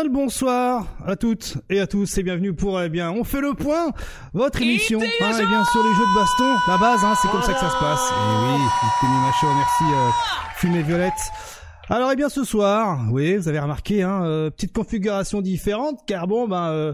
[0.00, 3.42] Bien le bonsoir à toutes et à tous et bienvenue pour eh bien on fait
[3.42, 3.92] le point
[4.32, 7.42] votre émission hein, eh bien sur les jeux de baston la base hein, c'est comme
[7.42, 8.00] ça que ça se passe.
[8.08, 8.62] Et oui
[9.02, 10.08] Tony Macho merci euh,
[10.56, 11.12] Fumée Violette.
[11.90, 16.28] Alors eh bien ce soir, oui, vous avez remarqué, hein, euh, petite configuration différente, car
[16.28, 16.92] bon, ben, euh,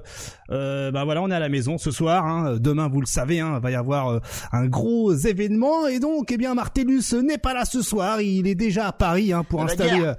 [0.50, 2.26] euh, ben voilà, on est à la maison ce soir.
[2.26, 2.56] Hein.
[2.58, 4.20] Demain, vous le savez, hein, va y avoir euh,
[4.52, 8.54] un gros événement, et donc eh bien Martellus n'est pas là ce soir, il est
[8.54, 10.14] déjà à Paris hein, pour installer, euh,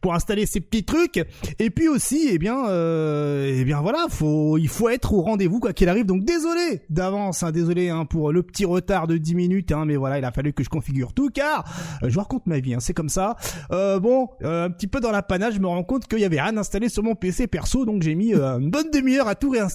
[0.00, 1.24] pour installer ses petits trucs.
[1.58, 5.72] Et puis aussi, eh bien, eh bien voilà, faut, il faut être au rendez-vous quoi
[5.72, 6.06] qu'il arrive.
[6.06, 9.96] Donc désolé d'avance, hein, désolé hein, pour le petit retard de 10 minutes, hein, mais
[9.96, 11.64] voilà, il a fallu que je configure tout, car
[12.02, 13.36] je vous raconte ma vie, hein, c'est comme ça.
[13.70, 16.40] bon euh, un petit peu dans la panache, je me rends compte qu'il y avait
[16.40, 19.50] rien installé sur mon PC perso, donc j'ai mis euh, une bonne demi-heure à tout
[19.50, 19.71] réinstaller.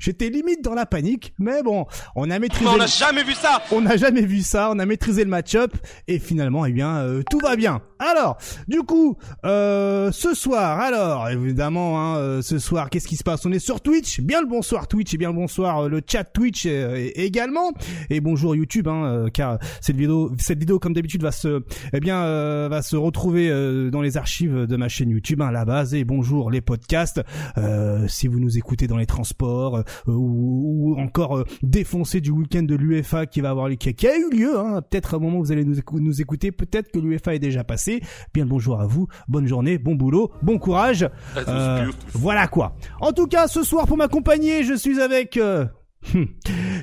[0.00, 2.68] J'étais limite dans la panique, mais bon, on a maîtrisé.
[2.68, 3.62] on n'a jamais vu ça.
[3.72, 4.70] On n'a jamais vu ça.
[4.70, 5.74] On a maîtrisé le match-up
[6.06, 7.82] et finalement, eh bien, euh, tout va bien.
[7.98, 13.44] Alors, du coup, ce soir, alors évidemment, hein, ce soir, qu'est-ce qui se passe?
[13.46, 14.20] On est sur Twitch.
[14.20, 17.72] Bien le bonsoir Twitch et bien le bonsoir le chat Twitch également.
[18.10, 22.68] Et bonjour YouTube, hein, car cette vidéo, cette vidéo comme d'habitude va se, eh bien,
[22.68, 23.50] va se retrouver
[23.90, 25.94] dans les archives de ma chaîne YouTube, hein, la base.
[25.94, 27.22] Et bonjour les podcasts.
[27.56, 32.62] Euh, si vous nous écoutez dans les transports euh, ou, encore euh, défoncé du week-end
[32.62, 34.58] de l'UFA qui va avoir qui, qui a eu lieu.
[34.58, 37.64] Hein, peut-être au moment où vous allez nous, nous écouter, peut-être que l'UFA est déjà
[37.64, 37.87] passé.
[38.34, 41.08] Bien le bonjour à vous, bonne journée, bon boulot, bon courage.
[42.14, 42.76] voilà quoi.
[43.00, 45.38] En tout cas, ce soir pour m'accompagner, je suis avec
[46.14, 46.28] Hum.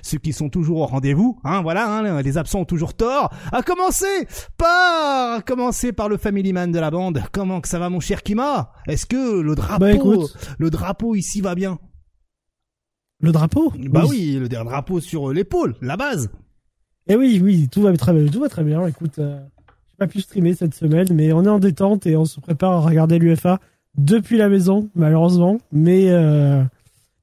[0.03, 3.33] Ceux qui sont toujours au rendez-vous, hein, voilà, hein, les absents ont toujours tort.
[3.51, 7.23] À commencer par, à commencer par le family man de la bande.
[7.31, 8.71] Comment que ça va, mon cher Kima?
[8.87, 10.27] Est-ce que le drapeau, bah,
[10.59, 11.79] le drapeau ici va bien?
[13.21, 13.71] Le drapeau?
[13.89, 14.37] Bah oui.
[14.39, 16.29] le drapeau sur l'épaule, la base.
[17.07, 18.85] Eh oui, oui, tout va très bien, tout va très bien.
[18.85, 19.39] Écoute, euh,
[19.95, 22.73] j'ai pas pu streamer cette semaine, mais on est en détente et on se prépare
[22.73, 23.59] à regarder l'UFA
[23.97, 25.57] depuis la maison, malheureusement.
[25.71, 26.61] Mais euh,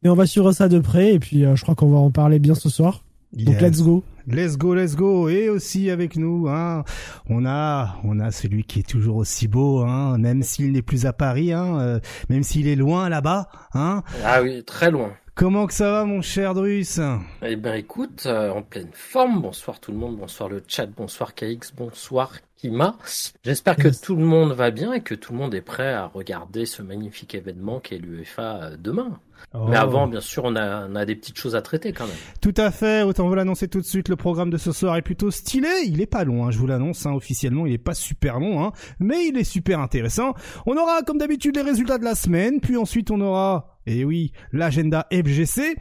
[0.03, 2.11] mais on va suivre ça de près et puis euh, je crois qu'on va en
[2.11, 3.05] parler bien ce soir.
[3.34, 4.03] Donc let's go.
[4.27, 5.28] Let's go, let's go.
[5.28, 6.84] Et aussi avec nous, hein,
[7.28, 11.05] on a, on a celui qui est toujours aussi beau, hein, même s'il n'est plus
[11.05, 12.00] à Paris, hein, euh,
[12.31, 14.03] même s'il est loin là-bas, hein.
[14.25, 15.12] Ah oui, très loin.
[15.34, 17.00] Comment que ça va, mon cher Drus?
[17.43, 19.41] Eh ben, écoute, euh, en pleine forme.
[19.41, 22.32] Bonsoir tout le monde, bonsoir le chat, bonsoir KX, bonsoir
[22.62, 22.97] Kima.
[23.43, 26.06] J'espère que tout le monde va bien et que tout le monde est prêt à
[26.06, 29.19] regarder ce magnifique événement qu'est l'UEFA demain.
[29.53, 29.81] Mais oh.
[29.81, 32.15] avant, bien sûr, on a, on a des petites choses à traiter quand même.
[32.41, 33.03] Tout à fait.
[33.03, 34.09] Autant vous l'annoncer tout de suite.
[34.09, 35.69] Le programme de ce soir est plutôt stylé.
[35.87, 37.05] Il est pas long, hein, je vous l'annonce.
[37.05, 40.34] Hein, officiellement, il est pas super long, hein, mais il est super intéressant.
[40.65, 42.61] On aura, comme d'habitude, les résultats de la semaine.
[42.61, 45.75] Puis ensuite, on aura, et eh oui, l'agenda FGC.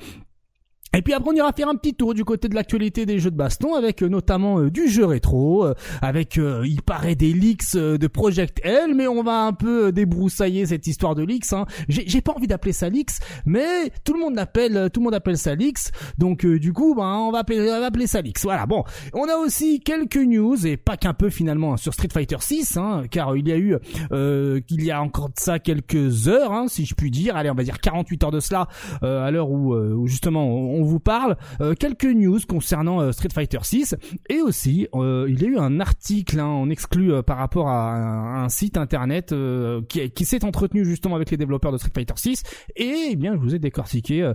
[0.94, 3.31] Et puis après on ira faire un petit tour du côté de l'actualité des jeux
[3.31, 7.75] de baston avec euh, notamment euh, du jeu rétro, euh, avec il paraît des leaks
[7.75, 11.53] de Project L, mais on va un peu débroussailler cette histoire de leaks.
[11.53, 11.66] Hein.
[11.88, 15.38] J'ai pas envie d'appeler ça leaks, mais tout le monde l'appelle, tout le monde appelle
[15.38, 15.91] ça leaks.
[16.18, 18.41] Donc du coup, ben on va appeler, on va appeler ça leaks.
[18.41, 18.66] Voilà.
[18.66, 22.75] Bon, on a aussi quelques news et pas qu'un peu finalement sur Street Fighter 6,
[22.75, 23.78] hein, car il y a eu,
[24.12, 27.38] euh, qu'il y a encore de ça quelques heures, hein, si je puis dire.
[27.38, 28.68] Allez, on va dire 48 heures de cela,
[29.01, 33.30] à l'heure où, où justement on on vous parle euh, quelques news concernant euh, Street
[33.31, 33.96] Fighter 6
[34.30, 38.44] et aussi euh, il y a eu un article hein, en exclu par rapport à
[38.44, 39.34] un, site internet
[39.88, 42.44] qui, qui s'est entretenu justement avec les développeurs de Street Fighter 6
[42.75, 44.31] et eh bien je vous ai décortiqué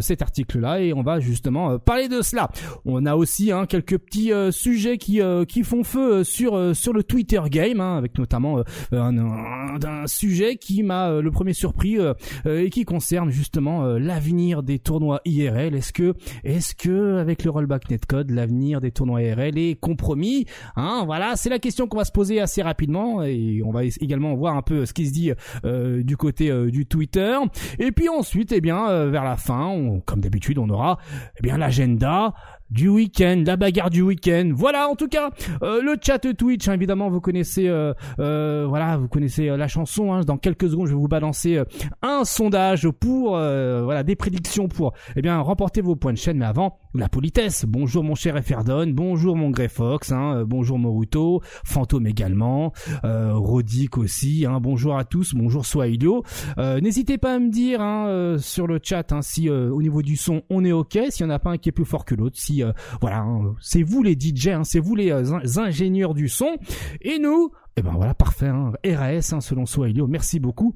[0.00, 2.50] cet article là et on va justement parler de cela.
[2.84, 7.40] On a aussi hein, quelques petits sujets qui qui font feu sur sur le Twitter
[7.48, 8.62] game hein, avec notamment
[8.92, 11.98] un, un, sujet qui m'a le premier surpris
[12.46, 15.76] et qui concerne justement l'avenir des tournois IRL.
[15.92, 16.14] Que
[16.44, 21.48] est-ce que avec le rollback netcode l'avenir des tournois RL est compromis Hein, voilà, c'est
[21.48, 24.86] la question qu'on va se poser assez rapidement et on va également voir un peu
[24.86, 25.32] ce qui se dit
[25.64, 27.36] euh, du côté euh, du Twitter.
[27.78, 30.98] Et puis ensuite, eh bien, euh, vers la fin, comme d'habitude, on aura
[31.38, 32.34] eh bien l'agenda
[32.70, 34.50] du week-end, la bagarre du week-end.
[34.54, 35.30] Voilà, en tout cas,
[35.62, 40.12] euh, le chat Twitch, hein, évidemment, vous connaissez, euh, euh, voilà, vous connaissez la chanson.
[40.12, 40.20] Hein.
[40.20, 41.60] dans quelques secondes, je vais vous balancer
[42.02, 46.38] un sondage pour, voilà, des prédictions pour, eh bien, remporter vos points de chaîne.
[46.38, 47.64] Mais avant, la politesse.
[47.66, 52.72] Bonjour mon cher Eferdon, bonjour mon Grey Fox, hein, bonjour Moruto, Fantôme également,
[53.04, 54.46] euh, Rodic aussi.
[54.46, 56.24] Hein, bonjour à tous, bonjour Swahilio.
[56.58, 60.42] N'hésitez pas à me dire hein, sur le chat hein, si au niveau du son
[60.50, 62.36] on est ok, s'il y en a pas un qui est plus fort que l'autre,
[62.38, 66.28] si euh, voilà, hein, c'est vous les DJ, hein, c'est vous les euh, ingénieurs du
[66.28, 66.56] son,
[67.00, 70.74] et nous, et eh ben voilà, parfait, hein, RAS selon Swahilio, merci beaucoup.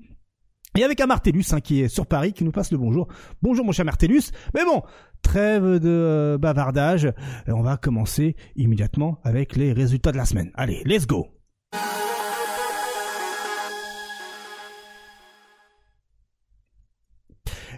[0.76, 3.06] Et avec un Martellus qui est sur Paris, qui nous passe le bonjour.
[3.42, 4.32] Bonjour mon cher Martellus.
[4.54, 4.82] Mais bon,
[5.22, 7.12] trêve de euh, bavardage.
[7.46, 10.50] on va commencer immédiatement avec les résultats de la semaine.
[10.54, 11.28] Allez, let's go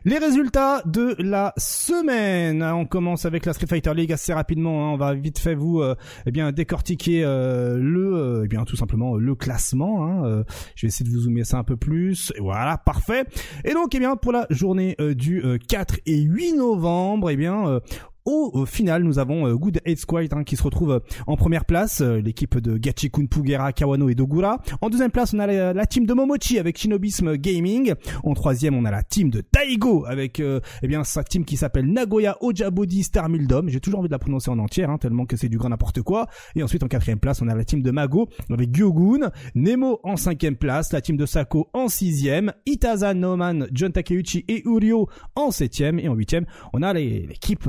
[0.06, 2.62] Les résultats de la semaine.
[2.62, 4.87] On commence avec la Street Fighter League assez rapidement.
[4.87, 4.93] Hein.
[4.93, 8.76] On va vite fait vous euh, eh bien décortiquer euh, le euh, eh bien tout
[8.76, 10.06] simplement le classement.
[10.06, 10.44] Hein.
[10.76, 12.32] je vais essayer de vous zoomer ça un peu plus.
[12.38, 13.25] Voilà, parfait.
[13.64, 17.81] Et donc eh bien pour la journée du 4 et 8 novembre, eh bien
[18.26, 21.64] au final, nous avons euh, Good Eight Squad hein, qui se retrouve euh, en première
[21.64, 24.61] place, euh, l'équipe de Gachikun Pugera, Kawano et Dogura.
[24.81, 27.94] En deuxième place, on a la, team de Momochi avec Shinobism Gaming.
[28.25, 31.87] En troisième, on a la team de Taigo avec eh bien sa team qui s'appelle
[31.87, 33.69] Nagoya Ojabodi Star Mildom.
[33.69, 36.02] J'ai toujours envie de la prononcer en entière, hein, tellement que c'est du grand n'importe
[36.02, 36.26] quoi.
[36.56, 40.17] Et ensuite, en quatrième place, on a la team de Mago avec Gyogun, Nemo en
[40.17, 45.50] cinquième place, la team de Sako en sixième, Itaza Noman, John Takeuchi et Urio en
[45.50, 46.00] septième.
[46.00, 47.69] Et en huitième, on a l'équipe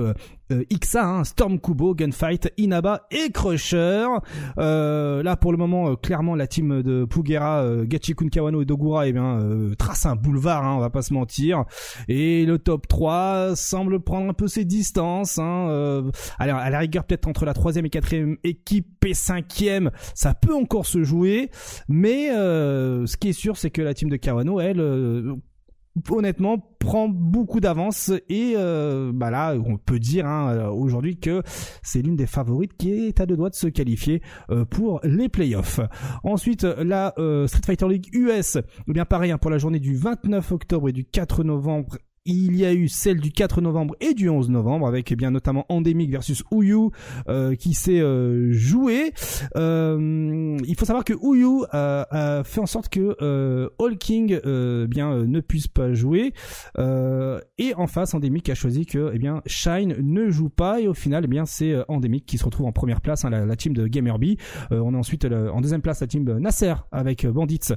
[0.52, 4.08] euh, Ixa, hein, Storm Kubo, Gunfight, Inaba et Crusher.
[4.58, 8.66] Euh, là pour le moment, euh, clairement la team de Pugera, euh, Gachikun Kawano et
[8.66, 9.40] Dogura, eh bien
[9.78, 11.66] trace un boulevard, hein, on va pas se mentir.
[12.08, 15.38] Et le top 3 semble prendre un peu ses distances.
[15.40, 16.04] Hein,
[16.40, 20.86] à la rigueur peut-être entre la troisième et quatrième équipe et cinquième, ça peut encore
[20.86, 21.50] se jouer.
[21.88, 24.82] Mais ce qui est sûr, c'est que la team de Kawano, elle
[26.10, 31.42] honnêtement prend beaucoup d'avance et euh, bah là on peut dire hein, euh, aujourd'hui que
[31.82, 35.30] c'est l'une des favorites qui est à deux doigts de se qualifier euh, pour les
[35.30, 35.80] playoffs.
[36.24, 37.14] Ensuite la
[37.48, 38.58] Street Fighter League US,
[38.88, 41.98] eh bien pareil hein, pour la journée du 29 octobre et du 4 novembre
[42.28, 45.32] il y a eu celle du 4 novembre et du 11 novembre avec eh bien
[45.32, 46.90] notamment Endemic versus Uyu
[47.30, 49.14] euh, qui s'est euh, joué.
[49.56, 53.16] Euh, il faut savoir que Uyu a fait en sorte que
[53.80, 54.40] All King
[54.88, 56.34] bien ne puisse pas jouer
[56.78, 60.94] et en face Endemic a choisi que eh bien Shine ne joue pas et au
[60.94, 63.88] final eh bien c'est Endemic qui se retrouve en première place hein, la, team de
[63.88, 64.38] Gamerby.
[64.72, 67.74] on a ensuite en deuxième place la team Nasser avec Bandits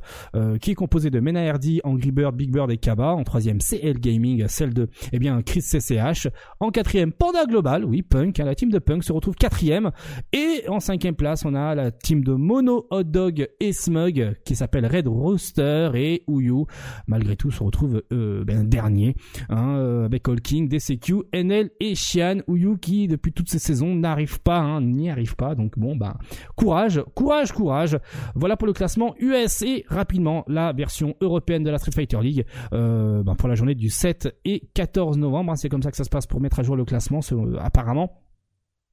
[0.60, 3.12] qui est composée de Mena RD, Angry Bird, Big Bird et Kaba.
[3.12, 6.28] En troisième CL Gaming celle de eh bien Chris CCH.
[6.60, 9.90] En quatrième, Panda Global, oui, Punk, hein, la team de Punk se retrouve quatrième.
[10.32, 14.56] Et en cinquième place, on a la team de Mono, Hot Dog et Smug qui
[14.56, 16.64] s'appelle Red Rooster et Uyu.
[17.06, 19.14] Malgré tout, se retrouve euh, ben, dernier
[19.48, 22.38] hein, euh, avec All King, DCQ, NL et Xian.
[22.48, 25.54] Uyu qui depuis toutes ces saisons n'arrive pas, hein, n'y arrive pas.
[25.54, 26.16] Donc bon, bah
[26.56, 27.98] courage, courage, courage.
[28.34, 32.44] Voilà pour le classement US et rapidement la version européenne de la Street Fighter League
[32.72, 35.52] euh, ben, pour la journée du 7 et 14 novembre.
[35.52, 37.20] Hein, c'est comme ça que ça se passe pour mettre à jour le classement,
[37.58, 38.22] apparemment.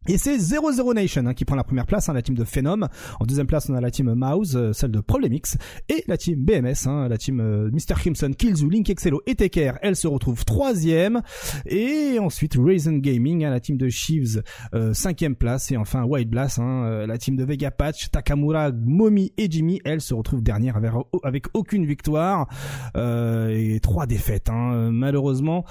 [0.10, 2.88] Et c'est 00 Nation hein, qui prend la première place, hein, la team de Phenom.
[3.20, 5.58] En deuxième place, on a la team Mouse, euh, celle de Problemix,
[5.90, 7.96] et la team BMS, hein, la team euh, Mr.
[7.96, 9.78] Crimson, Killzoo, Link Excello et Teker.
[9.82, 11.22] Elle se retrouve troisième.
[11.66, 14.44] Et ensuite, Raisin Gaming, hein, la team de Sheaves,
[14.74, 15.72] euh, cinquième place.
[15.72, 19.82] Et enfin, White Blast, hein, la team de Vega Patch, Takamura, Momi et Jimmy.
[19.84, 20.92] Elle se retrouve dernière avec,
[21.24, 22.48] avec aucune victoire
[22.96, 25.66] et trois défaites, malheureusement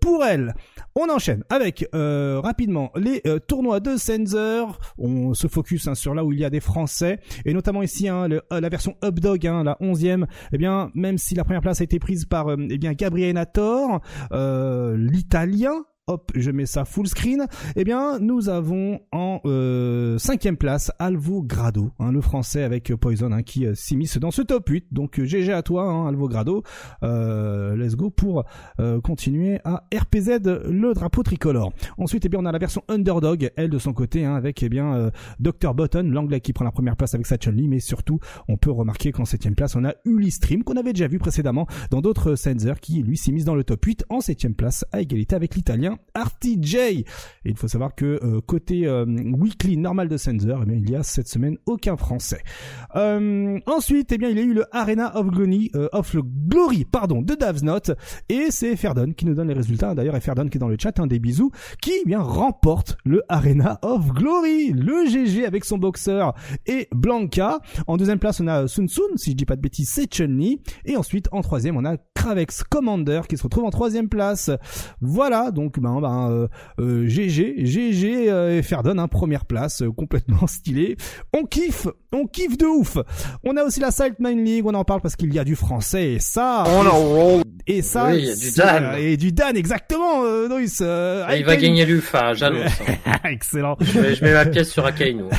[0.00, 0.54] pour elle.
[0.94, 4.78] On enchaîne avec rapidement les tournoi de Sensor.
[4.96, 8.06] On se focus hein, sur là où il y a des Français et notamment ici
[8.06, 10.26] hein, euh, la version Updog, hein, la 11e.
[10.52, 13.34] Eh bien, même si la première place a été prise par euh, eh bien Gabriel
[13.34, 17.46] Nator, euh, l'Italien hop, je mets ça full screen.
[17.76, 23.30] Eh bien, nous avons en euh, cinquième place Alvo Grado, hein, le français avec Poison
[23.32, 24.86] hein, qui euh, s'immisce dans ce top 8.
[24.90, 26.62] Donc GG à toi, hein, Alvo Grado.
[27.02, 28.44] Euh, let's go pour
[28.80, 31.72] euh, continuer à RPZ le drapeau tricolore.
[31.96, 34.68] Ensuite, eh bien, on a la version Underdog, elle de son côté, hein, avec eh
[34.68, 38.18] bien euh, Dr Button, l'anglais qui prend la première place avec sa Chun-Li, mais surtout,
[38.48, 41.66] on peut remarquer qu'en septième place, on a Uli Stream qu'on avait déjà vu précédemment
[41.90, 45.36] dans d'autres Sensor qui lui s'immisce dans le top 8 en septième place à égalité
[45.36, 46.74] avec l'italien RTJ.
[46.76, 47.04] Et
[47.44, 51.02] il faut savoir que euh, côté euh, weekly normal de Sensor, eh il y a
[51.02, 52.42] cette semaine aucun français.
[52.96, 57.22] Euh, ensuite, eh bien, il y a eu le Arena of Glory, of Glory, pardon,
[57.22, 57.94] de Davsnot,
[58.28, 59.94] et c'est Ferdon qui nous donne les résultats.
[59.94, 63.22] D'ailleurs, Ferdon qui est dans le chat, un des bisous, qui eh bien remporte le
[63.28, 66.34] Arena of Glory, le GG avec son boxeur
[66.66, 67.60] et Blanca.
[67.86, 70.38] En deuxième place, on a Sun Sun, si je dis pas de bêtises, c'est chun
[70.84, 74.50] Et ensuite, en troisième, on a Kravex Commander qui se retrouve en troisième place.
[75.00, 78.28] Voilà, donc ben ben, GG, GG
[78.58, 80.96] et Ferdon, hein, première place, euh, complètement stylé.
[81.32, 82.98] On kiffe, on kiffe de ouf.
[83.44, 86.12] On a aussi la Main League, on en parle parce qu'il y a du français
[86.12, 86.64] et ça.
[87.66, 88.94] Et ça, il y a du Dan.
[88.98, 90.48] Et du Dan, exactement, euh,
[90.80, 92.72] euh il va gagner l'UFA, j'annonce.
[93.24, 93.76] Excellent.
[93.80, 95.24] Je, mets ma pièce sur Akainu.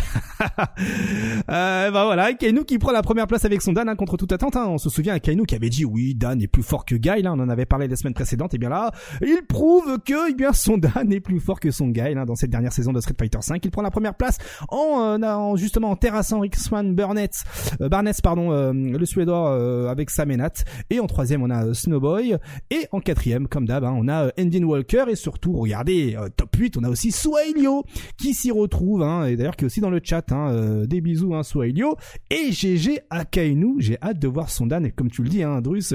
[1.50, 4.31] euh, bah voilà, Kainu qui prend la première place avec son Dan hein, contre toute
[4.31, 4.55] attente.
[4.55, 4.67] Hein.
[4.67, 7.22] On se souvient, Kainu qui avait dit oui, Dan est plus fort que Guy.
[7.22, 8.53] Là, on en avait parlé la semaine précédente.
[8.53, 8.91] Et bien là,
[9.22, 12.36] il prouve que eh bien son Dan est plus fort que son Guy hein, dans
[12.36, 13.64] cette dernière saison de Street Fighter 5.
[13.66, 14.38] Il prend la première place
[14.70, 17.34] en, euh, en justement en terrassant Ricksman Burnett,
[17.82, 20.64] euh, Barnett, pardon, euh, le Suédois avec Samenat.
[20.90, 22.38] Et en troisième, on a Snowboy.
[22.70, 25.06] Et en quatrième, comme d'hab, hein, on a Endin Walker.
[25.10, 27.84] Et surtout, regardez, top 8, on a aussi Suailio
[28.18, 29.04] qui s'y retrouve.
[29.04, 30.32] Hein, et d'ailleurs qui est aussi dans le chat.
[30.32, 31.96] Hein, des bisous, hein, Suailio.
[32.30, 33.76] Et GG Akainu.
[33.80, 34.86] J'ai hâte de voir son Dan.
[34.86, 35.94] Et comme tu le dis, hein, Drus,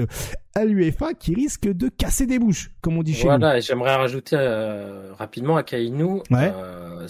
[0.57, 3.41] à l'UFA qui risque de casser des bouches, comme on dit chez voilà, nous.
[3.41, 6.21] Voilà, j'aimerais rajouter euh, rapidement Akainu.
[6.31, 7.07] Euh,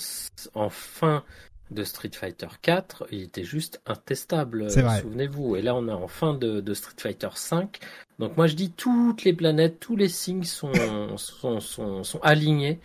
[0.53, 1.23] en fin
[1.71, 5.55] de Street Fighter 4, il était juste intestable, souvenez-vous.
[5.55, 7.79] Et là, on est en fin de, Street Fighter 5.
[8.19, 10.71] Donc moi, je dis toutes les planètes, tous les signes sont,
[11.17, 12.79] sont, sont, sont alignés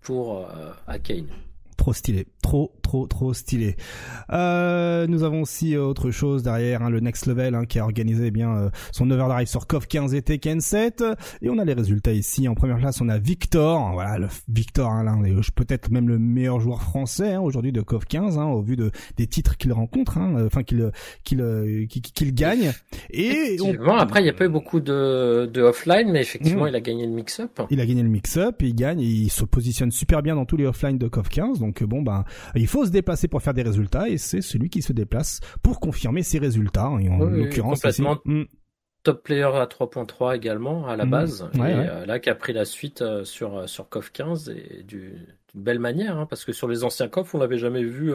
[0.00, 1.28] pour euh, Akainu.
[1.76, 3.76] Trop stylé, trop trop trop stylé.
[4.30, 7.84] Euh, nous avons aussi euh, autre chose derrière, hein, le Next Level hein, qui a
[7.84, 11.04] organisé eh bien euh, son overdrive sur KOF 15 et Tekken 7
[11.42, 12.46] et on a les résultats ici.
[12.46, 15.20] En première place, on a Victor, voilà le Victor, hein, l'un
[15.56, 18.92] peut-être même le meilleur joueur français hein, aujourd'hui de KOF 15 hein, au vu de
[19.16, 20.92] des titres qu'il rencontre, hein, enfin qu'il
[21.24, 22.72] qu'il qu'il gagne.
[23.10, 23.56] Et
[23.98, 26.68] après il y a pas eu beaucoup de, de offline, mais effectivement mm.
[26.68, 27.60] il a gagné le mix-up.
[27.70, 30.66] Il a gagné le mix-up, il gagne, il se positionne super bien dans tous les
[30.66, 34.08] offline de KOF 15 donc bon ben il faut se déplacer pour faire des résultats
[34.08, 36.88] et c'est celui qui se déplace pour confirmer ses résultats.
[36.88, 38.18] en l'occurrence, complètement.
[38.24, 38.44] Hmm.
[39.02, 41.10] Top player à 3.3 également à la hmm.
[41.10, 41.50] base.
[41.54, 44.82] et euh, là qui a pris la suite euh, sur euh, sur KOF 15 et
[44.82, 48.12] d'une belle manière hein, parce que sur les anciens KOF on l'avait jamais vu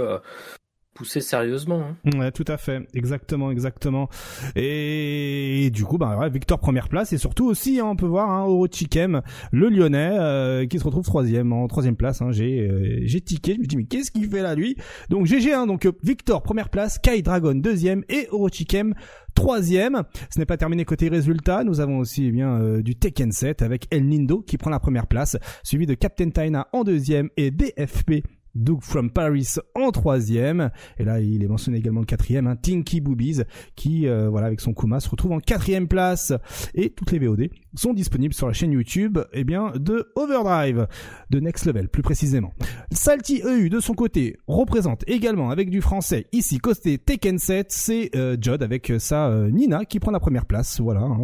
[1.05, 1.81] sérieusement.
[2.05, 2.17] Hein.
[2.17, 4.09] Ouais, tout à fait, exactement, exactement.
[4.55, 8.45] Et, du coup, bah Victor première place et surtout aussi, hein, on peut voir hein,
[8.45, 12.21] Orochikem, le Lyonnais, euh, qui se retrouve troisième, en troisième place.
[12.21, 14.75] Hein, j'ai euh, j'ai tiqué, je me dis mais qu'est-ce qu'il fait là lui?
[15.09, 18.93] Donc GG, hein, donc euh, Victor première place, Kai Dragon deuxième et Orochikem
[19.35, 20.03] troisième.
[20.33, 21.63] Ce n'est pas terminé côté résultat.
[21.63, 25.07] Nous avons aussi eh bien du Tekken 7 avec El Nindo qui prend la première
[25.07, 28.23] place, suivi de Captain Taina en deuxième et DFP
[28.55, 30.69] Doug from Paris en troisième.
[30.97, 33.41] Et là, il est mentionné également le quatrième, hein, Tinky Boobies,
[33.75, 36.33] qui, euh, voilà, avec son Kuma, se retrouve en quatrième place.
[36.73, 40.87] Et toutes les VOD sont disponibles sur la chaîne YouTube, eh bien, de Overdrive,
[41.29, 42.53] de Next Level, plus précisément.
[42.91, 48.15] Salty EU, de son côté, représente également, avec du français, ici, côté Tekken 7, c'est
[48.15, 51.17] euh, Jod avec sa euh, Nina, qui prend la première place, voilà, hein,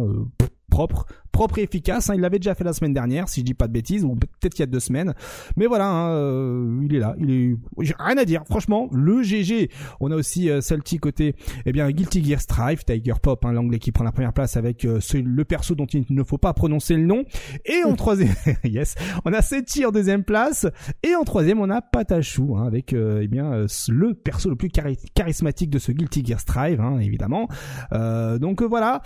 [0.70, 1.06] propre,
[1.36, 2.08] propre et efficace.
[2.08, 2.14] Hein.
[2.14, 4.54] Il l'avait déjà fait la semaine dernière, si je dis pas de bêtises, ou peut-être
[4.54, 5.12] qu'il y a deux semaines.
[5.58, 7.14] Mais voilà, hein, euh, il est là.
[7.18, 8.42] Il est, j'ai rien à dire.
[8.48, 9.68] Franchement, le GG.
[10.00, 11.34] On a aussi euh, Salty côté,
[11.66, 14.86] eh bien, Guilty Gear Strive, Tiger Pop, hein, l'anglais qui prend la première place avec
[14.86, 17.24] euh, le perso dont il ne faut pas prononcer le nom.
[17.66, 18.94] Et en troisième, yes,
[19.26, 20.66] on a Seti en deuxième place.
[21.02, 24.70] Et en troisième, on a Patachou, hein, avec, euh, eh bien, le perso le plus
[25.14, 27.46] charismatique de ce Guilty Gear Strive, hein, évidemment.
[27.92, 29.02] donc voilà,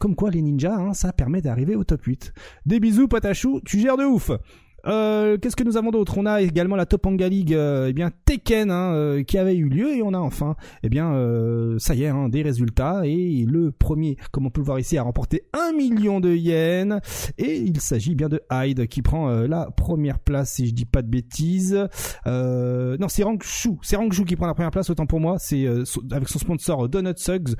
[0.00, 2.32] comme quoi les ninjas, hein, ça permet d'arriver au top 8.
[2.66, 4.30] Des bisous, Patachou, tu gères de ouf.
[4.86, 6.18] Euh, qu'est-ce que nous avons d'autre?
[6.18, 9.68] On a également la Topanga League, euh, eh bien Tekken, hein, euh, qui avait eu
[9.68, 11.06] lieu, et on a enfin, eh bien,
[11.78, 13.02] ça y est, hein, des résultats.
[13.04, 17.00] Et le premier, comme on peut le voir ici, a remporté un million de yens.
[17.38, 21.02] Et il s'agit bien de Hyde qui prend la première place, si je dis pas
[21.02, 21.76] de bêtises.
[22.26, 24.90] non, c'est Rangshu, c'est Rangshu qui prend la première place.
[24.90, 25.66] Autant pour moi, c'est
[26.10, 27.54] avec son sponsor Donut Suggs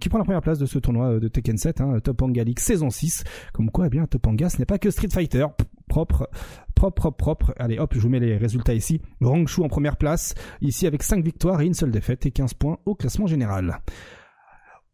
[0.00, 2.90] qui prend la première place de ce tournoi de Tekken 7, hein, Topanga League saison
[2.90, 3.24] 6.
[3.52, 5.46] Comme quoi, eh bien, Topanga, ce n'est pas que Street Fighter
[5.94, 6.28] propre,
[6.74, 7.54] propre, propre.
[7.56, 9.00] Allez, hop, je vous mets les résultats ici.
[9.20, 12.78] Rangshu en première place, ici avec 5 victoires et une seule défaite et 15 points
[12.84, 13.78] au classement général.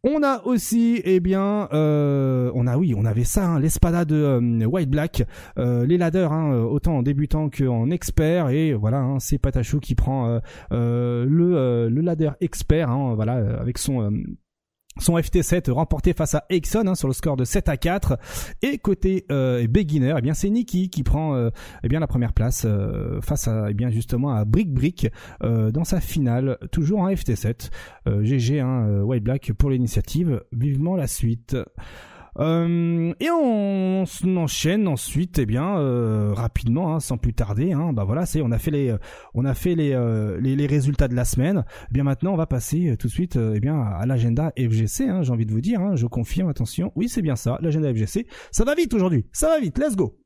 [0.03, 4.15] On a aussi, eh bien, euh, on a oui, on avait ça, hein, l'espada de
[4.15, 5.23] euh, White Black,
[5.57, 9.95] euh, les ladders, hein, autant en débutant qu'en expert, et voilà, hein, c'est Patachou qui
[9.95, 10.39] prend
[10.69, 14.11] le le ladder expert, voilà, avec son
[14.99, 18.17] son FT7 remporté face à Exxon hein, sur le score de 7 à 4
[18.61, 21.49] et côté euh, beginner eh bien c'est Nikki qui prend euh,
[21.83, 25.07] eh bien la première place euh, face à eh bien justement à Brick Brick
[25.43, 27.69] euh, dans sa finale toujours en FT7
[28.05, 30.43] GG hein, White Black pour l'initiative.
[30.51, 31.55] Vivement la suite
[32.39, 34.05] euh, et on,
[34.37, 37.73] enchaîne ensuite, eh bien, euh, rapidement, hein, sans plus tarder.
[37.73, 38.95] Hein, bah voilà, c'est on a fait les,
[39.33, 41.65] on a fait les, euh, les, résultats de la semaine.
[41.89, 45.09] Eh bien maintenant, on va passer tout de suite, eh bien, à l'agenda FGC.
[45.09, 46.49] Hein, J'ai envie de vous dire, hein, je confirme.
[46.49, 48.27] Attention, oui, c'est bien ça, l'agenda FGC.
[48.51, 49.77] Ça va vite aujourd'hui, ça va vite.
[49.77, 50.17] Let's go.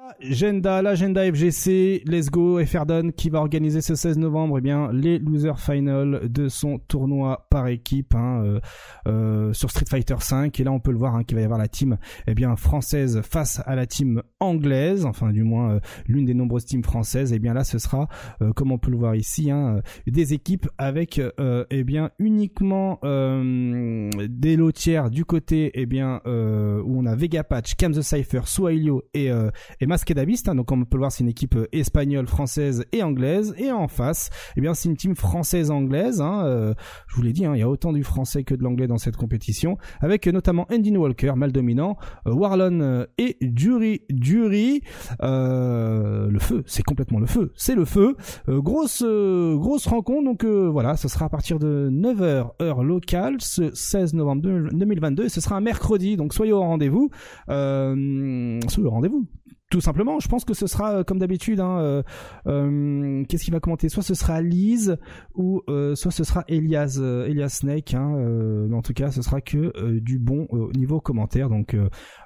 [0.00, 5.18] L'agenda, l'agenda FGC, Let's Go Ferdon qui va organiser ce 16 novembre eh bien les
[5.18, 8.60] loser final de son tournoi par équipe hein, euh,
[9.08, 11.44] euh, sur Street Fighter 5 et là on peut le voir hein, qu'il va y
[11.44, 15.80] avoir la team eh bien française face à la team anglaise, enfin du moins euh,
[16.06, 17.32] l'une des nombreuses teams françaises.
[17.32, 18.08] Et eh bien là ce sera
[18.56, 21.20] comme on peut le voir ici hein, des équipes avec
[21.70, 28.02] eh bien uniquement des lotières du côté eh bien où on a Vegapatch, Cam the
[28.02, 29.30] Cypher, Suailio et
[29.80, 30.48] et Masquedabist.
[30.48, 33.54] Hein, donc comme on peut le voir c'est une équipe espagnole, française et anglaise.
[33.58, 36.20] Et en face, eh bien c'est une team française-anglaise.
[36.20, 36.74] Hein,
[37.06, 38.98] je vous l'ai dit, hein, il y a autant du français que de l'anglais dans
[38.98, 44.82] cette compétition, avec notamment Andy Walker, mal dominant, euh, Warlon euh, et Jury.
[45.22, 48.16] Euh, le feu, c'est complètement le feu, c'est le feu.
[48.48, 54.14] grosse grosse rencontre, donc voilà, ce sera à partir de 9h heure locale, ce 16
[54.14, 57.10] novembre 2022, et ce sera un mercredi, donc soyez au rendez-vous.
[57.46, 59.26] soyez au rendez-vous
[59.70, 61.60] tout simplement, je pense que ce sera euh, comme d'habitude.
[61.60, 62.02] Hein, euh,
[62.48, 63.88] euh, Qu'est-ce qu'il va commenter?
[63.88, 64.98] Soit ce sera Lise
[65.34, 65.62] ou
[65.94, 67.94] soit ce sera Elias, Elias Snake.
[67.94, 71.48] Hein, en tout cas, ce sera que du bon niveau commentaire.
[71.48, 71.76] Donc,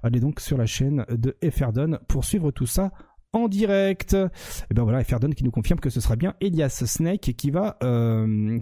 [0.03, 2.91] allez donc sur la chaîne de Efferdon pour suivre tout ça
[3.33, 4.15] en direct.
[4.15, 7.77] Et ben voilà, Efferdon qui nous confirme que ce sera bien Elias Snake qui va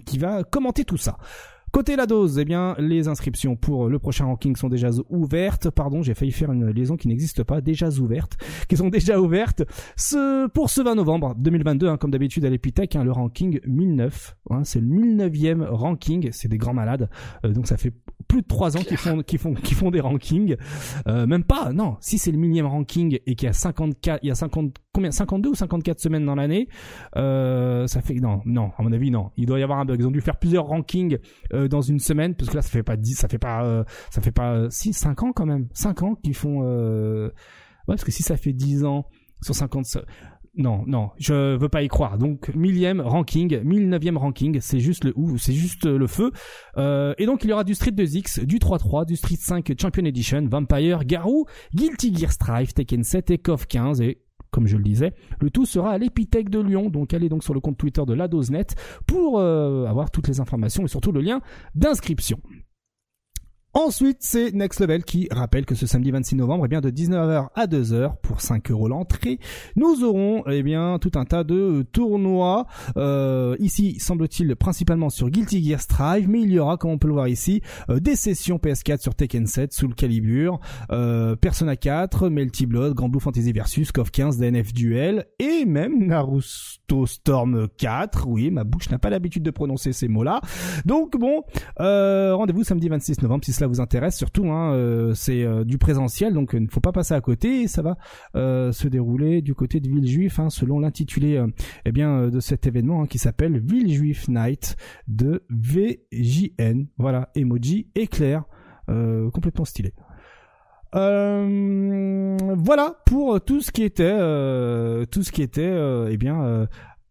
[0.05, 1.17] qui va commenter tout ça.
[1.73, 5.71] Côté la dose, eh bien, les inscriptions pour le prochain ranking sont déjà ouvertes.
[5.71, 8.37] Pardon, j'ai failli faire une liaison qui n'existe pas, déjà ouvertes,
[8.69, 9.63] qui sont déjà ouvertes.
[10.53, 14.37] Pour ce 20 novembre 2022, hein, comme d'habitude à l'Epitech, hein, le ranking 1009.
[14.51, 16.29] Hein, c'est le 1009e ranking.
[16.31, 17.09] C'est des grands malades.
[17.43, 17.91] Euh, donc ça fait
[18.27, 18.81] plus de 3 ans
[19.25, 20.57] qu'ils font, des rankings.
[21.07, 21.97] Euh, même pas, non.
[22.01, 25.11] Si c'est le millième ranking et qu'il y a 54, il y a 50, combien,
[25.11, 26.69] 52 ou 54 semaines dans l'année,
[27.17, 29.31] euh, ça fait, non, non, à mon avis, non.
[29.37, 29.99] Il doit y avoir un bug.
[29.99, 31.17] Ils ont dû faire plusieurs rankings
[31.53, 33.83] euh, dans une semaine, parce que là, ça fait pas 10, ça fait pas, euh,
[34.11, 35.67] ça fait pas 6, euh, 5 ans quand même.
[35.73, 37.31] 5 ans qu'ils font, ouais,
[37.87, 39.07] parce que si ça fait 10 ans
[39.41, 39.85] sur 50,
[40.55, 42.17] non, non, je veux pas y croire.
[42.19, 46.31] Donc millième ranking, 1009e ranking, c'est juste le ou, c'est juste le feu.
[46.77, 50.05] Euh, et donc il y aura du Street 2X, du 3-3, du Street 5 Champion
[50.05, 54.21] Edition, Vampire, Garou, Guilty Gear Strive, Tekken 7 et KOF 15 et
[54.53, 56.89] comme je le disais, le tout sera à l'Epithèque de Lyon.
[56.89, 58.67] Donc allez donc sur le compte Twitter de l'Adosnet
[59.07, 61.41] pour euh, avoir toutes les informations et surtout le lien
[61.75, 62.39] d'inscription.
[63.75, 67.47] Ensuite, c'est Next Level qui rappelle que ce samedi 26 novembre, eh bien de 19h
[67.55, 69.39] à 2h pour 5 euros l'entrée,
[69.75, 72.67] nous aurons eh bien tout un tas de tournois.
[72.97, 77.07] Euh, ici, semble-t-il, principalement sur Guilty Gear Strive, mais il y aura, comme on peut
[77.07, 80.59] le voir ici, euh, des sessions PS4 sur Tekken 7, Soul Calibur,
[80.91, 86.05] euh, Persona 4, Melty Blood, Grand Blue Fantasy Versus, KOF 15, DNF Duel et même
[86.05, 88.27] Naruto Storm 4.
[88.27, 90.41] Oui, ma bouche n'a pas l'habitude de prononcer ces mots-là.
[90.85, 91.41] Donc bon,
[91.79, 96.63] rendez-vous samedi 26 novembre vous intéresse, surtout, hein, euh, c'est euh, du présentiel, donc il
[96.63, 97.67] ne faut pas passer à côté.
[97.67, 97.97] ça va
[98.35, 101.43] euh, se dérouler du côté de Villejuif, hein, selon l'intitulé
[101.85, 104.75] eh bien de cet événement hein, qui s'appelle Villejuif Night
[105.07, 106.87] de VJN.
[106.97, 108.43] Voilà, emoji éclair,
[108.87, 109.93] complètement stylé.
[110.93, 114.17] voilà pour tout ce qui était
[115.07, 115.73] tout ce qui était
[116.09, 116.67] eh bien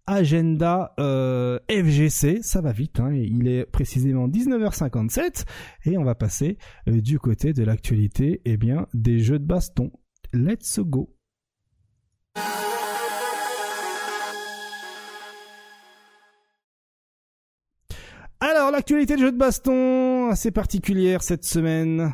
[0.06, 5.44] agenda euh, FGC, ça va vite, hein, il est précisément 19h57
[5.86, 9.90] et on va passer euh, du côté de l'actualité eh bien, des jeux de baston.
[10.32, 11.14] Let's go
[18.40, 22.12] Alors l'actualité des jeux de baston assez particulière cette semaine.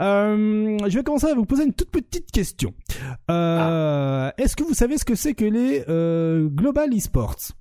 [0.00, 2.74] Euh, je vais commencer à vous poser une toute petite question.
[3.30, 4.34] Euh, ah.
[4.38, 7.52] Est-ce que vous savez ce que c'est que les euh, Global Esports?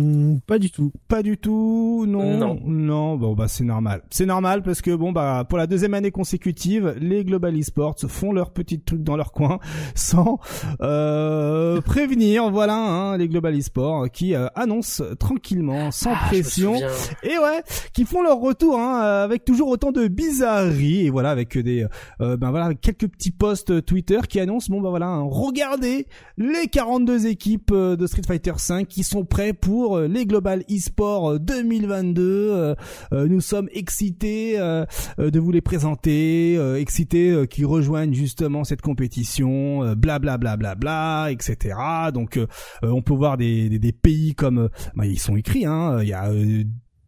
[0.00, 0.92] Hmm, pas du tout.
[1.08, 2.56] Pas du tout, non.
[2.64, 4.02] Non, bon bah c'est normal.
[4.10, 8.30] C'est normal parce que bon bah pour la deuxième année consécutive, les Global Esports font
[8.30, 9.58] leur petit truc dans leur coin
[9.96, 10.38] sans
[10.80, 12.48] euh, prévenir.
[12.48, 16.76] Voilà, hein, les Global Esports qui euh, annoncent tranquillement, sans ah, pression,
[17.24, 21.58] et ouais, qui font leur retour hein, avec toujours autant de bizarreries et voilà avec
[21.58, 21.86] des
[22.20, 26.06] euh, ben voilà avec quelques petits posts Twitter qui annoncent bon bah voilà, hein, regardez
[26.36, 31.40] les 42 équipes de Street Fighter 5 qui sont prêts pour euh, les Global eSport
[31.40, 32.22] 2022.
[32.22, 32.74] Euh,
[33.12, 40.18] euh, nous sommes excités de vous les présenter, excités qu'ils rejoignent justement cette compétition, bla
[40.18, 41.76] bla bla bla bla, etc.
[42.12, 42.38] Donc
[42.82, 45.98] on peut voir des, des, pays comme, bah, ils sont écrits, hein.
[46.02, 46.30] Il y a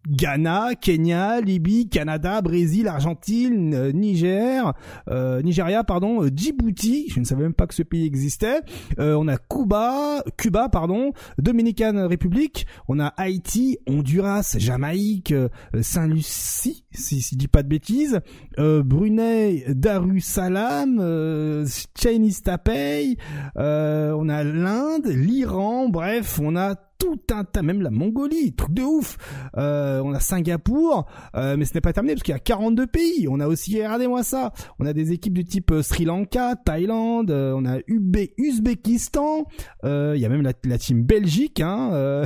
[0.09, 4.73] Ghana, Kenya, Libye, Canada, Brésil, Argentine, euh, Niger,
[5.09, 8.61] euh, Nigeria, pardon, euh, Djibouti, je ne savais même pas que ce pays existait.
[8.99, 15.35] on a Cuba, Cuba, pardon, Dominican République, on a Haïti, Honduras, Jamaïque,
[15.81, 18.20] Saint-Lucie, si, je dis pas de bêtises,
[18.59, 21.64] Brunei, Darussalam,
[21.98, 23.16] Chinese Taipei,
[23.57, 28.83] on a l'Inde, l'Iran, bref, on a tout un tas, même la Mongolie, truc de
[28.83, 29.16] ouf.
[29.57, 32.87] Euh, on a Singapour, euh, mais ce n'est pas terminé parce qu'il y a 42
[32.87, 33.26] pays.
[33.29, 37.31] On a aussi, regardez-moi ça, on a des équipes du type euh, Sri Lanka, Thaïlande,
[37.31, 39.46] on a Ube, Uzbekistan,
[39.83, 42.22] il y a même la, team Belgique, hein,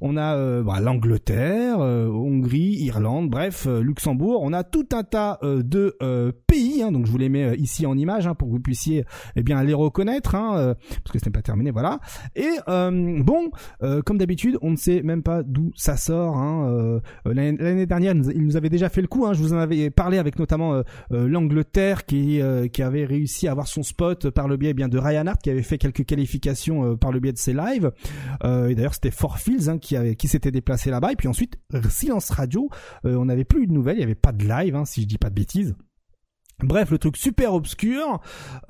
[0.00, 4.42] on a bah, l'Angleterre, Hongrie, Bref, Luxembourg.
[4.42, 5.96] On a tout un tas de
[6.46, 9.04] pays, hein, donc je vous les mets ici en image hein, pour que vous puissiez
[9.36, 10.74] eh bien les reconnaître, hein,
[11.04, 12.00] parce que ce n'est pas terminé, voilà.
[12.36, 13.50] Et bon,
[14.04, 16.40] comme d'habitude, on ne sait même pas d'où ça sort.
[16.42, 19.26] Euh, euh, l'année dernière, il nous avait déjà fait le coup.
[19.32, 20.82] Je vous en avais parlé avec notamment euh,
[21.28, 25.26] l'Angleterre qui avait réussi à avoir son spot par le biais eh bien de Ryan
[25.26, 27.90] Hart qui avait fait quelques qualifications par le biais de ses lives.
[28.44, 31.12] et d'ailleurs, c'était Four Fields qui avait qui s'était déplacé là-bas.
[31.12, 32.68] Et puis ensuite, Silence Radio,
[33.04, 33.96] on n'avait plus eu de nouvelles.
[33.96, 35.74] Il n'y avait pas de live, hein, si je dis pas de bêtises.
[36.62, 38.20] Bref, le truc super obscur.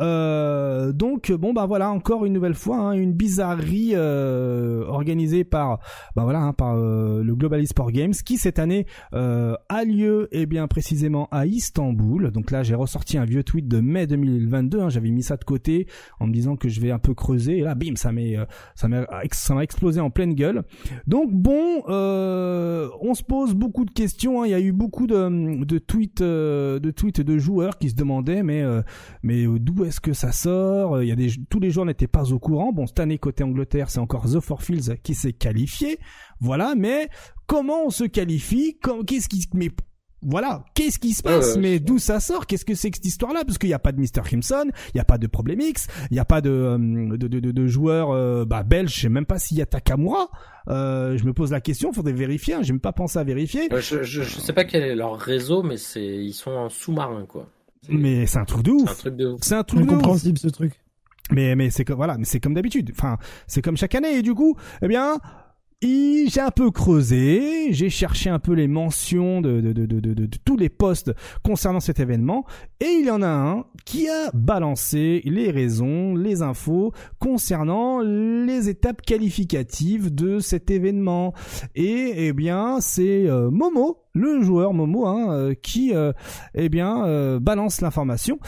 [0.01, 5.79] Euh, donc bon bah voilà encore une nouvelle fois hein, une bizarrerie euh, organisée par
[6.17, 10.43] bah voilà hein, par euh, le Global Esport Games qui cette année a lieu et
[10.43, 12.31] eh bien précisément à Istanbul.
[12.31, 14.81] Donc là j'ai ressorti un vieux tweet de mai 2022.
[14.81, 15.87] Hein, J'avais mis ça de côté
[16.19, 18.37] en me disant que je vais un peu creuser et là bim ça m'est
[18.75, 20.63] ça m'a explosé en pleine gueule.
[21.07, 24.43] Donc bon on se pose beaucoup de questions.
[24.43, 24.47] Hein.
[24.47, 28.63] Il y a eu beaucoup de tweets de tweets de joueurs qui se demandaient mais
[28.63, 28.81] euh,
[29.25, 31.03] mais d'où est-ce que ça sort?
[31.03, 32.73] Il y a des tous les joueurs n'étaient pas au courant.
[32.73, 35.99] Bon, cette année côté Angleterre, c'est encore The Four Fields qui s'est qualifié.
[36.41, 37.09] Voilà, mais
[37.47, 38.79] comment on se qualifie?
[39.07, 39.71] Qu'est-ce qui mais
[40.25, 41.57] voilà, qu'est-ce qui se passe?
[41.57, 42.47] Mais d'où ça sort?
[42.47, 43.45] Qu'est-ce que c'est que cette histoire-là?
[43.45, 44.23] Parce qu'il n'y a pas de Mr.
[44.23, 47.27] Crimson, il n'y a pas de Problem X, il n'y a pas de euh, de,
[47.27, 50.29] de, de, joueurs euh, bah, belges, je sais même pas s'il y a Takamura.
[50.69, 52.55] Euh, je me pose la question, faudrait vérifier.
[52.55, 53.69] Hein, J'ai même pas pensé à vérifier.
[53.73, 57.27] je, je, je sais pas quel est leur réseau, mais c'est ils sont en sous-marin
[57.27, 57.49] quoi.
[57.89, 58.85] Mais c'est un truc de ouf.
[58.85, 59.41] C'est un truc de ouf.
[59.43, 60.73] C'est un truc incompréhensible ce truc.
[61.31, 62.93] Mais mais c'est comme voilà, mais c'est comme d'habitude.
[62.97, 65.19] Enfin, c'est comme chaque année et du coup, eh bien,
[66.33, 69.61] j'ai un peu creusé, j'ai cherché un peu les mentions de,
[70.45, 72.47] tous les posts concernant cet événement,
[72.81, 78.71] et il y en a un qui a balancé les raisons, les infos concernant les
[78.71, 81.35] étapes qualificatives de cet événement.
[81.75, 86.13] Et eh bien, c'est euh, Momo, le joueur Momo, hein, euh, qui euh,
[86.55, 88.39] eh bien balance l'information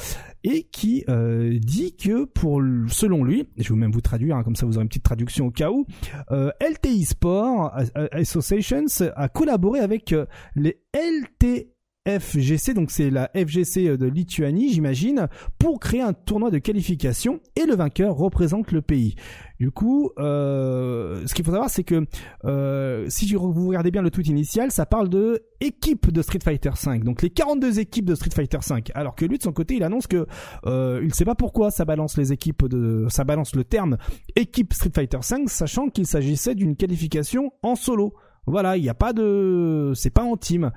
[0.44, 4.54] et qui euh, dit que pour selon lui, je vais même vous traduire, hein, comme
[4.54, 5.86] ça vous aurez une petite traduction au cas où,
[6.30, 7.74] euh, LTI Sport
[8.12, 8.84] Associations
[9.16, 11.73] a collaboré avec euh, les LT
[12.06, 17.40] FGC, donc c'est la FGC euh, de Lituanie, j'imagine, pour créer un tournoi de qualification
[17.56, 19.14] et le vainqueur représente le pays.
[19.58, 22.04] Du coup, euh, ce qu'il faut savoir, c'est que
[22.44, 26.72] euh, si vous regardez bien le tweet initial, ça parle de équipe de Street Fighter
[26.74, 28.90] 5, donc les 42 équipes de Street Fighter 5.
[28.94, 30.26] Alors que lui, de son côté, il annonce que
[30.66, 33.96] euh, il ne sait pas pourquoi ça balance les équipes de, ça balance le terme
[34.36, 38.12] équipe Street Fighter 5, sachant qu'il s'agissait d'une qualification en solo.
[38.46, 40.70] Voilà, il n'y a pas de, c'est pas intime.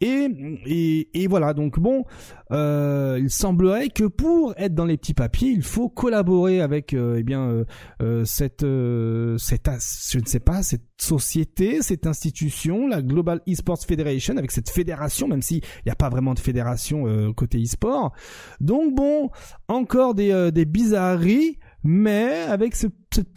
[0.00, 0.28] Et,
[0.66, 2.04] et, et voilà, donc bon,
[2.50, 7.18] euh, il semblerait que pour être dans les petits papiers, il faut collaborer avec, euh,
[7.18, 7.64] eh bien, euh,
[8.02, 9.70] euh cette, euh, cette,
[10.10, 15.28] je ne sais pas, cette société, cette institution, la Global Esports Federation, avec cette fédération,
[15.28, 18.12] même s'il n'y a pas vraiment de fédération euh, côté e-sport.
[18.60, 19.30] Donc bon,
[19.68, 21.58] encore des, des bizarreries.
[21.84, 22.86] Mais avec ce,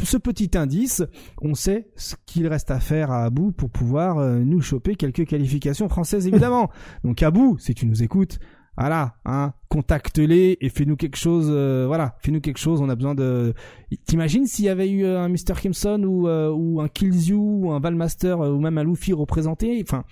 [0.03, 1.03] ce, petit indice,
[1.41, 5.25] on sait ce qu'il reste à faire à Abou pour pouvoir euh, nous choper quelques
[5.25, 6.69] qualifications françaises évidemment.
[7.03, 8.39] Donc Abou, si tu nous écoutes,
[8.77, 11.47] voilà, hein, contacte-les et fais-nous quelque chose.
[11.49, 12.81] Euh, voilà, fais-nous quelque chose.
[12.81, 13.53] On a besoin de.
[14.05, 15.59] T'imagines s'il y avait eu euh, un Mr.
[15.59, 19.81] Kimson ou ou un Killzoo ou un Valmaster ou même un Luffy représenté?
[19.81, 20.03] Enfin,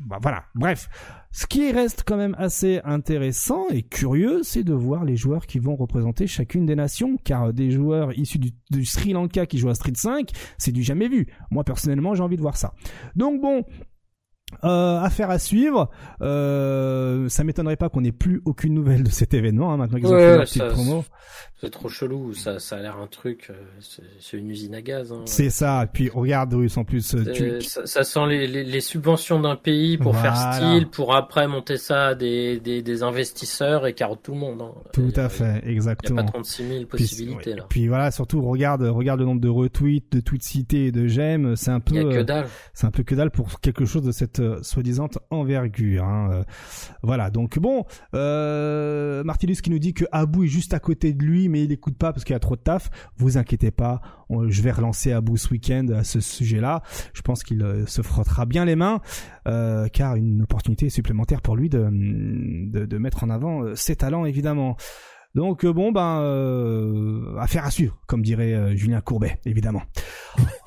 [0.00, 0.44] bah, voilà.
[0.54, 0.88] Bref,
[1.30, 5.58] ce qui reste quand même assez intéressant et curieux, c'est de voir les joueurs qui
[5.58, 9.74] vont représenter chacune des nations, car des joueurs issus du, Sri Lanka qui jouent à
[9.74, 11.28] Street 5, c'est du jamais vu.
[11.50, 12.72] Moi personnellement, j'ai envie de voir ça.
[13.14, 13.64] Donc bon,
[14.64, 15.90] euh, affaire à suivre.
[16.22, 20.06] Euh, ça m'étonnerait pas qu'on ait plus aucune nouvelle de cet événement hein, maintenant qu'ils
[20.06, 21.04] ont fait la petite promo.
[21.60, 23.54] C'est trop chelou, ça, ça a l'air un truc, euh,
[24.20, 25.10] c'est une usine à gaz.
[25.10, 25.82] Hein, c'est ça.
[25.82, 27.60] Et puis regarde, Russe, en plus, euh, tu...
[27.62, 31.76] ça, ça, sent les, les, les subventions d'un pays pour faire style, pour après monter
[31.76, 34.62] ça à des, des, des investisseurs et carotte tout le monde.
[34.62, 34.72] Hein.
[34.92, 36.20] Tout à fait, exactement.
[36.20, 37.66] Il n'y a pas 36 000 possibilités puis, là.
[37.68, 41.56] Puis voilà, surtout regarde, regarde le nombre de retweets, de tweets cités et de j'aime.
[41.56, 42.46] C'est un peu, que dalle.
[42.72, 46.04] c'est un peu que dalle pour quelque chose de cette soi-disant envergure.
[46.04, 46.44] Hein.
[47.02, 51.47] voilà, donc bon, Martinus qui nous dit que Abou est juste à côté de lui,
[51.48, 52.90] mais il n'écoute pas parce qu'il y a trop de taf.
[53.16, 54.00] Vous inquiétez pas,
[54.48, 56.82] je vais relancer Abou ce week-end à ce sujet-là.
[57.14, 59.00] Je pense qu'il se frottera bien les mains,
[59.44, 64.76] car une opportunité supplémentaire pour lui de, de, de mettre en avant ses talents évidemment.
[65.34, 69.82] Donc euh, bon ben euh, affaire à suivre, comme dirait euh, Julien Courbet, évidemment.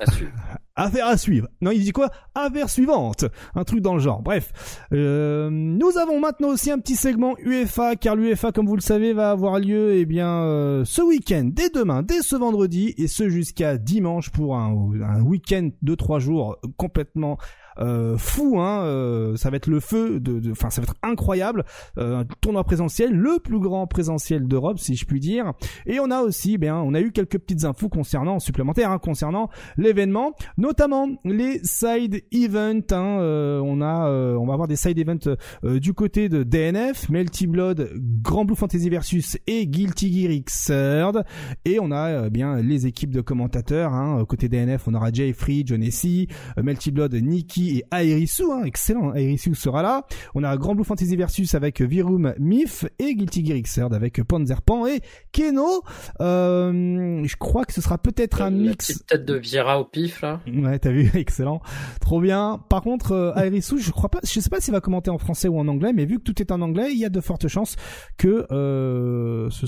[0.00, 0.32] À suivre.
[0.76, 1.48] affaire à suivre.
[1.60, 2.10] Non, il dit quoi?
[2.34, 3.24] Affaire suivante.
[3.54, 4.22] Un truc dans le genre.
[4.22, 4.52] Bref,
[4.90, 9.30] nous avons maintenant aussi un petit segment UEFA, car l'UEFA, comme vous le savez, va
[9.30, 14.30] avoir lieu eh bien ce week-end, dès demain, dès ce vendredi, et ce jusqu'à dimanche
[14.30, 17.38] pour un, un week-end de trois jours complètement
[17.78, 21.64] euh, fou, hein, euh, ça va être le feu, de, enfin ça va être incroyable,
[21.98, 25.52] euh, un tournoi présentiel, le plus grand présentiel d'Europe si je puis dire.
[25.86, 29.48] Et on a aussi, bien, on a eu quelques petites infos concernant supplémentaires hein, concernant
[29.76, 30.32] l'événement,
[30.62, 32.92] notamment les side events.
[32.92, 33.18] Hein,
[33.64, 37.90] on a, on va avoir des side events du côté de DNF, Melty Blood,
[38.22, 41.24] Grand Blue Fantasy versus et Guilty Gear Xrd.
[41.64, 43.92] Et on a bien les équipes de commentateurs.
[43.92, 48.62] Hein, côté DNF, on aura Jay Free, John Essie, Melty Blood, Nikki et Aerisu, hein,
[48.64, 50.06] excellent, Aerisu sera là.
[50.34, 54.86] On a Grand Blue Fantasy Versus avec Virum Mif et Guilty Gear Xrd avec Panzerpan
[54.86, 55.00] et
[55.32, 55.82] Keno.
[56.20, 58.88] Euh, je crois que ce sera peut-être un mix.
[58.88, 60.40] Petite tête de Viera au pif là.
[60.62, 61.60] Ouais, t'as vu, excellent,
[62.00, 62.60] trop bien.
[62.68, 65.58] Par contre, euh, je crois pas, je sais pas s'il va commenter en français ou
[65.58, 67.76] en anglais, mais vu que tout est en anglais, il y a de fortes chances
[68.16, 69.66] que euh, ce,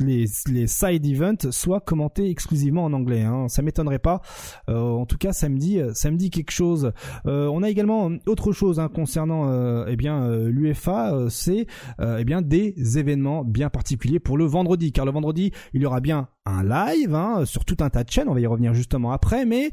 [0.00, 3.22] les, les side events soient commentés exclusivement en anglais.
[3.22, 3.48] Hein.
[3.48, 4.20] Ça m'étonnerait pas.
[4.68, 6.92] Euh, en tout cas, ça me dit, ça me dit quelque chose.
[7.26, 11.66] Euh, on a également autre chose hein, concernant euh, eh bien euh, l'UEFA, c'est
[12.00, 16.00] eh bien des événements bien particuliers pour le vendredi, car le vendredi il y aura
[16.00, 19.12] bien un live hein, sur tout un tas de chaînes, on va y revenir justement
[19.12, 19.70] après, mais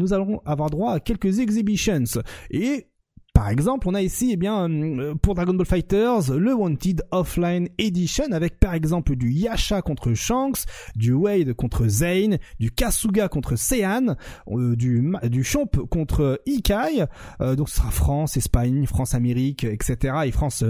[0.00, 2.04] nous allons avoir droit à quelques exhibitions.
[2.50, 2.89] Et
[3.32, 7.68] par exemple, on a ici, eh bien, euh, pour Dragon Ball Fighters, le Wanted Offline
[7.78, 10.66] Edition avec par exemple du Yasha contre Shanks,
[10.96, 14.16] du Wade contre Zane, du Kasuga contre Seihan,
[14.48, 17.04] euh, du du Champ contre Ikai.
[17.40, 20.14] Euh, donc ce sera France, Espagne, France Amérique, etc.
[20.26, 20.64] et France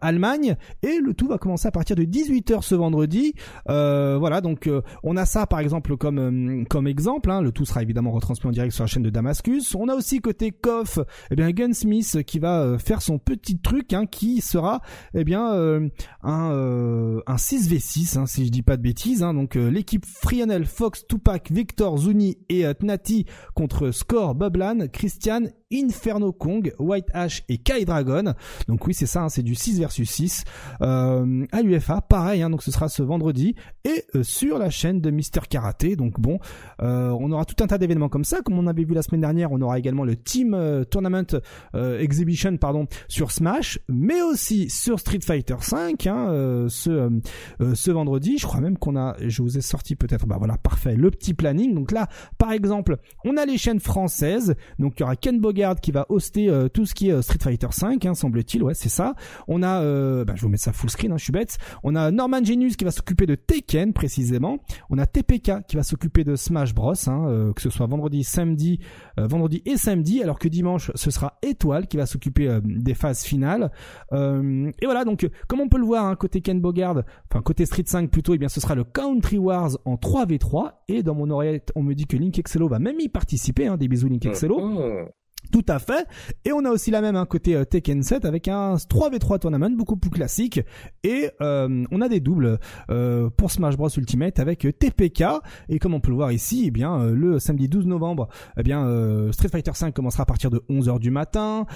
[0.00, 0.56] Allemagne.
[0.82, 3.34] Et le tout va commencer à partir de 18h ce vendredi.
[3.66, 4.68] voilà, donc
[5.02, 7.30] on a ça par exemple comme comme exemple.
[7.30, 7.40] Hein.
[7.40, 9.74] Le tout sera évidemment retransmis en direct sur la chaîne de Damascus.
[9.74, 10.98] On a aussi côté KOF,
[11.30, 14.80] eh bien Smith qui va euh, faire son petit truc hein, qui sera
[15.14, 15.88] eh bien euh,
[16.22, 19.34] un, euh, un 6v6 hein, si je dis pas de bêtises hein.
[19.34, 26.72] donc l'équipe Frionel, Fox, Tupac, Victor, Zuni et Tnati contre Score, Boblan, Christian Inferno Kong,
[26.78, 28.34] White Ash et Kai Dragon.
[28.66, 30.44] Donc oui, c'est ça, hein, c'est du 6 versus 6
[30.82, 32.00] euh, à l'UFA.
[32.00, 33.54] Pareil, hein, donc ce sera ce vendredi
[33.84, 35.94] et euh, sur la chaîne de Mister Karaté.
[35.94, 36.38] Donc bon,
[36.82, 39.20] euh, on aura tout un tas d'événements comme ça, comme on avait vu la semaine
[39.20, 39.52] dernière.
[39.52, 40.58] On aura également le Team
[40.90, 41.40] Tournament
[41.74, 47.10] Exhibition, pardon, sur Smash, mais aussi sur Street Fighter 5 hein, ce
[47.74, 48.38] ce vendredi.
[48.38, 51.34] Je crois même qu'on a, je vous ai sorti peut-être, bah voilà, parfait, le petit
[51.34, 51.74] planning.
[51.74, 54.54] Donc là, par exemple, on a les chaînes françaises.
[54.78, 55.40] Donc il y aura Ken
[55.82, 58.72] Qui va hoster euh, tout ce qui est euh, Street Fighter 5, hein, semble-t-il, ouais,
[58.72, 59.14] c'est ça.
[59.46, 61.58] On a, euh, bah, je vais vous mettre ça full screen, hein, je suis bête.
[61.82, 64.58] On a Norman Genius qui va s'occuper de Tekken précisément.
[64.88, 68.80] On a TPK qui va s'occuper de Smash Bros, hein, que ce soit vendredi, samedi,
[69.18, 73.70] vendredi et samedi, alors que dimanche ce sera Étoile qui va s'occuper des phases finales.
[74.12, 78.10] et voilà, donc comme on peut le voir, côté Ken Bogard, enfin côté Street 5
[78.10, 80.72] plutôt, et eh bien ce sera le Country Wars en 3v3.
[80.88, 83.66] Et dans mon oreillette, on me dit que Link Excello va même y participer.
[83.66, 85.10] Hein, des bisous Link Excello.
[85.52, 86.06] Tout à fait.
[86.44, 89.76] Et on a aussi la même un côté euh, Tekken 7 avec un 3v3 tournament
[89.76, 90.60] beaucoup plus classique.
[91.02, 92.58] Et euh, on a des doubles
[92.90, 95.24] euh, pour Smash Bros Ultimate avec TPK.
[95.68, 98.80] Et comme on peut le voir ici, eh bien le samedi 12 novembre, eh bien
[99.32, 101.66] Street Fighter 5 commencera à partir de 11h du matin,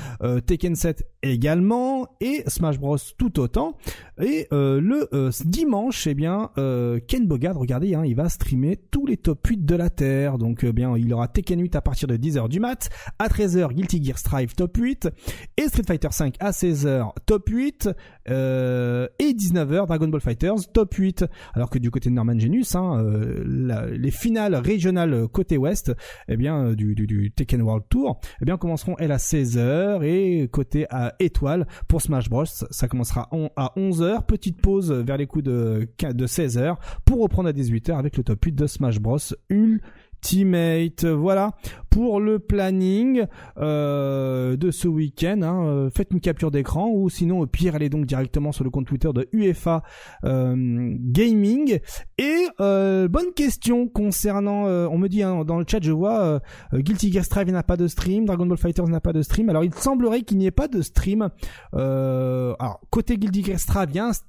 [0.46, 3.77] Tekken 7 également et Smash Bros tout autant.
[4.20, 5.09] Et le
[5.44, 9.74] dimanche, eh bien Ken Bogard, regardez, hein, il va streamer tous les top 8 de
[9.74, 10.38] la Terre.
[10.38, 14.02] Donc bien il aura Tekken 8 à partir de 10h du mat, à 13h Guilty
[14.02, 15.08] Gear Strive top 8
[15.56, 17.90] et Street Fighter 5 à 16h top 8
[18.30, 22.74] euh, et 19h Dragon Ball Fighters top 8 alors que du côté de Norman Genius
[22.74, 25.92] hein, euh, les finales régionales côté ouest
[26.28, 30.86] eh bien euh, du, Tekken World Tour eh bien commenceront elles à 16h et côté
[31.18, 32.44] étoile pour Smash Bros.
[32.44, 37.52] Ça commencera à 11h petite pause vers les coups de, de 16h pour reprendre à
[37.52, 39.18] 18h avec le top 8 de Smash Bros.
[39.50, 41.04] Ultimate Ultimate.
[41.04, 41.50] Voilà
[41.94, 43.24] pour le planning
[43.56, 45.42] euh, de ce week-end.
[45.42, 45.64] Hein.
[45.64, 48.87] Euh, faites une capture d'écran ou sinon au pire allez donc directement sur le compte
[48.87, 49.84] Twitter de UFA
[50.24, 51.78] euh, Gaming.
[52.18, 56.40] Et bonne question concernant, on me dit hein, dans le chat, je vois
[56.72, 59.48] Guilty Gear n'a pas de stream, Dragon Ball Fighters n'a pas de stream.
[59.48, 61.28] Alors il semblerait qu'il n'y ait pas de stream.
[61.72, 63.58] alors côté Guilty Gear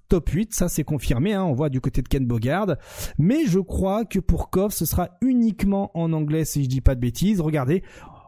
[0.07, 1.33] top 8, ça c'est confirmé.
[1.33, 2.75] Hein, on voit du côté de Ken Bogard.
[3.17, 6.95] Mais je crois que pour KOF, ce sera uniquement en anglais si je dis pas
[6.95, 7.41] de bêtises.
[7.41, 7.83] Regardez,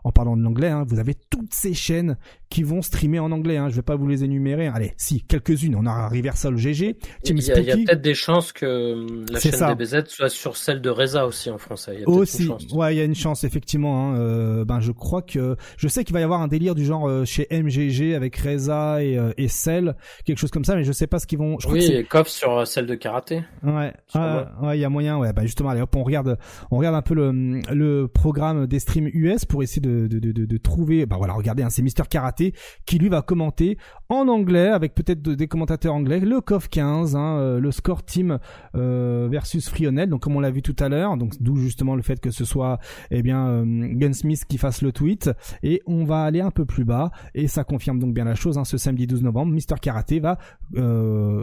[0.08, 2.15] en parlant de l'anglais, hein, vous avez toutes ces chaînes
[2.50, 3.58] qui vont streamer en anglais.
[3.58, 3.67] Hein.
[3.67, 4.67] Je vais pas vous les énumérer.
[4.67, 5.76] Allez, si quelques-unes.
[5.76, 9.76] On a Reversal GG, Team Il y a, a peut-être des chances que la chaîne
[9.76, 11.96] DBZ soit sur celle de Reza aussi en français.
[11.96, 12.72] Il y a aussi, une chance.
[12.72, 14.12] ouais, il y a une chance effectivement.
[14.12, 14.17] Hein.
[14.17, 17.10] Euh, ben je crois que je sais qu'il va y avoir un délire du genre
[17.10, 20.93] euh, chez MGG avec Reza et, euh, et Cell, quelque chose comme ça, mais je
[20.93, 21.60] sais pas ce qu'ils vont.
[21.60, 23.43] Je oui, et Koff sur celle de karaté.
[23.62, 25.17] Ouais, ah, ouais, il y a moyen.
[25.17, 26.38] Ouais, bah justement, allez hop, on regarde,
[26.72, 31.05] on regarde un peu le, le programme des streams US pour essayer de, de, trouver.
[31.05, 32.53] Bah voilà, regardez, hein, c'est Mister Karaté
[32.86, 33.77] qui lui va commenter
[34.10, 38.39] en anglais avec peut-être des commentateurs anglais le COF 15, hein, euh, le score team
[38.75, 40.10] euh, versus Frionel.
[40.10, 42.45] Donc comme on l'a vu tout à l'heure, donc d'où justement le fait que ce
[42.45, 42.79] soit
[43.12, 45.29] eh bien euh, Gunsmith qui fasse le tweet
[45.63, 48.57] et on va aller un peu plus bas et ça confirme donc bien la chose.
[48.57, 50.38] Hein, ce samedi 12 novembre, Mister Karaté va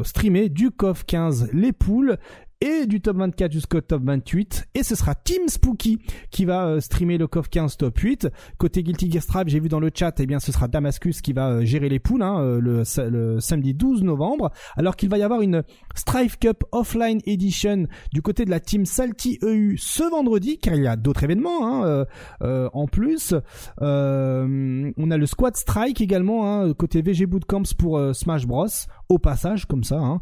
[0.04, 2.18] streamer du COF 15 les poules
[2.60, 5.98] et du top 24 jusqu'au top 28 et ce sera Team Spooky
[6.30, 9.68] qui va euh, streamer le COF 15 top 8 côté Guilty Gear Strive j'ai vu
[9.68, 12.40] dans le chat eh bien ce sera Damascus qui va euh, gérer les poules hein,
[12.40, 14.50] euh, le, samedi 12 novembre.
[14.76, 15.62] Alors qu'il va y avoir une
[15.94, 20.82] Strive Cup Offline Edition du côté de la team Salty EU ce vendredi car il
[20.82, 22.06] y a d'autres événements hein,
[22.40, 23.34] en plus.
[23.80, 28.66] On a le Squad Strike également hein, côté VG Bootcamps pour Smash Bros
[29.08, 29.98] au passage comme ça.
[29.98, 30.20] Hein.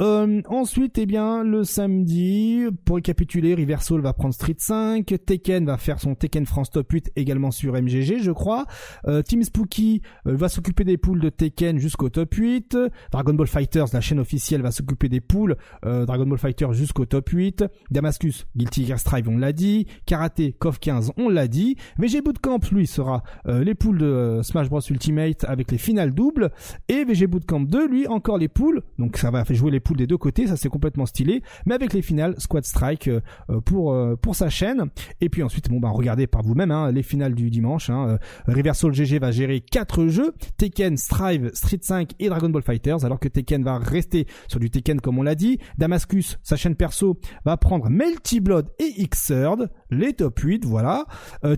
[0.00, 5.76] Euh, ensuite, eh bien, le samedi, pour récapituler, Riversal va prendre Street 5, Tekken va
[5.76, 8.66] faire son Tekken France Top 8 également sur MGG, je crois.
[9.06, 12.78] Euh, Team Spooky euh, va s'occuper des poules de Tekken jusqu'au top 8.
[13.12, 17.28] Dragon Ball Fighters, la chaîne officielle, va s'occuper des poules Dragon Ball Fighters jusqu'au top
[17.28, 17.64] 8.
[17.90, 19.86] Damascus, Guilty Gear Strive, on l'a dit.
[20.06, 21.76] Karaté, KOF 15, on l'a dit.
[21.98, 26.50] VG Bootcamp, lui, sera les poules de Smash Bros Ultimate avec les finales doubles.
[26.88, 29.96] Et VG Bootcamp 2, lui, en encore les poules, donc ça va jouer les poules
[29.96, 33.62] des deux côtés, ça c'est complètement stylé, mais avec les finales Squad Strike euh, euh,
[33.62, 34.90] pour euh, pour sa chaîne.
[35.22, 37.88] Et puis ensuite, bon bah regardez par vous-même hein, les finales du dimanche.
[37.88, 43.18] Hein, GG va gérer quatre jeux Tekken, Strive, Street 5 et Dragon Ball Fighters, alors
[43.20, 45.58] que Tekken va rester sur du Tekken comme on l'a dit.
[45.78, 51.06] Damascus, sa chaîne perso, va prendre Melty Blood et Xrd, les top 8, voilà.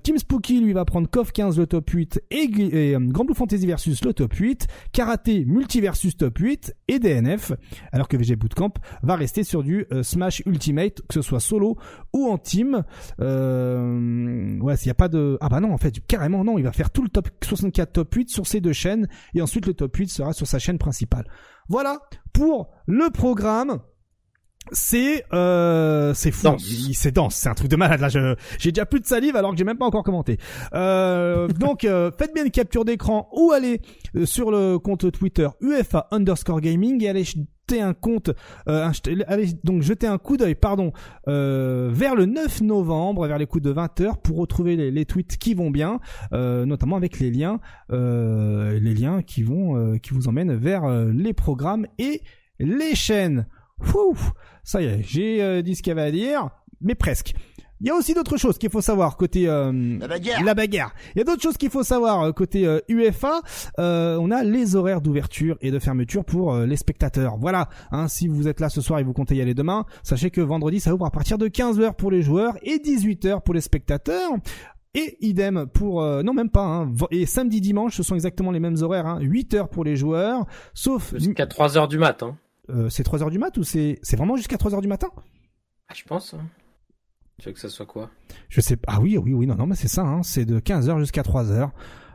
[0.04, 3.66] Team Spooky lui va prendre KOF 15 le top 8 et, et Grand Blue Fantasy
[3.66, 4.68] versus le top 8.
[4.92, 6.51] Karaté Multiversus top 8
[6.88, 7.52] et DNF,
[7.92, 11.76] alors que VG Bootcamp va rester sur du euh, Smash Ultimate, que ce soit solo
[12.12, 12.84] ou en team.
[13.20, 15.38] Euh, ouais, s'il n'y a pas de...
[15.40, 18.14] Ah bah non, en fait, carrément non, il va faire tout le top 64 top
[18.14, 21.26] 8 sur ces deux chaînes, et ensuite le top 8 sera sur sa chaîne principale.
[21.68, 22.00] Voilà
[22.32, 23.80] pour le programme
[24.72, 26.56] c'est euh, c'est fou.
[26.94, 28.08] C'est dense c'est un truc de malade là.
[28.58, 30.38] J'ai déjà plus de salive alors que j'ai même pas encore commenté.
[30.74, 33.80] Euh, donc euh, faites bien une capture d'écran ou allez
[34.16, 38.30] euh, sur le compte Twitter UFA underscore gaming et allez jeter un compte
[38.68, 38.90] euh,
[39.28, 40.92] allez donc jeter un coup d'œil pardon
[41.26, 45.54] vers le 9 novembre vers les coups de 20h pour retrouver les, les, tweets qui
[45.54, 46.00] vont bien
[46.32, 52.22] notamment avec les liens les liens qui vont qui vous emmènent vers les programmes et
[52.58, 53.46] les chaînes
[53.94, 54.32] Ouf,
[54.64, 57.34] ça y est, j'ai euh, dit ce qu'il y avait à dire, mais presque.
[57.80, 60.44] Il y a aussi d'autres choses qu'il faut savoir côté euh, la bagarre.
[60.44, 60.94] La bagarre.
[61.14, 63.40] Il y a d'autres choses qu'il faut savoir euh, côté UFA.
[63.76, 67.38] on a les horaires d'ouverture et de fermeture pour les spectateurs.
[67.38, 67.68] Voilà.
[67.90, 70.40] Hein, si vous êtes là ce soir et vous comptez y aller demain, sachez que
[70.40, 74.30] vendredi ça ouvre à partir de 15h pour les joueurs et 18h pour les spectateurs.
[74.94, 78.76] Et idem pour non même pas hein, et samedi dimanche ce sont exactement les mêmes
[78.82, 82.36] horaires hein, 8 h pour les joueurs sauf jusqu'à 3 h du matin.
[82.70, 85.08] Euh, c'est 3h du mat ou c'est c'est vraiment jusqu'à 3h du matin?
[85.88, 86.34] Ah, Je pense.
[86.34, 86.46] Hein.
[87.38, 88.10] Tu veux que ça soit quoi?
[88.48, 88.92] Je sais pas.
[88.94, 91.70] Ah oui, oui, oui, non, non, mais c'est ça, hein, c'est de 15h jusqu'à 3h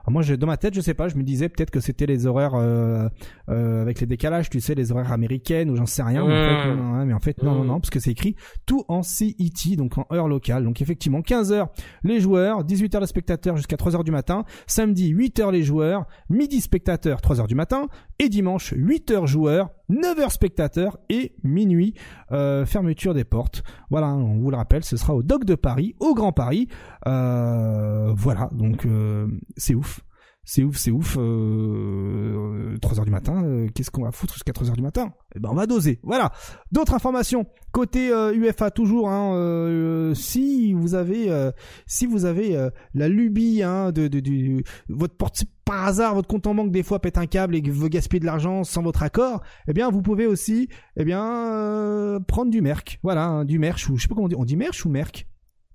[0.10, 2.56] moi, dans ma tête, je sais pas, je me disais peut-être que c'était les horaires
[2.56, 3.10] euh,
[3.50, 6.26] euh, avec les décalages, tu sais, les horaires américaines ou j'en sais rien.
[6.26, 8.36] Mais, en fait, non, non, mais en fait, non, non, non, parce que c'est écrit
[8.66, 10.64] tout en CET, donc en heure locale.
[10.64, 11.68] Donc effectivement, 15 h
[12.04, 14.46] les joueurs, 18 h les spectateurs jusqu'à 3 h du matin.
[14.66, 17.88] Samedi, 8 h les joueurs, midi spectateurs, 3 h du matin,
[18.20, 21.94] et dimanche, 8 h joueurs, 9 h spectateurs et minuit
[22.32, 23.64] euh, fermeture des portes.
[23.90, 26.68] Voilà, on vous le rappelle, ce sera au Doc de Paris, au Grand Paris.
[27.08, 30.02] Euh, voilà, donc euh, c'est ouf.
[30.50, 31.18] C'est ouf, c'est ouf.
[31.20, 35.12] Euh, 3 heures du matin, euh, qu'est-ce qu'on va foutre jusqu'à 3 heures du matin?
[35.36, 36.00] Eh ben on va doser.
[36.04, 36.32] Voilà.
[36.72, 39.10] D'autres informations côté euh, UFA toujours.
[39.10, 41.52] Hein, euh, si vous avez, euh,
[41.86, 44.10] si vous avez euh, la lubie hein, de,
[44.88, 47.70] votre porte par hasard votre compte en banque des fois pète un câble et que
[47.70, 52.22] vous gaspillez de l'argent sans votre accord, eh bien vous pouvez aussi, eh bien euh,
[52.22, 53.00] prendre du merch.
[53.04, 54.36] Voilà, hein, du merch ou je sais pas comment on dit.
[54.38, 55.28] On dit merch ou merch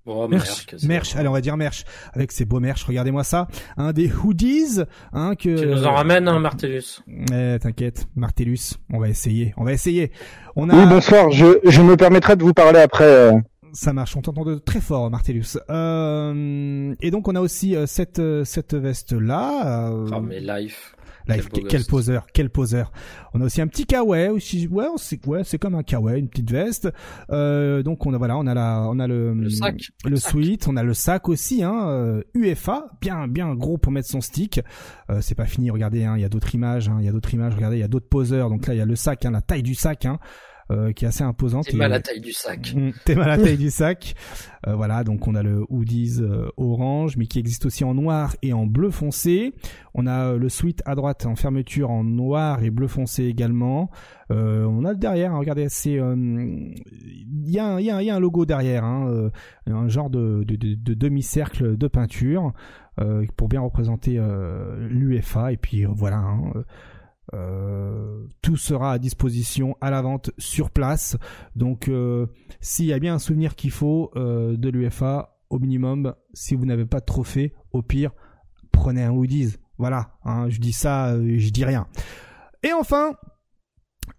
[0.04, 0.66] Oh, Merch.
[0.84, 3.46] Merch, allez on va dire merch avec ces beaux merch, regardez-moi ça,
[3.76, 4.80] un des hoodies,
[5.12, 9.62] hein que Tu nous en ramènes, hein, Martellus Eh, t'inquiète, Martellus, on va essayer, on
[9.64, 10.10] va essayer.
[10.56, 11.30] On a Oui, bonsoir.
[11.30, 13.04] Je, je me permettrai de vous parler après.
[13.04, 13.32] euh.
[13.72, 15.56] ça marche, on t'entend de très fort Martellus.
[15.70, 19.90] Euh, et donc on a aussi euh, cette euh, cette veste là.
[19.92, 20.94] Oh, mais life.
[21.28, 22.92] Live, Quel poseur, quel poseur.
[23.34, 24.66] On a aussi un petit kawaii aussi.
[24.68, 26.88] Ouais, sait- ouais, c'est comme un kawaii, une petite veste.
[27.30, 29.76] Euh, donc on a voilà, on a la, on a le, Le sac.
[30.04, 30.30] le sac.
[30.32, 34.20] sweat, on a le sac aussi, hein, euh, UFA, bien bien gros pour mettre son
[34.20, 34.60] stick.
[35.10, 37.12] Euh, c'est pas fini, regardez, hein, il y a d'autres images, hein, il y a
[37.12, 38.48] d'autres images, regardez, il y a d'autres poseurs.
[38.50, 40.18] Donc là il y a le sac, hein, la taille du sac, hein,
[40.72, 41.72] euh, qui est assez imposante.
[41.72, 42.74] Et- mal la taille du sac.
[42.74, 44.14] Mm, T'es mal à la taille du sac.
[44.66, 48.36] Euh, voilà, donc on a le hoodies euh, orange, mais qui existe aussi en noir
[48.42, 49.52] et en bleu foncé.
[49.94, 53.90] On a le sweat à droite en fermeture en noir et bleu foncé également.
[54.30, 58.10] Euh, on a le derrière, hein, regardez, c'est euh, il y, a un- y, y
[58.10, 59.30] a logo derrière, hein, euh,
[59.66, 62.52] un genre de, de, de- de demi-cercle de peinture
[63.36, 64.20] pour bien représenter
[64.78, 65.52] l'UFA.
[65.52, 66.18] Et puis voilà.
[66.18, 66.52] hein,
[67.34, 71.16] euh, tout sera à disposition à la vente sur place.
[71.56, 72.26] Donc, euh,
[72.60, 76.64] s'il y a bien un souvenir qu'il faut euh, de l'UFA, au minimum, si vous
[76.64, 78.12] n'avez pas de trophée, au pire,
[78.72, 79.56] prenez un hoodies.
[79.78, 81.86] Voilà, hein, je dis ça, euh, je dis rien.
[82.62, 83.16] Et enfin,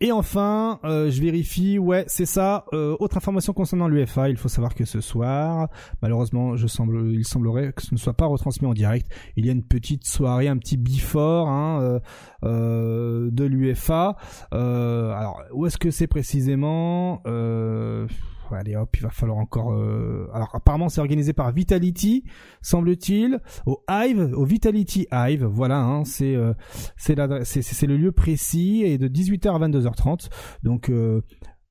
[0.01, 2.65] et enfin, euh, je vérifie, ouais, c'est ça.
[2.73, 5.69] Euh, autre information concernant l'UFA, il faut savoir que ce soir,
[6.01, 9.07] malheureusement, je semble, il semblerait que ce ne soit pas retransmis en direct.
[9.35, 11.99] Il y a une petite soirée, un petit before hein, euh,
[12.43, 14.17] euh, de l'UFA.
[14.53, 17.21] Euh, alors, où est-ce que c'est précisément?
[17.27, 18.07] Euh,
[18.51, 19.73] Allez hop, il va falloir encore.
[19.73, 22.23] euh, Alors, apparemment, c'est organisé par Vitality,
[22.61, 25.45] semble-t-il, au Hive, au Vitality Hive.
[25.45, 26.53] Voilà, hein, c'est euh,
[26.97, 30.29] c'est le lieu précis et de 18h à 22h30.
[30.63, 31.21] Donc euh,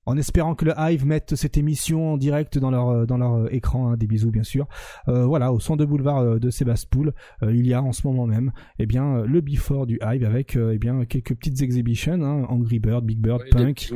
[0.04, 3.34] en espérant que le Hive mette cette émission en direct dans leur euh, dans leur
[3.34, 4.66] euh, écran, hein, des bisous bien sûr.
[5.08, 8.06] Euh, voilà, au centre de boulevard euh, de Sébastopol, euh, il y a en ce
[8.06, 12.14] moment même, eh bien le before du Hive avec euh, eh bien quelques petites exhibitions,
[12.22, 13.92] hein, Angry Bird, Big Bird, Ouais, Punk,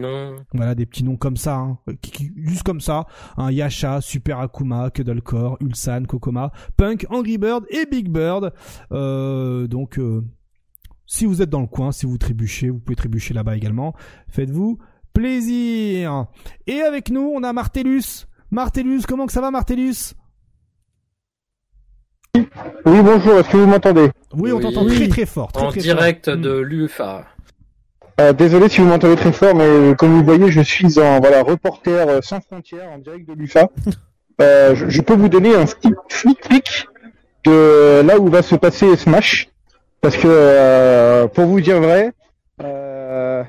[0.54, 4.38] voilà des petits noms comme ça, hein, qui- qui- juste comme ça, un Yasha, Super
[4.38, 8.52] Akuma, Cuddlecore, Ulsan, Kokoma, Punk, Angry Bird et Big Bird.
[8.92, 10.22] Euh, donc euh,
[11.06, 13.94] si vous êtes dans le coin, si vous trébuchez, vous pouvez trébucher là-bas également.
[14.28, 14.78] Faites-vous
[15.20, 16.26] plaisir.
[16.66, 18.26] Et avec nous, on a Martellus.
[18.50, 20.14] Martellus, comment que ça va Martellus?
[22.36, 23.38] Oui, bonjour.
[23.38, 24.10] Est-ce que vous m'entendez?
[24.34, 24.62] Oui, on Oui.
[24.62, 25.52] t'entend très très fort.
[25.52, 26.36] Très, En très direct fort.
[26.36, 27.24] de l'UFA.
[28.20, 31.18] Euh, Désolé si vous m'entendez très fort, mais euh, comme vous voyez, je suis en
[31.20, 33.68] voilà reporter euh, sans frontières en direct de l'UFA.
[34.42, 36.86] Euh, je, je peux vous donner un petit sneak peek
[37.46, 39.48] de là où va se passer Smash,
[40.02, 42.12] parce que euh, pour vous dire vrai,
[42.62, 43.42] euh,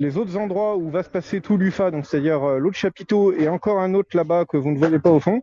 [0.00, 3.48] les autres endroits où va se passer tout l'UFA, donc c'est-à-dire euh, l'autre chapiteau et
[3.48, 5.42] encore un autre là-bas que vous ne voyez pas au fond,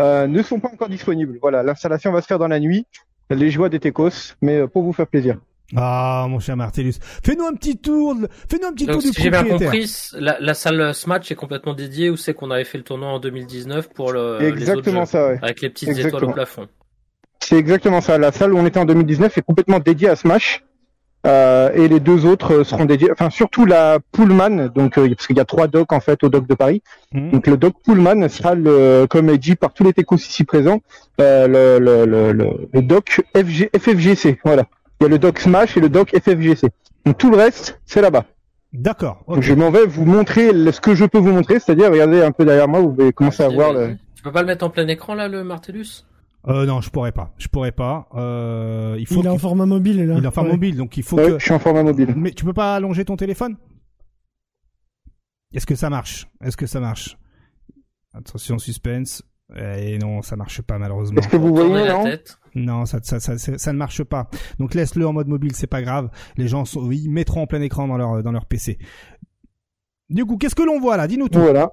[0.00, 1.38] euh, ne sont pas encore disponibles.
[1.42, 2.86] Voilà, l'installation va se faire dans la nuit.
[3.28, 5.36] Les joies des Técos, mais euh, pour vous faire plaisir.
[5.74, 6.94] Ah, mon cher Martellus.
[7.24, 8.14] Fais-nous un petit tour,
[8.48, 11.34] fais-nous un petit Donc, tour du si j'ai bien compris, la, la salle Smash est
[11.34, 14.58] complètement dédiée où c'est qu'on avait fait le tournoi en 2019 pour le, les autres
[14.58, 15.38] Exactement jeux, ça, ouais.
[15.42, 16.30] avec les petites étoiles Exactement.
[16.30, 16.68] au plafond?
[17.40, 18.18] C'est exactement ça.
[18.18, 20.64] La salle où on était en 2019 est complètement dédiée à Smash.
[21.26, 25.26] Euh, et les deux autres euh, seront dédiés, enfin surtout la Pullman, donc euh, parce
[25.26, 26.82] qu'il y a trois docks en fait au dock de Paris.
[27.12, 27.30] Mhm.
[27.32, 30.82] Donc le dock Pullman sera le, comme est dit par tous les techos ici présents,
[31.20, 34.38] euh, le, le, le, le, le dock FG, FFGC.
[34.44, 34.66] Voilà.
[35.00, 36.68] Il y a le dock Smash et le dock FFGC.
[37.04, 38.24] Donc tout le reste, c'est là-bas.
[38.72, 39.24] D'accord.
[39.40, 42.44] je m'en vais vous montrer ce que je peux vous montrer, c'est-à-dire regardez un peu
[42.44, 43.96] derrière moi, vous pouvez commencer à Vas-y, voir le.
[44.14, 46.04] Tu peux pas le mettre en plein écran là, le Martellus?
[46.48, 47.34] Euh, non, je pourrais pas.
[47.38, 48.08] Je pourrais pas.
[48.14, 49.20] Euh, il faut.
[49.20, 50.14] Il est en format mobile là.
[50.18, 50.54] il est en format Ouais.
[50.56, 51.38] mobile, donc il faut Ouais, que.
[51.38, 52.14] je suis en format mobile.
[52.16, 53.56] Mais tu peux pas allonger ton téléphone?
[55.52, 56.28] Est-ce que ça marche?
[56.42, 57.16] Est-ce que ça marche?
[58.14, 59.22] Attention, suspense.
[59.56, 61.18] Et non, ça marche pas malheureusement.
[61.20, 62.38] Est-ce que vous voyez la non tête.
[62.56, 64.28] Non, ça, ça, ça, ça, ça ne marche pas.
[64.58, 66.10] Donc laisse-le en mode mobile, c'est pas grave.
[66.36, 68.78] Les gens sont, ils mettront en plein écran dans leur dans leur PC.
[70.10, 71.06] Du coup, qu'est-ce que l'on voit là?
[71.06, 71.38] Dis-nous tout.
[71.40, 71.70] Voilà.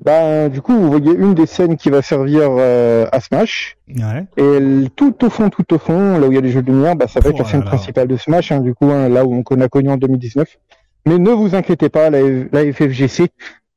[0.00, 3.76] Bah, du coup, vous voyez une des scènes qui va servir euh, à Smash.
[3.88, 4.26] Ouais.
[4.36, 6.70] Et tout au fond, tout au fond, là où il y a les jeux de
[6.72, 7.70] lumière, bah, ça va être Oh la scène là là.
[7.70, 10.58] principale de Smash, hein, du coup, hein, là où on, qu'on a connu en 2019.
[11.06, 12.20] Mais ne vous inquiétez pas, la,
[12.52, 13.28] la FFGC,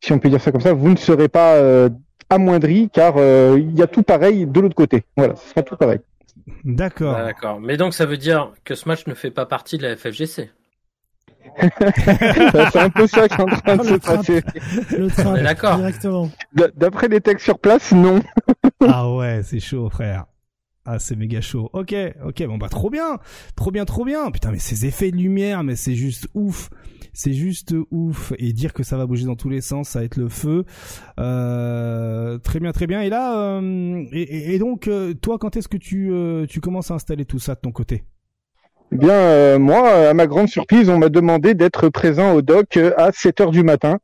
[0.01, 1.89] si on peut dire ça comme ça, vous ne serez pas euh,
[2.29, 5.03] amoindri, car euh, il y a tout pareil de l'autre côté.
[5.17, 5.99] Voilà, ce sera tout pareil.
[6.63, 7.15] D'accord.
[7.17, 7.59] D'accord.
[7.59, 10.51] Mais donc ça veut dire que match ne fait pas partie de la FFGC.
[11.59, 14.41] C'est un peu ça qui est en train de Oh, se passer.
[14.97, 15.77] Le train, d'accord.
[15.77, 16.29] directement.
[16.75, 18.21] D'après les textes sur place, non.
[18.87, 20.25] Ah ouais, c'est chaud, frère.
[20.85, 21.69] Ah, c'est méga chaud.
[21.73, 23.17] Ok, ok, bon bah trop bien,
[23.55, 24.29] trop bien, trop bien.
[24.29, 26.69] Putain, mais ces effets de lumière, mais c'est juste ouf.
[27.13, 28.33] C'est juste ouf.
[28.37, 30.65] Et dire que ça va bouger dans tous les sens, ça va être le feu.
[31.19, 33.01] Euh, très bien, très bien.
[33.01, 36.95] Et là, euh, et, donc, euh, toi, quand est-ce que tu, euh, tu commences à
[36.95, 38.03] installer tout ça de ton côté?
[38.91, 42.77] Eh Bien, euh, moi, à ma grande surprise, on m'a demandé d'être présent au doc
[42.77, 43.97] euh, à 7 heures du matin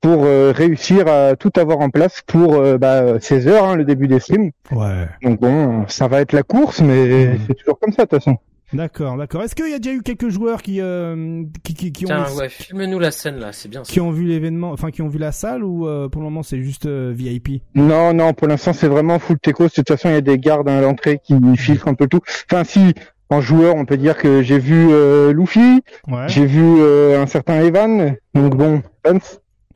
[0.00, 3.84] pour euh, réussir à tout avoir en place pour euh, bah, 16 heures, hein, le
[3.84, 4.50] début des streams.
[4.72, 5.06] Ouais.
[5.22, 7.38] Donc bon, ça va être la course, mais Mhm.
[7.46, 8.38] c'est toujours comme ça de toute façon.
[8.72, 9.42] D'accord, d'accord.
[9.42, 12.26] Est-ce qu'il y a déjà eu quelques joueurs qui, euh, qui, qui, qui ont, Tiens,
[12.38, 13.82] ouais, filme-nous la scène là, c'est bien.
[13.82, 13.92] ça.
[13.92, 16.44] qui ont vu l'événement, enfin qui ont vu la salle ou euh, pour le moment
[16.44, 19.64] c'est juste euh, VIP Non, non, pour l'instant c'est vraiment full techos.
[19.64, 22.20] De toute façon, il y a des gardes à l'entrée qui filtrent un peu tout.
[22.50, 22.94] Enfin, si
[23.30, 26.28] en joueur, on peut dire que j'ai vu euh, Luffy, Ouais.
[26.28, 28.16] j'ai vu euh, un certain Evan.
[28.34, 29.20] Donc bon, Evans.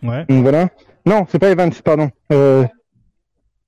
[0.03, 0.25] Ouais.
[0.29, 0.69] Donc voilà.
[1.07, 2.11] Non, c'est pas Evans, pardon.
[2.33, 2.65] Euh...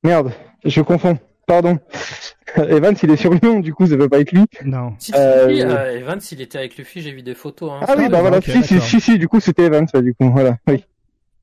[0.03, 0.33] Merde,
[0.65, 1.19] je confonds.
[1.47, 1.79] Pardon.
[2.57, 4.45] Evans, il est sur Lyon, du coup, ça peut pas être lui.
[4.65, 4.95] Non.
[4.99, 7.71] Si, si, Euh, si, euh, Evans, il était avec Luffy, j'ai vu des photos.
[7.73, 7.85] Hein.
[7.87, 8.39] Ah oui, Ah, bah voilà.
[8.39, 10.57] ok, si, si, si, si, du coup, c'était Evans, ouais, du coup, voilà.
[10.67, 10.85] Oui.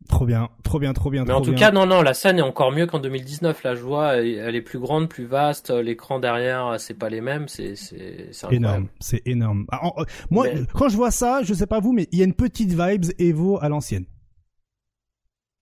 [0.10, 1.24] Trop bien, trop bien, trop bien.
[1.24, 1.60] Mais trop en tout bien.
[1.68, 3.64] cas, non, non, la scène est encore mieux qu'en 2019.
[3.64, 5.70] Là, je vois, elle, est plus grande, plus vaste.
[5.72, 7.48] L'écran derrière, c'est pas les mêmes.
[7.48, 9.66] C'est, c'est, c'est énorme, c'est énorme.
[9.72, 12.20] Ah, en- euh, moi, Mais- quand je vois ça, je sais pas vous, mais il
[12.20, 14.06] y a une petite vibes Evo à l'ancienne.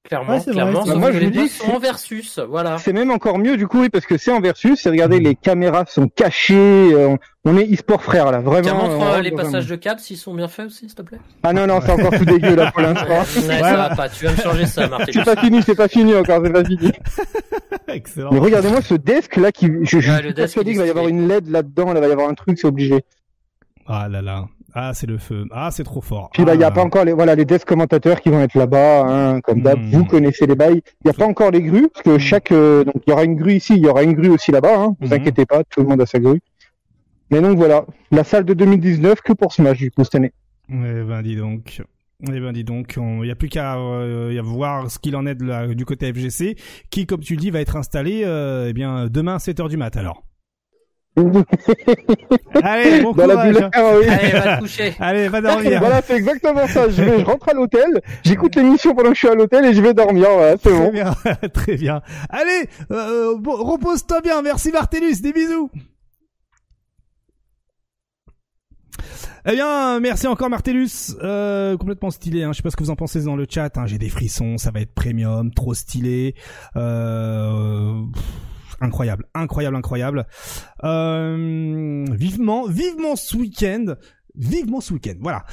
[0.04, 0.82] Clairement, Ouais, clairement.
[0.82, 0.96] vrai.
[0.96, 2.40] Moi, je les dis, sont en versus.
[2.40, 2.78] Voilà.
[2.80, 4.84] C'est même encore mieux, du coup, oui, parce que c'est en versus.
[4.86, 6.56] Et regardez, les caméras sont cachées.
[6.94, 8.40] euh, on est e-sport frère, là.
[8.40, 8.64] Vraiment.
[8.64, 11.02] Tiens, montre on euh, les passages de cap s'ils sont bien faits aussi, s'il te
[11.04, 11.20] plaît.
[11.44, 13.08] Ah non, non, c'est encore tout dégueu, là, pour l'instant.
[13.08, 14.10] Ouais, ça va pas.
[14.10, 15.06] Tu vas me changer ça, Martin.
[15.14, 16.92] C'est pas fini, c'est pas fini encore, c'est pas fini.
[17.88, 18.32] Excellent.
[18.34, 21.08] Mais regardez-moi ce desk là qui, je, je Ouais, suis persuadé qu'il va y avoir
[21.08, 23.04] une LED là-dedans, là, il va y avoir un truc, c'est obligé.
[23.88, 24.46] Ah là là.
[24.74, 25.46] Ah, c'est le feu.
[25.52, 26.30] Ah, c'est trop fort.
[26.32, 26.72] Puis là, il y a Ah.
[26.72, 29.80] pas encore les, voilà, les desk commentateurs qui vont être là-bas, hein, comme d'hab.
[29.80, 29.90] Hmm.
[29.92, 30.82] Vous connaissez les bails.
[31.04, 33.24] Il y a pas encore les grues, parce que chaque, euh, donc il y aura
[33.26, 34.96] une grue ici, il y aura une grue aussi là-bas, hein.
[35.02, 35.14] Vous Mhm.
[35.14, 36.40] inquiétez pas, tout le monde a sa grue.
[37.32, 40.32] Mais donc voilà, la salle de 2019 que pour Smash du coup cette année.
[40.70, 41.82] Eh ben dis donc.
[42.24, 45.34] Eh ben dis donc, il y a plus qu'à euh, voir ce qu'il en est
[45.36, 46.56] de la- du côté FGC,
[46.92, 49.76] qui, comme tu le dis, va être installé euh, eh bien demain à 7h du
[49.78, 50.24] mat alors.
[52.64, 53.54] Allez, bon Dans la courage.
[53.54, 54.08] bulle, oui.
[54.08, 54.96] Allez, va te coucher.
[55.00, 55.80] Allez, va dormir.
[55.80, 56.90] Voilà, c'est exactement ça.
[56.90, 59.74] Je vais, je rentre à l'hôtel, j'écoute l'émission pendant que je suis à l'hôtel et
[59.74, 60.30] je vais dormir.
[60.32, 60.92] Voilà, c'est Très bon.
[60.92, 61.14] bien,
[61.54, 62.02] très bien.
[62.30, 64.42] Allez, euh, bon, repose-toi bien.
[64.42, 65.70] Merci Martellus, des bisous.
[69.46, 72.44] Eh bien, merci encore Martellus, euh, complètement stylé.
[72.44, 72.52] Hein.
[72.54, 73.76] Je sais pas ce que vous en pensez dans le chat.
[73.78, 73.88] Hein.
[73.88, 76.36] J'ai des frissons, ça va être premium, trop stylé,
[76.76, 78.24] euh, pff,
[78.82, 80.28] incroyable, incroyable, incroyable.
[80.84, 83.96] Euh, vivement, vivement ce week-end,
[84.36, 85.16] vivement ce week-end.
[85.22, 85.46] Voilà.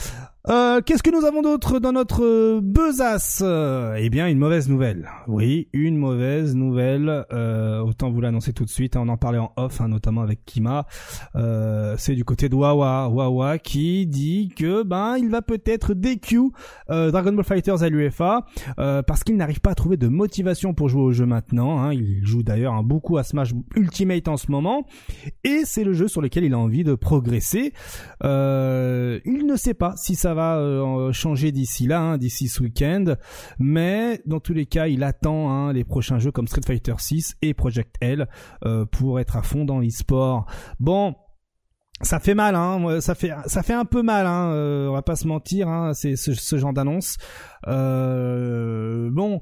[0.46, 3.42] Euh, Qu'est-ce que nous avons d'autre dans notre euh, besace?
[3.44, 5.10] Euh, Eh bien, une mauvaise nouvelle.
[5.26, 7.26] Oui, une mauvaise nouvelle.
[7.32, 8.96] Euh, autant vous l'annoncer tout de suite.
[8.96, 10.86] hein, on en parlait en off, hein, notamment avec Kima.
[11.34, 16.38] Euh, C'est du côté de Wawa, Wawa qui dit que ben il va peut-être DQ
[16.88, 21.02] Dragon Ball Fighters à l'UFA parce qu'il n'arrive pas à trouver de motivation pour jouer
[21.02, 21.82] au jeu maintenant.
[21.82, 21.92] hein.
[21.92, 24.86] Il joue d'ailleurs beaucoup à Smash Ultimate en ce moment
[25.44, 27.72] et c'est le jeu sur lequel il a envie de progresser.
[28.22, 33.14] Il ne sait pas si ça va euh, changer d'ici là, hein, d'ici ce week-end,
[33.58, 37.36] mais dans tous les cas, il attend hein, les prochains jeux comme Street Fighter 6
[37.42, 38.28] et Project L
[38.64, 40.46] euh, pour être à fond dans l'e-sport.
[40.80, 41.14] Bon.
[42.00, 43.00] Ça fait mal, hein.
[43.00, 44.52] Ça fait, ça un peu mal, hein.
[44.52, 45.94] euh, on va pas se mentir, hein.
[45.94, 47.16] C'est ce, genre d'annonce.
[47.66, 49.40] Euh, bon,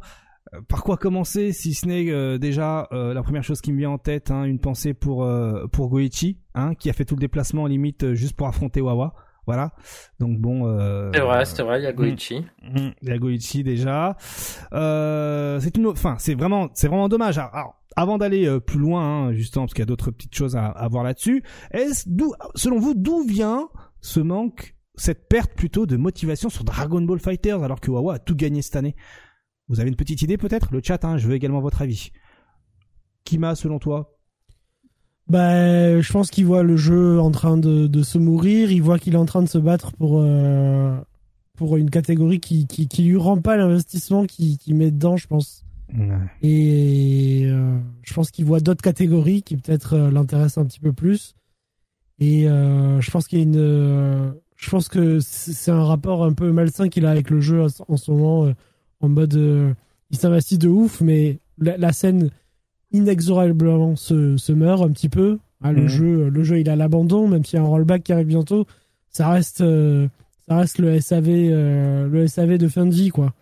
[0.54, 3.78] euh, par quoi commencer si ce n'est euh, déjà euh, la première chose qui me
[3.78, 6.38] vient en tête, une pensée pour euh, pour Goichi,
[6.78, 9.14] qui a fait tout le déplacement limite euh, juste pour affronter Wawa.
[9.46, 9.72] Voilà.
[10.18, 10.66] Donc bon.
[10.66, 12.44] Euh, C'est vrai, c'est vrai, il y a Goichi.
[12.62, 14.16] Mhm, Il y a Goichi déjà.
[14.72, 17.38] Euh, c'est une, enfin, c'est vraiment, c'est vraiment dommage.
[17.38, 20.56] Alors, avant d'aller euh, plus loin, hein, justement, parce qu'il y a d'autres petites choses
[20.56, 21.44] à, à voir là-dessus.
[21.70, 23.68] Est-ce d'où, selon vous, d'où vient
[24.00, 28.18] ce manque, cette perte plutôt de motivation sur Dragon Ball Fighters, alors que Wawa a
[28.18, 28.96] tout gagné cette année?
[29.68, 30.72] Vous avez une petite idée peut-être?
[30.72, 32.10] Le chat, hein, je veux également votre avis.
[33.24, 34.15] Kima, selon toi?
[35.28, 38.70] Bah, je pense qu'il voit le jeu en train de, de se mourir.
[38.70, 40.96] Il voit qu'il est en train de se battre pour euh,
[41.56, 45.64] pour une catégorie qui qui, qui lui rend pas l'investissement qu'il met dedans, je pense.
[46.42, 50.92] Et euh, je pense qu'il voit d'autres catégories qui peut-être euh, l'intéressent un petit peu
[50.92, 51.34] plus.
[52.18, 56.50] Et je pense qu'il y a une, je pense que c'est un rapport un peu
[56.50, 58.50] malsain qu'il a avec le jeu en ce moment,
[59.00, 59.74] en mode,
[60.10, 62.30] il s'investit de ouf, mais la, la scène
[62.92, 65.38] inexorablement se, se meurt un petit peu.
[65.62, 65.88] Ah, le Mhm.
[65.88, 68.66] jeu, le jeu, il a l'abandon, même s'il y a un rollback qui arrive bientôt.
[69.10, 70.06] Ça reste, euh,
[70.48, 73.32] ça reste le SAV, euh, le SAV de fin de vie, quoi.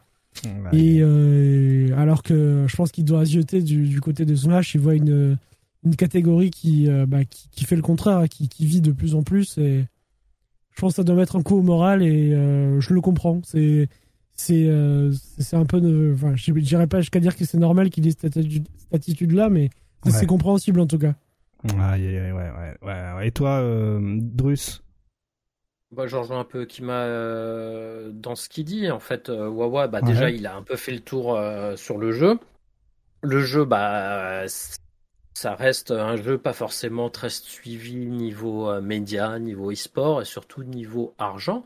[0.72, 4.80] Et euh, alors que je pense qu'il doit zioter du, du côté de Smash, il
[4.80, 5.36] voit une,
[5.84, 8.90] une catégorie qui, euh, bah, qui, qui fait le contraire, hein, qui, qui vit de
[8.92, 9.58] plus en plus.
[9.58, 9.84] Et
[10.72, 13.40] je pense que ça doit mettre un coup au moral et euh, je le comprends.
[13.44, 13.88] C'est
[14.34, 17.90] c'est euh, c'est un peu de, enfin, je dirais pas jusqu'à dire que c'est normal
[17.90, 19.70] qu'il ait cette attitude, cette attitude-là, mais
[20.02, 20.18] c'est Ouais.
[20.18, 21.14] c'est compréhensible en tout cas.
[21.64, 23.26] Ouais, ouais, ouais, ouais.
[23.28, 24.82] Et toi, euh, Drus?
[25.92, 28.90] Bah, je rejoins un peu Kima euh, dans ce qu'il dit.
[28.90, 31.98] En fait, euh, Wawa, bah, déjà, il a un peu fait le tour euh, sur
[31.98, 32.38] le jeu.
[33.22, 34.44] Le jeu, bah,
[35.34, 40.64] ça reste un jeu pas forcément très suivi niveau euh, média, niveau e-sport et surtout
[40.64, 41.64] niveau argent.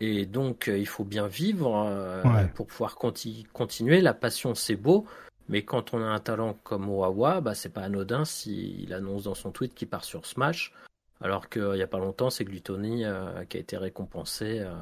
[0.00, 2.46] Et donc, euh, il faut bien vivre euh, Ouais.
[2.54, 4.00] pour pouvoir conti- continuer.
[4.00, 5.06] La passion, c'est beau.
[5.48, 9.34] Mais quand on a un talent comme Wawa, bah, c'est pas anodin s'il annonce dans
[9.34, 10.72] son tweet qu'il part sur Smash.
[11.20, 14.72] Alors qu'il n'y a pas longtemps, c'est Gluttony euh, qui a été récompensé euh,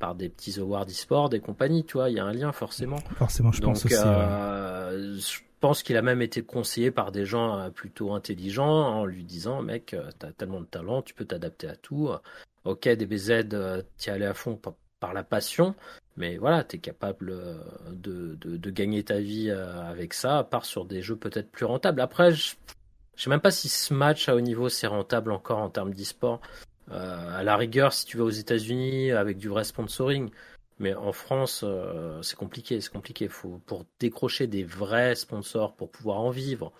[0.00, 2.96] par des petits awards e-sport, des compagnies, tu vois, il y a un lien forcément.
[3.16, 3.94] Forcément, je Donc, pense aussi.
[3.94, 5.20] ouais.
[5.20, 9.62] je pense qu'il a même été conseillé par des gens plutôt intelligents en lui disant,
[9.62, 12.08] mec, t'as tellement de talent, tu peux t'adapter à tout.
[12.64, 15.74] Ok, DBZ, euh, t'y allais à fond par, par la passion,
[16.16, 17.54] mais voilà, t'es capable euh,
[17.92, 21.50] de, de, de gagner ta vie euh, avec ça, à part sur des jeux peut-être
[21.50, 22.00] plus rentables.
[22.00, 22.54] Après, je
[23.16, 25.92] je sais même pas si ce match à haut niveau c'est rentable encore en termes
[25.92, 26.40] d'e-sport.
[26.90, 30.30] Euh, à la rigueur, si tu vas aux États-Unis avec du vrai sponsoring,
[30.78, 33.28] mais en France, euh, c'est compliqué, c'est compliqué.
[33.28, 36.72] Faut pour décrocher des vrais sponsors pour pouvoir en vivre.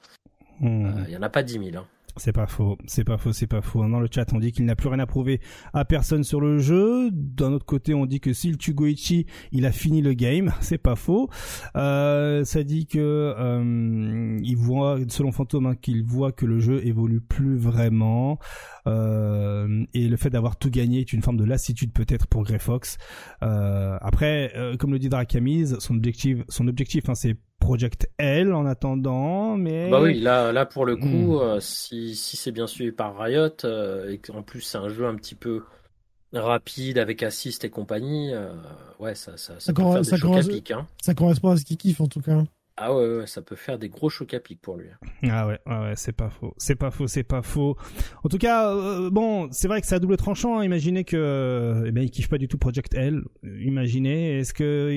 [1.06, 1.76] Il y en a pas 10 000.
[1.76, 1.86] hein.
[2.16, 3.86] C'est pas faux, c'est pas faux, c'est pas faux.
[3.86, 5.40] Dans le chat, on dit qu'il n'a plus rien à prouver
[5.72, 7.11] à personne sur le jeu.
[7.12, 10.52] D'un autre côté, on dit que s'il tue Goichi, il a fini le game.
[10.61, 11.28] C'est pas faux.
[11.76, 16.84] Euh, ça dit que euh, il voit, selon Fantôme, hein, qu'il voit que le jeu
[16.86, 18.38] évolue plus vraiment.
[18.86, 22.58] Euh, et le fait d'avoir tout gagné est une forme de lassitude peut-être pour Grey
[22.58, 22.96] Fox.
[23.42, 28.54] Euh, après, euh, comme le dit Drakamise, son objectif, son objectif, hein, c'est Project L
[28.54, 31.40] en attendant, mais Bah oui, là, là pour le coup, Hmm.
[31.42, 35.06] euh, si, si c'est bien suivi par Riot euh, et qu'en plus c'est un jeu
[35.06, 35.62] un petit peu
[36.32, 38.50] rapide avec assist et compagnie, euh,
[38.98, 40.70] ouais, ça, ça, ça, Ça peut corre- faire ça des chocs à correspond- pic.
[40.70, 40.86] Hein.
[41.02, 42.42] Ça correspond à ce qu'il kiffe en tout cas.
[42.82, 44.86] Ah ouais, ouais, ça peut faire des gros chocs à pic pour lui.
[45.28, 47.76] Ah ouais, ouais, ouais, c'est pas faux, c'est pas faux, c'est pas faux.
[48.24, 50.58] En tout cas, euh, bon, c'est vrai que c'est à double tranchant.
[50.58, 50.64] hein.
[50.64, 53.22] Imaginez que, euh, eh ben, il kiffe pas du tout Project L.
[53.44, 54.88] Imaginez, est-ce que,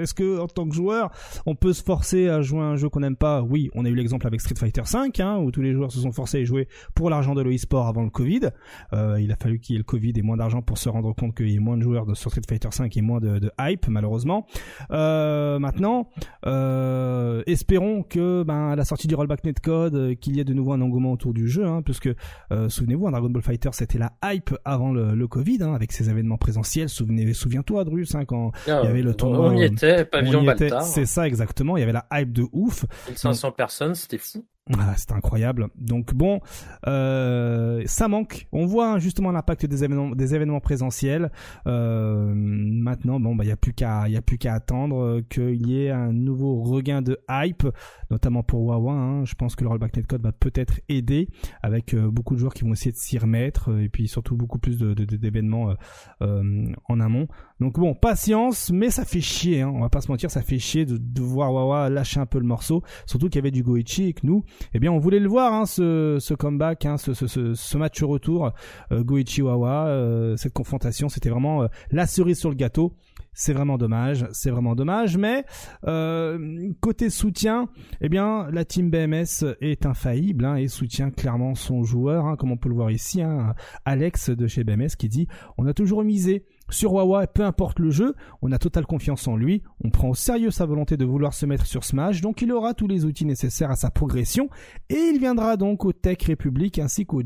[0.00, 1.10] est-ce que en tant que joueur,
[1.44, 3.42] on peut se forcer à jouer à un jeu qu'on n'aime pas?
[3.42, 5.98] Oui, on a eu l'exemple avec Street Fighter V, hein, où tous les joueurs se
[6.00, 8.50] sont forcés à jouer pour l'argent de l'e-sport avant le Covid.
[8.92, 11.12] Euh, il a fallu qu'il y ait le Covid et moins d'argent pour se rendre
[11.16, 13.40] compte qu'il y ait moins de joueurs de, sur Street Fighter V et moins de,
[13.40, 14.46] de hype, malheureusement.
[14.92, 16.10] Euh, maintenant,
[16.46, 17.07] euh,
[17.46, 20.72] espérons que ben à la sortie du rollback netcode euh, qu'il y ait de nouveau
[20.72, 22.08] un engouement autour du jeu hein, puisque
[22.52, 25.92] euh, souvenez-vous un Dragon Ball Fighter c'était la hype avant le, le Covid hein, avec
[25.92, 29.56] ses événements présentiels souvenez souviens-toi Drus hein, quand Ah, Il y avait le tournoi, On
[29.56, 30.82] y euh, était, pavillon Baltar.
[30.82, 34.44] c'est ça exactement il y avait la hype de ouf 1500 personnes, c'était fou.
[34.78, 35.68] Ah, c'était incroyable.
[35.76, 36.40] Donc bon,
[36.86, 38.46] euh, ça manque.
[38.52, 41.30] On voit hein, justement l'impact des événements, des présentiels.
[41.66, 45.02] Euh, maintenant, bon, bah il y a plus qu'à, il y a plus qu'à attendre
[45.02, 47.66] euh, qu'il y ait un nouveau regain de hype,
[48.10, 48.92] notamment pour Wawa.
[48.92, 49.24] hein.
[49.24, 51.28] Je pense que le rollback netcode va peut-être aider
[51.62, 54.78] avec beaucoup de joueurs qui vont essayer de s'y remettre et puis surtout beaucoup plus
[54.78, 55.74] d'événements
[56.20, 57.28] en amont.
[57.60, 59.62] Donc bon, patience, mais ça fait chier.
[59.62, 59.72] Hein.
[59.74, 62.38] On va pas se mentir, ça fait chier de, de voir Wawa lâcher un peu
[62.38, 62.82] le morceau.
[63.06, 64.44] Surtout qu'il y avait du Goichi et que nous,
[64.74, 68.02] eh bien, on voulait le voir, hein, ce, ce comeback, hein, ce, ce, ce, match
[68.02, 68.52] retour,
[68.92, 72.94] euh, Goichi Wawa, euh, cette confrontation, c'était vraiment euh, la cerise sur le gâteau.
[73.34, 75.44] C'est vraiment dommage, c'est vraiment dommage, mais
[75.86, 77.68] euh, côté soutien,
[78.00, 82.50] eh bien, la team BMS est infaillible hein, et soutient clairement son joueur, hein, comme
[82.50, 83.54] on peut le voir ici, hein,
[83.84, 87.90] Alex de chez BMS qui dit on a toujours misé sur Wawa, peu importe le
[87.90, 91.34] jeu, on a totale confiance en lui, on prend au sérieux sa volonté de vouloir
[91.34, 94.48] se mettre sur Smash, donc il aura tous les outils nécessaires à sa progression,
[94.88, 97.22] et il viendra donc au Tech Republic ainsi qu'au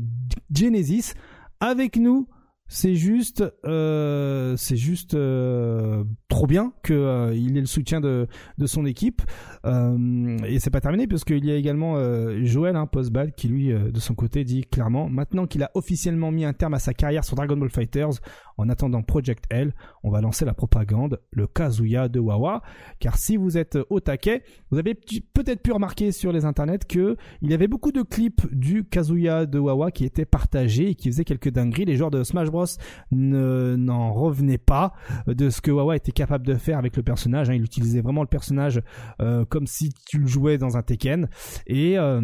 [0.53, 1.13] Genesis
[1.59, 2.27] avec nous.
[2.75, 8.65] C'est juste, euh, c'est juste euh, trop bien que euh, ait le soutien de, de
[8.65, 9.21] son équipe.
[9.63, 11.95] Et c'est pas terminé parce qu'il y a également
[12.43, 16.43] Joël hein, Postbal qui lui de son côté dit clairement maintenant qu'il a officiellement mis
[16.43, 18.19] un terme à sa carrière sur Dragon Ball Fighters
[18.57, 22.61] en attendant Project L on va lancer la propagande le Kazuya de Wawa.
[22.99, 27.15] Car si vous êtes au taquet vous avez peut-être pu remarquer sur les internets que
[27.41, 31.09] il y avait beaucoup de clips du Kazuya de Wawa qui étaient partagés et qui
[31.09, 31.85] faisaient quelques dingueries.
[31.85, 32.62] Les joueurs de Smash Bros
[33.11, 34.93] ne n'en revenaient pas
[35.27, 37.53] de ce que Wawa était capable de faire avec le personnage hein.
[37.53, 38.81] il utilisait vraiment le personnage
[39.21, 41.29] euh, comme si tu le jouais dans un Tekken
[41.67, 42.21] et euh,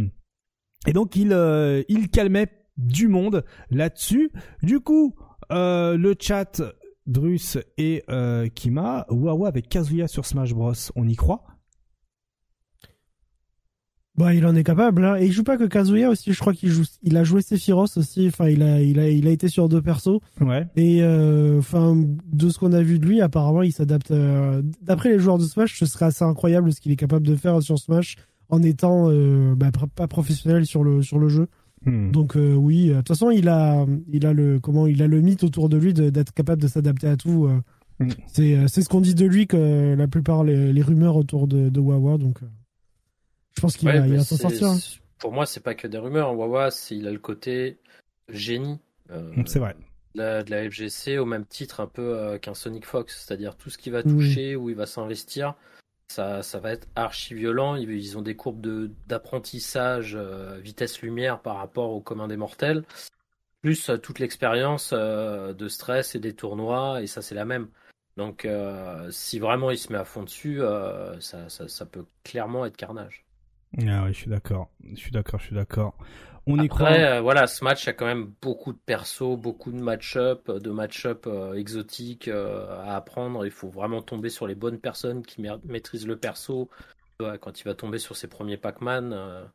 [0.87, 4.31] Et donc il euh, il calmait du monde là-dessus.
[4.63, 5.15] Du coup,
[5.51, 6.61] euh, le chat
[7.05, 10.73] Drus et euh, Kima, Wawa avec Kazuya sur Smash Bros.
[10.95, 11.43] On y croit
[14.19, 15.15] Bah, il en est capable, hein.
[15.17, 17.95] Et il joue pas que Kazuya aussi, je crois qu'il joue, il a joué Sephiroth
[17.95, 20.19] aussi, enfin, il a, il a, il a été sur deux persos.
[20.41, 20.67] Ouais.
[20.75, 21.95] Et, euh, enfin,
[22.33, 25.45] de ce qu'on a vu de lui, apparemment, il s'adapte, euh, d'après les joueurs de
[25.45, 28.17] Smash, ce serait assez incroyable ce qu'il est capable de faire sur Smash
[28.49, 31.47] en étant, euh, bah, pas professionnel sur le, sur le jeu.
[31.85, 32.11] Hmm.
[32.11, 35.21] Donc, euh, oui, de toute façon, il a, il a le, comment, il a le
[35.21, 37.45] mythe autour de lui d'être capable de s'adapter à tout.
[37.45, 37.61] euh.
[38.03, 38.09] Mm.
[38.27, 41.69] C'est, c'est ce qu'on dit de lui que la plupart les, les rumeurs autour de,
[41.69, 42.39] de Wawa, donc,
[43.59, 44.67] je pense qu'il Ouais, va, s'en sortir.
[44.69, 44.77] hein.
[45.19, 46.33] Pour moi, c'est pas que des rumeurs.
[46.33, 47.77] Wawa, il a le côté
[48.29, 48.79] génie
[49.11, 49.75] euh, C'est vrai.
[50.15, 53.57] de, la, de la FGC au même titre un peu euh, qu'un Sonic Fox, c'est-à-dire
[53.57, 55.55] tout ce qui va toucher, où il va s'investir,
[56.07, 57.75] ça, ça va être archi violent.
[57.75, 62.37] Ils, ils ont des courbes de d'apprentissage euh, vitesse lumière par rapport au commun des
[62.37, 62.85] mortels,
[63.61, 67.67] plus euh, toute l'expérience de stress et des tournois, et ça c'est la même.
[68.17, 68.45] Donc,
[69.11, 70.59] si vraiment il se met à fond dessus,
[71.21, 73.23] ça, ça, ça peut clairement être carnage.
[73.77, 74.69] Ah oui, je suis d'accord.
[74.83, 75.97] Je suis d'accord, je suis d'accord.
[76.47, 76.87] On y croit.
[76.87, 80.69] Après, euh, voilà, ce match a quand même beaucoup de persos, beaucoup de match-up, de
[80.71, 83.45] match-up euh, exotiques euh, à apprendre.
[83.45, 86.69] Il faut vraiment tomber sur les bonnes personnes qui ma- maîtrisent le perso.
[87.21, 89.45] Ouais, quand il va tomber sur ses premiers Pac-Man, euh,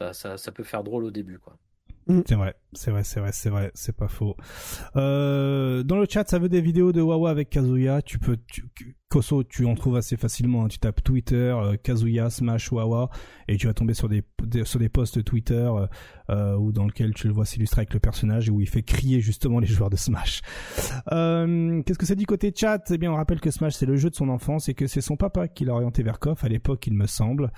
[0.00, 1.56] ça, ça, ça peut faire drôle au début, quoi.
[2.26, 4.36] C'est vrai, c'est vrai, c'est vrai, c'est vrai, c'est pas faux.
[4.96, 8.02] Euh, dans le chat, ça veut des vidéos de Wawa avec Kazuya.
[8.02, 8.64] Tu peux, tu,
[9.10, 10.64] Koso, tu en trouves assez facilement.
[10.64, 10.68] hein.
[10.68, 13.10] Tu tapes Twitter, euh, Kazuya, Smash, Wawa,
[13.48, 14.22] et tu vas tomber sur des,
[14.64, 15.86] sur des posts Twitter euh,
[16.30, 18.84] euh, où dans lequel tu le vois s'illustrer avec le personnage et où il fait
[18.84, 20.42] crier justement les joueurs de Smash.
[21.12, 22.88] Euh, Qu'est-ce que ça dit côté chat?
[22.90, 25.00] Eh bien, on rappelle que Smash c'est le jeu de son enfance et que c'est
[25.00, 27.50] son papa qui l'a orienté vers KOF à l'époque, il me semble.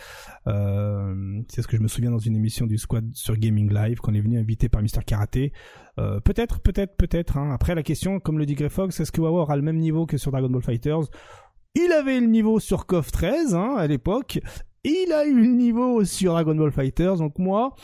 [0.46, 3.98] Euh, c'est ce que je me souviens dans une émission du squad sur Gaming Live
[4.00, 5.52] quand on est venu invité par Mister Karaté.
[6.24, 7.36] Peut-être, peut-être, peut-être.
[7.36, 7.52] Hein.
[7.52, 10.06] Après la question, comme le dit Grey Fox, est-ce que Wawa aura le même niveau
[10.06, 11.10] que sur Dragon Ball Fighters?
[11.74, 14.40] Il avait le niveau sur KOF 13 hein, à l'époque.
[14.84, 17.16] Il a eu le niveau sur Dragon Ball Fighters.
[17.16, 17.74] Donc moi,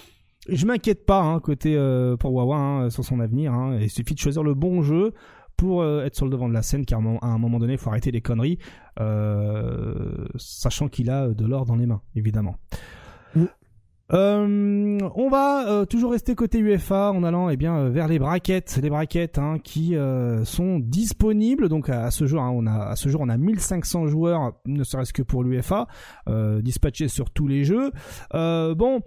[0.49, 3.55] je m'inquiète pas hein, côté euh, pour Wawa hein, sur son avenir.
[3.55, 3.78] Hein.
[3.80, 5.14] Il suffit de choisir le bon jeu
[5.57, 7.78] pour euh, être sur le devant de la scène, car à un moment donné, il
[7.78, 8.59] faut arrêter les conneries,
[9.01, 12.57] euh, sachant qu'il a de l'or dans les mains, évidemment.
[13.34, 13.45] Mm.
[14.12, 18.18] Euh, on va euh, toujours rester côté UFA en allant eh bien euh, vers les
[18.18, 21.68] braquettes, les braquettes hein, qui euh, sont disponibles.
[21.68, 24.82] Donc à, ce jour, hein, on a à ce jour on a 1500 joueurs, ne
[24.82, 25.88] serait-ce que pour l'UFA,
[26.28, 27.90] euh, dispatchés sur tous les jeux.
[28.32, 29.00] Bon.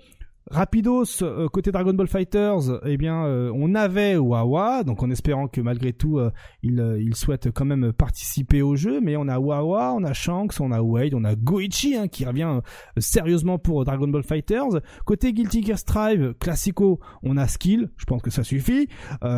[0.50, 5.48] Rapidos euh, côté Dragon Ball Fighters, eh bien euh, on avait Wawa, donc en espérant
[5.48, 6.32] que malgré tout euh,
[6.64, 10.60] il, il souhaite quand même participer au jeu, mais on a Wawa, on a Shanks,
[10.60, 12.60] on a Wade, on a Goichi hein, qui revient
[12.98, 14.82] sérieusement pour Dragon Ball Fighters.
[15.06, 18.88] Côté Guilty Gear Strive, classico, on a Skill, je pense que ça suffit.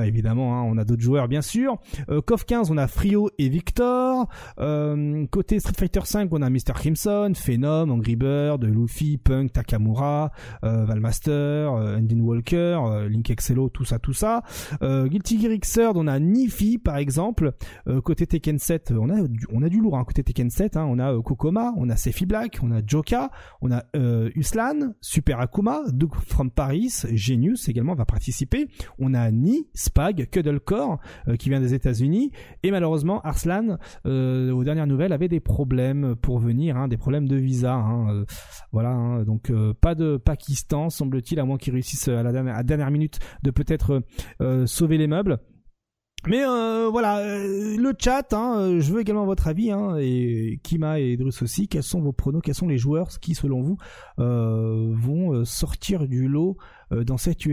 [0.06, 1.78] Évidemment, hein, on a d'autres joueurs bien sûr.
[2.26, 4.28] KOF 15, on a Frio et Victor.
[5.32, 6.74] Côté Street Fighter 5, on a Mr.
[6.74, 10.32] Crimson, Phenom, Angry Bird, Luffy, Punk, Takamura,
[10.94, 14.44] Valmaster, euh, Walker, euh, Link Excello, tout ça, tout ça.
[14.82, 17.54] Euh, Guilty Gear on a Nifi par exemple.
[17.88, 19.98] Euh, côté Tekken 7, on a du, on a du lourd.
[19.98, 20.04] Hein.
[20.06, 23.32] Côté Tekken 7, hein, on a Kokoma, on a Sefi Black, on a Joka,
[23.62, 23.84] on a
[24.36, 28.68] Uslan, Super Akuma, Doug from Paris, Genius également va participer.
[29.00, 31.00] On a Ni, Spag, Cuddlecore
[31.40, 32.32] qui vient des États-Unis
[32.64, 37.36] et malheureusement Arslan, aux dernières nouvelles, avait des problèmes pour venir, hein, des problèmes de
[37.36, 37.74] visa.
[37.74, 38.26] hein,
[38.72, 42.64] voilà, donc pas de Pakistan semble-t-il, à moins qu'ils réussissent à la dernière, à la
[42.64, 44.04] dernière minute de peut-être
[44.42, 45.40] euh, sauver les meubles.
[46.26, 50.62] Mais euh, voilà, euh, le chat, hein, euh, je veux également votre avis, hein, et
[50.64, 53.78] Kima et Drus aussi, quels sont vos pronos, quels sont les joueurs qui, selon vous,
[54.20, 56.56] euh, vont euh, sortir du lot
[56.94, 57.46] euh, dans cette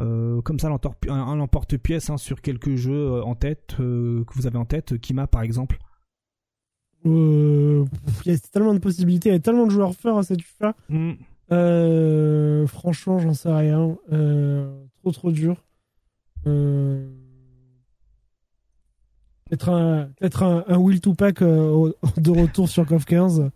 [0.00, 4.34] euh, comme ça, l'emporte- un, emporte-pièce hein, sur quelques jeux euh, en tête euh, que
[4.34, 5.78] vous avez en tête, Kima par exemple.
[7.06, 7.84] Euh,
[8.24, 10.42] Il y a tellement de possibilités, il y a tellement de joueurs forts à cette
[10.42, 10.74] FIFA.
[10.88, 11.12] Hmm.
[11.52, 13.96] Euh, franchement, j'en sais rien.
[14.12, 14.68] Euh,
[15.02, 15.64] trop trop dur.
[16.46, 17.08] Euh,
[19.48, 23.48] Peut-être un, peut-être un, un Will to Pack euh, au- de retour sur KOF 15.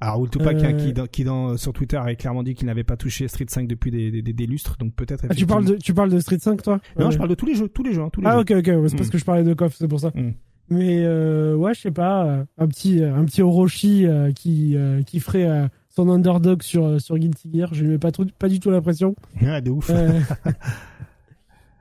[0.00, 2.66] Alors, Will Tupac, Euh, hein, qui, dans- qui dans, sur Twitter avait clairement dit qu'il
[2.66, 5.24] n'avait pas touché Street 5 depuis des, des, des- des lustres, donc peut-être.
[5.30, 6.80] Ah, tu parles de tu parles de Street 5 toi?
[6.98, 7.12] Non, Ouais.
[7.12, 8.40] je parle de tous les jeux, tous les jeux, hein, tous les Ah jeux.
[8.40, 8.98] ok ok, ouais, c'est Mm.
[8.98, 10.10] parce que je parlais de KOF, c'est pour ça.
[10.14, 10.32] Mm.
[10.68, 15.02] Mais euh, ouais, je sais pas, euh, un petit un petit Orochi euh, qui euh,
[15.04, 18.48] qui ferait euh, son underdog sur sur Guilty Gear, je lui mets pas trop, pas
[18.48, 19.14] du tout l'impression.
[19.46, 19.90] Ah, de ouf.
[19.90, 20.20] Euh,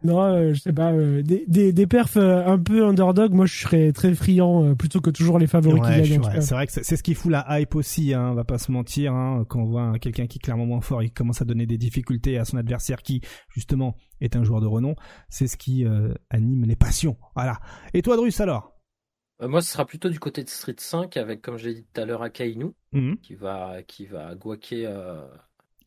[0.04, 0.92] Non, euh, je sais pas.
[0.92, 4.76] euh, des, des, des perfs euh, un peu underdog, moi je serais très friand euh,
[4.76, 6.22] plutôt que toujours les favoris Ouais, qui gagnent.
[6.22, 8.60] ouais, c'est vrai que c'est ce qui fout la hype aussi, hein, on va pas
[8.60, 11.14] se mentir, hein, quand on voit un- quelqu'un qui est clairement moins fort et qui
[11.14, 14.94] commence à donner des difficultés à son adversaire qui, justement, est un joueur de renom,
[15.28, 17.18] c'est ce qui euh, anime les passions.
[17.36, 17.58] Voilà.
[17.96, 18.74] Et toi, Drus, alors?
[18.74, 18.75] Euh,
[19.42, 22.02] Moi, ce sera plutôt du côté de Street 5 avec, comme je l'ai dit tout
[22.02, 23.18] à l'heure, Akainu Mhm.
[23.18, 25.22] qui va, qui va guaquer euh,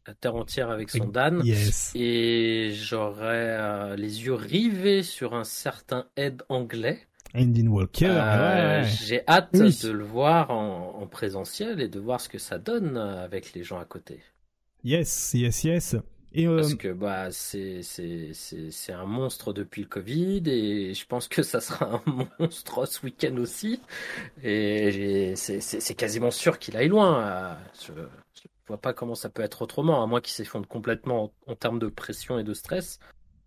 [0.07, 1.41] la terre entière avec son Dan.
[1.45, 1.93] Yes.
[1.95, 7.01] Et j'aurais euh, les yeux rivés sur un certain Ed anglais.
[7.35, 8.89] Endin Walker, Euh, ouais.
[9.07, 9.79] J'ai hâte Oui.
[9.83, 13.53] de le voir en, en présentiel et de voir ce que ça donne euh, avec
[13.55, 14.21] les gens à côté.
[14.85, 15.97] Yes, yes, yes.
[16.35, 20.93] Et euh, Parce que bah c'est c'est c'est c'est un monstre depuis le Covid et
[20.93, 22.03] je pense que ça sera un
[22.39, 23.81] monstre ce week-end aussi
[24.43, 27.23] et c'est c'est c'est quasiment sûr qu'il aille loin.
[27.27, 27.93] euh, Je,
[28.35, 31.57] je vois pas comment ça peut être autrement à moins qu'il s'effondre complètement en, en
[31.57, 32.99] termes de pression et de stress.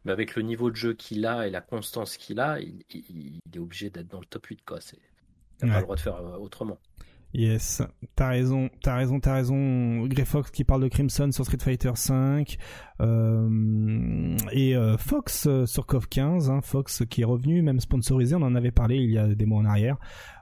[0.03, 3.39] Mais avec le niveau de jeu qu'il a et la constance qu'il a, il, il-
[3.45, 4.81] il est obligé d'être dans le top 8 quoi.
[4.81, 4.97] C'est
[5.61, 5.73] il a Ouais.
[5.73, 6.79] pas le droit de faire euh, autrement.
[7.33, 7.81] Yes,
[8.15, 10.05] t'as raison, t'as raison, t'as raison.
[10.07, 12.57] Grey Fox qui parle de Crimson sur Street Fighter 5
[12.99, 18.35] euh, et euh, Fox euh, sur KOF 15, hein, Fox qui est revenu, même sponsorisé.
[18.35, 19.97] On en avait parlé il y a des mois en arrière.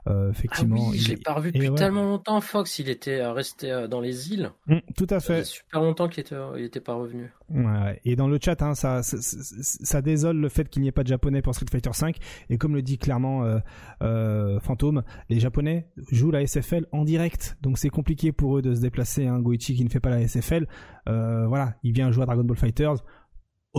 [0.08, 1.76] Euh, Ah effectivement, oui, il je l'ai pas revu depuis ouais.
[1.78, 2.39] tellement longtemps.
[2.41, 4.50] Fox, il était euh, resté euh, dans les îles.
[4.68, 5.43] Mm, tout à Ça fait.
[5.43, 7.32] super longtemps qu'il était, il était pas revenu.
[7.50, 8.00] Ouais.
[8.06, 10.91] Et dans le chat, hein, ça, ça, ça- ça désole le fait qu'il n'y ait
[10.93, 12.18] pas de japonais pour Street Fighter 5.
[12.50, 13.60] Et comme le dit clairement euh,
[14.02, 18.74] euh, Fantôme, les japonais jouent la SFL en direct, donc c'est compliqué pour eux de
[18.76, 19.28] se déplacer.
[19.28, 19.39] Hein.
[19.39, 20.68] Goichi qui ne fait pas la SFL,
[21.08, 22.97] voilà, il vient jouer à Dragon Ball Fighters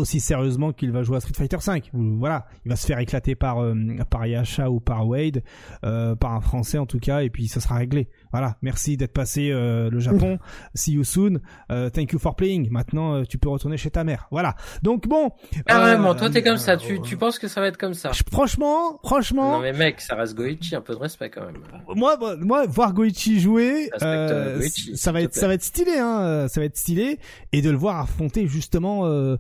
[0.01, 1.91] aussi sérieusement qu'il va jouer à Street Fighter 5.
[1.93, 3.75] Voilà, il va se faire éclater par euh,
[4.11, 5.43] par Yasha ou par Wade,
[5.85, 8.09] euh, par un Français en tout cas, et puis ça sera réglé.
[8.33, 10.39] Voilà, merci d'être passé euh, le Japon.
[10.75, 11.41] See you soon.
[11.71, 12.69] Euh, thank you for playing.
[12.71, 14.27] Maintenant, euh, tu peux retourner chez ta mère.
[14.31, 14.55] Voilà.
[14.83, 15.31] Donc bon.
[15.67, 17.95] Carrément, euh, toi t'es comme ça, euh, tu, tu penses que ça va être comme
[17.95, 18.13] ça.
[18.13, 21.57] je- Franchement, franchement, Non mais mec, ça reste Goichi, un peu de respect quand même.
[21.95, 25.99] moi, moi, moi, voir Goichi jouer, euh, Goichi, ça va être, ça va être stylé,
[25.99, 26.21] hein.
[26.23, 27.19] euh, Ça va être stylé,
[27.53, 29.37] et de le voir affronter justement euh,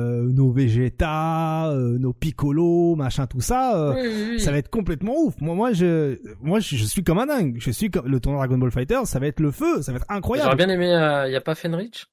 [0.00, 3.76] euh, nos Vegeta, euh, nos Piccolo, machin, tout ça.
[3.76, 4.40] euh, Oui, oui, oui.
[4.40, 5.34] Ça va être complètement ouf.
[5.40, 7.56] Moi, moi, je, moi, je, je suis comme un dingue.
[7.58, 9.00] Je suis comme le tournoi Dragon Ball Fighter.
[9.04, 9.82] Ça va être le feu.
[9.82, 10.56] Ça va être J'aurais incroyable.
[10.56, 12.06] bien aimé, euh, y a pas Fenrich?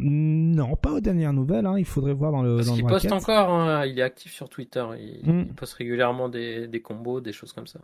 [0.00, 1.66] Non, pas aux dernières nouvelles.
[1.66, 1.74] Hein.
[1.78, 4.84] Il faudrait voir dans le Parce qu'il poste encore, hein, il est actif sur Twitter,
[4.96, 5.44] il, Mm.
[5.48, 7.80] il poste régulièrement des, des combos, des choses comme ça.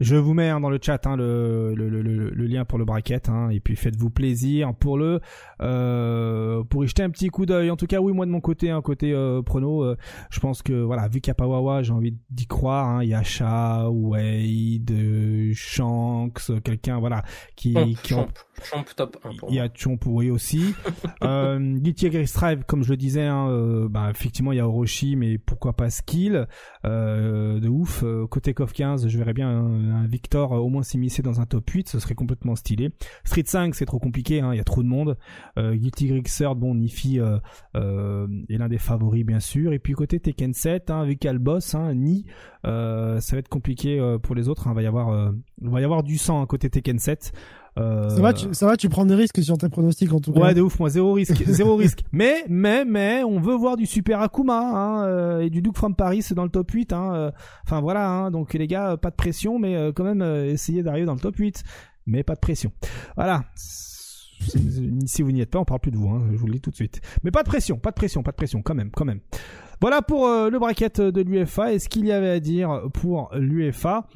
[0.00, 2.78] Je vous mets hein, dans le chat hein, le, le, le, le- le lien pour
[2.78, 5.20] le bracket hein, et puis faites-vous plaisir pour le
[5.62, 7.70] euh, pour y jeter un petit coup d'œil.
[7.70, 9.96] En tout cas, oui, moi de mon côté, un côté euh, prono, euh,
[10.30, 13.02] je pense que voilà, vu qu'il n'y a pas Wawa, j'ai envie d'y croire.
[13.04, 14.92] Il y a Sha, Wade,
[15.54, 17.22] Shanks, quelqu'un voilà
[17.56, 18.28] qui Chomp, qui ont Chomp,
[18.64, 20.74] Chomp top 1 pour il y a Chompuri aussi.
[21.22, 25.38] euh, Guilty Strive, comme je le disais, euh, bah, effectivement, il y a Orochi, mais
[25.38, 26.46] pourquoi pas Skill
[26.84, 28.04] De ouf.
[28.30, 29.53] Côté KOF 15, je verrais bien
[30.06, 32.90] Victor euh, au moins s'immiscer dans un top 8, ce serait complètement stylé.
[33.24, 35.16] Street 5, c'est trop compliqué, hein, il y a trop de monde.
[35.58, 37.38] Euh, Guilty Gear Xrd, bon, Nifi euh,
[37.74, 39.72] est l'un des favoris, bien sûr.
[39.72, 42.26] Et puis côté Tekken 7, hein, vu qu'il y a le boss, hein, Ni,
[42.64, 44.66] ça va être compliqué pour les autres.
[44.68, 47.32] il va y avoir, il va y avoir du sang côté Tekken 7.
[47.76, 50.32] Euh, Ça va, tu, ça va, tu prends des risques sur tes pronostics en tout
[50.32, 50.40] cas.
[50.40, 52.04] Ouais, de ouf, moi, zéro risque, zéro risque.
[52.12, 55.94] Mais, mais, mais, on veut voir du Super Akuma, hein, euh, et du Duke from
[55.96, 57.30] Paris dans le top 8, hein, euh,
[57.64, 60.82] enfin voilà, hein, donc les gars, euh, pas de pression, mais euh, quand même, essayez
[60.84, 61.64] d'arriver dans le top 8,
[62.06, 62.70] mais pas de pression.
[63.16, 63.44] Voilà.
[65.06, 66.60] Si vous n'y êtes pas, on parle plus de vous, hein, je vous le dis
[66.60, 67.00] tout de suite.
[67.22, 69.20] Mais pas de pression, pas de pression, pas de pression, quand même, quand même.
[69.80, 73.30] Voilà pour euh, le bracket de l'UFA et ce qu'il y avait à dire pour
[73.34, 74.06] l'UFA.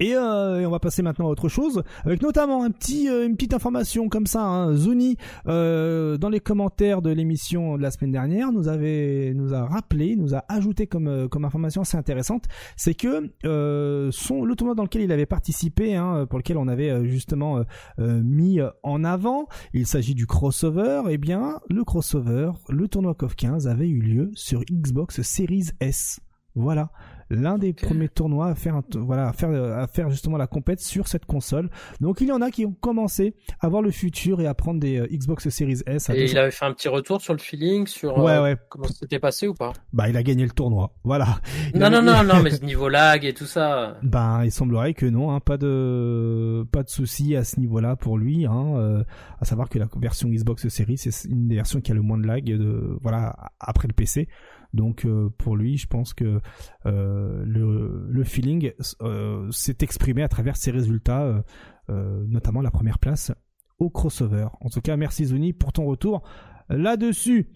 [0.00, 3.26] Et, euh, et on va passer maintenant à autre chose, avec notamment un petit, euh,
[3.26, 4.42] une petite information comme ça.
[4.42, 4.74] Hein.
[4.74, 9.64] Zuni, euh, dans les commentaires de l'émission de la semaine dernière, nous avait, nous a
[9.64, 12.44] rappelé, nous a ajouté comme, euh, comme information assez intéressante,
[12.76, 16.68] c'est que euh, son, le tournoi dans lequel il avait participé, hein, pour lequel on
[16.68, 17.62] avait justement
[17.98, 21.02] mis en avant, il s'agit du crossover.
[21.08, 26.20] Eh bien, le crossover, le tournoi KOF 15 avait eu lieu sur Xbox Series S.
[26.54, 26.90] Voilà
[27.30, 30.80] l'un des premiers tournois à faire un voilà à faire à faire justement la compète
[30.80, 31.68] sur cette console.
[32.00, 34.80] Donc il y en a qui ont commencé à voir le futur et à prendre
[34.80, 36.10] des euh, Xbox Series S.
[36.10, 36.32] à Et 200.
[36.32, 38.56] il avait fait un petit retour sur le feeling, sur Ouais euh, ouais.
[38.68, 39.72] comment c'était passé ou pas?
[39.92, 40.92] Bah il a gagné le tournoi.
[41.04, 41.40] Voilà.
[41.74, 43.98] Il Non, avait- non, non, non, mais ce niveau lag et tout ça.
[44.02, 48.18] Ben, il semblerait que non, hein, pas de pas de souci à ce niveau-là pour
[48.18, 48.46] lui.
[48.46, 49.04] Hein, euh,
[49.40, 52.18] à savoir que la version Xbox Series c'est une des versions qui a le moins
[52.18, 54.28] de lag, de, voilà, après le PC.
[54.74, 56.40] Donc euh, pour lui, je pense que
[56.86, 61.42] euh, le, le feeling euh, s'est exprimé à travers ses résultats,
[61.88, 63.32] notamment la première place
[63.78, 64.48] au crossover.
[64.60, 66.22] En tout cas, merci Zuni pour ton retour.
[66.68, 67.46] Là-dessus.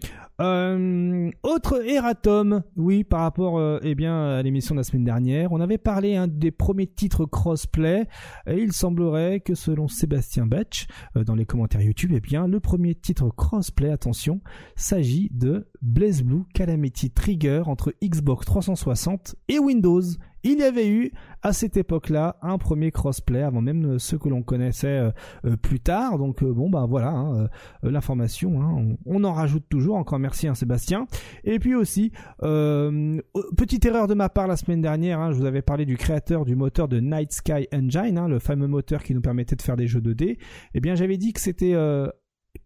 [0.41, 5.53] Euh, autre erratum, oui, par rapport euh, eh bien à l'émission de la semaine dernière,
[5.53, 8.09] on avait parlé un des premiers titres crossplay
[8.47, 10.87] et il semblerait que selon Sébastien Batch
[11.17, 14.41] euh, dans les commentaires YouTube, eh bien le premier titre crossplay, attention,
[14.75, 20.03] s'agit de Blaze Blue Calamity Trigger entre Xbox 360 et Windows.
[20.45, 21.13] Il y avait eu
[21.43, 25.11] à cette époque-là un premier crossplay avant même ce que l'on connaissait euh,
[25.45, 26.19] euh, plus tard.
[26.19, 27.49] Donc euh, bon bah voilà hein,
[27.83, 28.63] l'information.
[28.63, 29.97] Hein, on, en rajoute toujours.
[29.97, 31.07] Encore merci hein, Sébastien.
[31.45, 35.21] Et puis aussi petite erreur de ma part la semaine dernière.
[35.21, 38.67] Hein, je vous avais parlé du créateur du moteur de Night Sky Engine, le fameux
[38.67, 40.39] moteur qui nous permettait de faire des jeux 2D.
[40.75, 41.75] Eh bien j'avais dit que c'était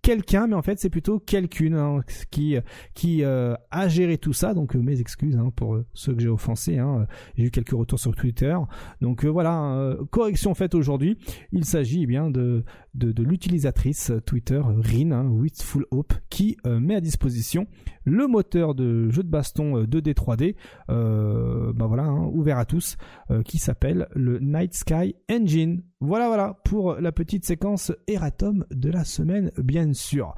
[0.07, 2.01] quelqu'un, mais en fait c'est plutôt quelqu'une hein,
[2.31, 2.57] qui
[2.95, 4.55] qui euh, a géré tout ça.
[4.55, 6.79] Donc euh, mes excuses hein, pour euh, ceux que j'ai offensés.
[6.79, 7.09] Hein.
[7.35, 8.57] J'ai eu quelques retours sur Twitter.
[9.01, 11.19] Donc voilà, correction faite aujourd'hui.
[11.51, 15.29] Il s'agit eh bien de de, l'utilisatrice Twitter Rin,
[15.61, 17.67] Full Hope, qui met à disposition
[18.05, 20.55] le moteur de jeu de baston 2D 3D,
[20.89, 22.97] bah voilà, ouvert à tous,
[23.45, 25.83] qui s'appelle le Night Sky Engine.
[26.01, 30.35] Voilà, voilà, pour la petite séquence Eratom de la semaine, bien sûr.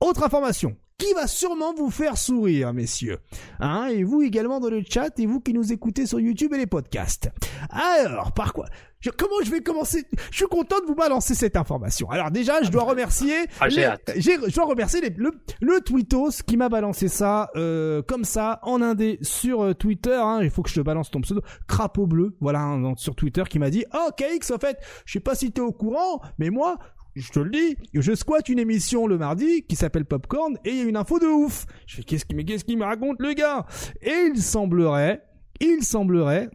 [0.00, 3.18] Autre information qui va sûrement vous faire sourire, messieurs.
[3.60, 6.58] Hein, et vous également dans le chat, et vous qui nous écoutez sur YouTube et
[6.58, 7.30] les podcasts.
[7.70, 8.66] Alors, par quoi?
[9.10, 10.04] Comment je vais commencer?
[10.30, 12.10] Je suis content de vous balancer cette information.
[12.10, 13.34] Alors déjà, je dois remercier.
[13.60, 13.68] Ah.
[13.68, 19.18] Je dois remercier le, le Twittos qui m'a balancé ça euh, comme ça en indé
[19.22, 20.14] sur euh, Twitter.
[20.14, 21.42] Hein, il faut que je te balance ton pseudo.
[21.66, 25.20] Crapaud bleu, voilà, hein, sur Twitter, qui m'a dit "Oh KX, en fait, je sais
[25.20, 26.78] pas si t'es au courant, mais moi,
[27.14, 30.76] je te le dis, je squatte une émission le mardi qui s'appelle Popcorn et il
[30.76, 31.66] y a une info de ouf.
[31.86, 33.66] Je fais qu'est-ce qu'il qu'est-ce qu'il me raconte le gars?
[34.00, 35.22] Et il semblerait,
[35.60, 36.48] il semblerait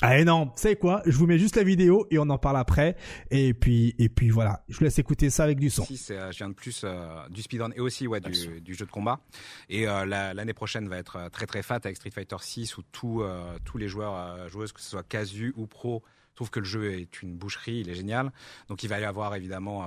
[0.00, 1.00] ah non, c'est quoi?
[1.06, 2.96] Je vous mets juste la vidéo et on en parle après.
[3.30, 5.84] Et puis et puis voilà, je vous laisse écouter ça avec du son.
[5.84, 8.84] Si, c'est, euh, je viens de plus euh, du speedrun et aussi ouais du, jeu
[8.84, 9.20] de combat.
[9.68, 13.22] Et euh, l'année prochaine va être très très fat avec Street Fighter 6 où tous
[13.64, 16.02] tous les joueurs joueuses que ce soit casu ou pro
[16.34, 18.32] trouve que le jeu est une boucherie, il est génial.
[18.68, 19.84] Donc il va y avoir évidemment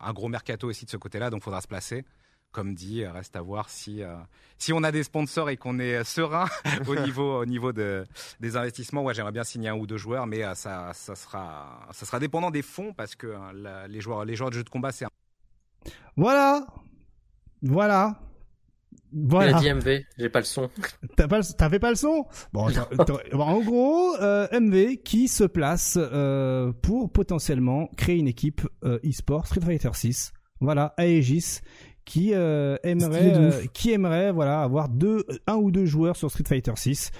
[0.00, 2.04] un gros mercato aussi de ce côté-là, donc il faudra se placer
[2.52, 4.14] comme dit, reste à voir si euh,
[4.58, 6.46] si on a des sponsors et qu'on est serein
[6.88, 8.06] au niveau au niveau de
[8.40, 9.02] des investissements.
[9.02, 12.18] Ouais, j'aimerais bien signer un ou deux joueurs, mais euh, ça ça sera ça sera
[12.18, 15.06] dépendant des fonds parce que euh, les joueurs les joueurs de jeux de combat c'est.
[16.16, 16.66] Voilà,
[17.62, 18.20] voilà.
[19.12, 19.50] Voilà.
[19.50, 20.70] Il a dit MV, j'ai pas le son.
[21.16, 22.26] T'as pas, t'avais pas le son?
[22.52, 22.68] Bon,
[23.32, 25.98] en gros, MV qui se place
[26.82, 30.32] pour potentiellement créer une équipe e-sport Street Fighter 6.
[30.60, 31.60] Voilà, Aegis
[32.10, 36.42] qui euh, aimerait euh, qui aimerait voilà avoir deux un ou deux joueurs sur Street
[36.44, 37.12] Fighter 6.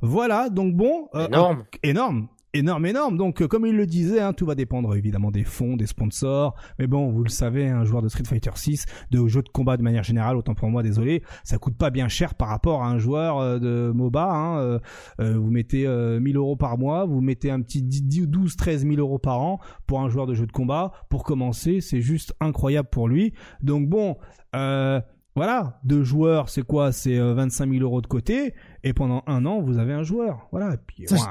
[0.00, 1.64] Voilà, donc bon, euh, énorme.
[1.84, 3.16] énorme énorme, énorme.
[3.16, 6.54] Donc, euh, comme il le disait, hein, tout va dépendre évidemment des fonds, des sponsors.
[6.78, 9.76] Mais bon, vous le savez, un joueur de Street Fighter 6, de jeu de combat
[9.76, 12.88] de manière générale, autant pour moi, désolé, ça coûte pas bien cher par rapport à
[12.88, 14.30] un joueur euh, de MOBA.
[14.30, 14.80] Hein.
[15.20, 18.96] Euh, vous mettez 1000 euros par mois, vous mettez un petit 10, 12, 13 000
[18.96, 20.92] euros par an pour un joueur de jeu de combat.
[21.08, 23.32] Pour commencer, c'est juste incroyable pour lui.
[23.62, 24.16] Donc bon.
[25.34, 26.92] Voilà, deux joueurs, c'est quoi?
[26.92, 28.54] C'est 25 000 euros de côté,
[28.84, 30.48] et pendant un an, vous avez un joueur.
[30.52, 30.76] Voilà.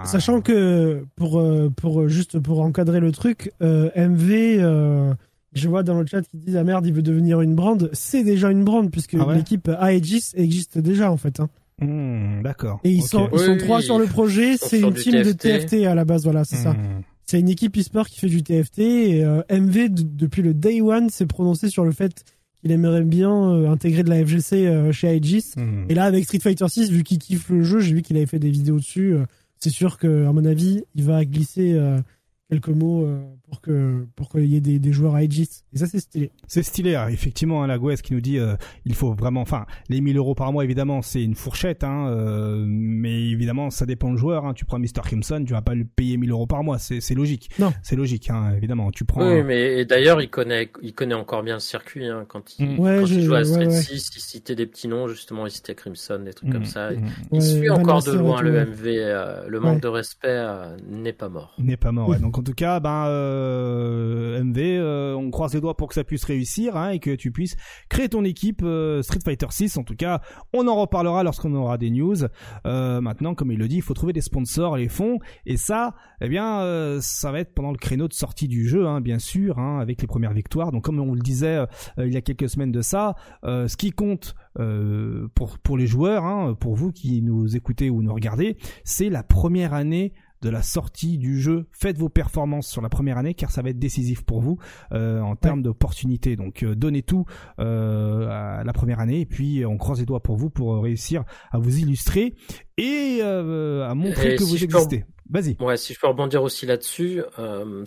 [0.06, 5.14] Sachant que pour euh, pour juste pour encadrer le truc, euh, MV, euh,
[5.54, 7.90] je vois dans le chat qui disent ah merde, il veut devenir une brand.
[7.94, 11.40] C'est déjà une brand puisque ah l'équipe Aegis existe déjà en fait.
[11.40, 11.50] Hein.
[11.80, 12.80] Hmm, d'accord.
[12.84, 14.58] Et ils sont ils sont trois sur le projet.
[14.58, 16.24] C'est une team de TFT à la base.
[16.24, 16.74] Voilà, c'est ça.
[16.74, 17.02] Hmm.
[17.26, 21.28] C'est une équipe e-sport qui fait du TFT et MV depuis le day one s'est
[21.28, 22.26] prononcé sur le fait
[22.64, 25.54] il aimerait bien euh, intégrer de la FGC euh, chez Aegis.
[25.58, 25.86] Hmm.
[25.90, 28.26] Et là, avec Street Fighter 6, vu qu'il kiffe le jeu, j'ai vu qu'il avait
[28.26, 29.14] fait des vidéos dessus.
[29.14, 29.26] Euh,
[29.58, 31.80] c'est sûr que, à mon avis, il va glisser
[32.52, 33.08] quelques mots
[33.52, 35.64] pour que pour qu'il y ait des, des joueurs à Aegis.
[35.74, 36.32] Et ça, c'est stylé.
[36.48, 37.10] C'est stylé, hein.
[37.10, 40.36] effectivement, hein, la Guest qui nous dit euh, il faut vraiment, enfin, les 1000 euros
[40.36, 44.46] par mois, évidemment, c'est une fourchette, hein, euh, mais évidemment, ça dépend du joueur.
[44.46, 44.54] Hein.
[44.54, 45.02] Tu prends Mr.
[45.04, 47.50] Crimson, tu vas pas lui payer 1000 euros par mois, c'est logique.
[47.60, 48.90] Non, c'est logique, hein, évidemment.
[48.92, 49.22] Tu prends.
[49.22, 52.78] Oui, mais d'ailleurs, il connaît, il connaît encore bien le circuit hein, quand il, mm.
[52.78, 56.22] quand il joue à Street 6, il citait des petits noms, justement, il citait Crimson,
[56.24, 56.66] des trucs comme mm.
[56.66, 56.90] ça.
[57.32, 58.86] Il suit encore de loin le MV.
[58.86, 60.46] Euh, le manque de respect
[60.88, 61.56] n'est pas mort.
[61.58, 62.16] N'est pas mort.
[62.22, 66.04] Donc en tout cas, ben euh, MV, euh, on croise les doigts pour que ça
[66.04, 67.56] puisse réussir hein, et que tu puisses
[67.88, 69.78] créer ton équipe euh, Street Fighter 6.
[69.78, 70.22] En tout cas,
[70.52, 72.16] on en reparlera lorsqu'on aura des news.
[72.66, 76.30] maintenant, comme il le dit, il faut trouver des sponsors, les fonds, et ça, eh
[76.30, 79.78] bien, ça va être pendant le créneau de sortie du jeu, hein, bien sûr, hein,
[79.80, 80.72] avec les premières victoires.
[80.72, 81.64] Donc, comme on le disait
[82.00, 83.14] il y a quelques semaines de ça,
[83.44, 88.58] ce qui compte pour pour les joueurs, pour vous qui nous écoutez ou nous regardez,
[88.84, 91.68] c'est la première année de la sortie du jeu.
[91.72, 94.58] Faites vos performances sur la première année car ça va être décisif pour vous
[94.92, 96.36] en termes d'opportunités.
[96.36, 97.26] Donc donnez tout
[97.58, 101.58] à la première année et puis on croise les doigts pour vous pour réussir à
[101.58, 102.36] vous illustrer
[102.78, 105.06] et à montrer que vous existez.
[105.32, 105.56] Vas-y.
[105.62, 107.86] Ouais, si je peux rebondir aussi là-dessus, euh,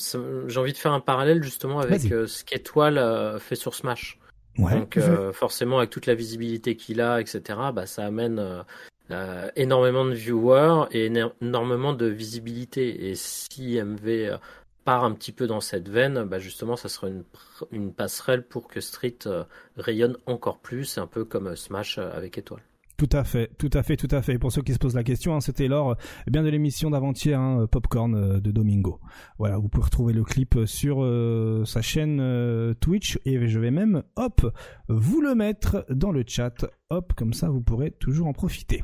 [0.49, 4.19] j'ai envie de faire un parallèle justement avec euh, ce qu'Étoile euh, fait sur Smash.
[4.57, 4.99] Ouais, Donc
[5.33, 7.43] forcément, avec toute la visibilité qu'il a, etc.,
[7.75, 8.65] bah, ça amène
[9.57, 13.09] énormément de viewers et énormément de visibilité.
[13.11, 14.39] Et si MV
[14.85, 17.25] part un petit peu dans cette veine, bah justement, ça sera une,
[17.71, 19.19] une passerelle pour que Street
[19.77, 22.63] rayonne encore plus, un peu comme Smash avec Étoile.
[22.97, 24.39] Tout à fait, tout à fait, tout à fait.
[24.39, 25.97] Pour ceux qui se posent la question, hein, c'était lors
[26.29, 29.01] eh bien de l'émission d'avant-hier hein, Popcorn euh, de Domingo.
[29.39, 33.73] Voilà, vous pouvez retrouver le clip sur euh, sa chaîne euh, Twitch et je vais
[33.73, 34.47] même, hop,
[34.89, 38.83] vous le mettre dans le chat hop, comme ça vous pourrez toujours en profiter.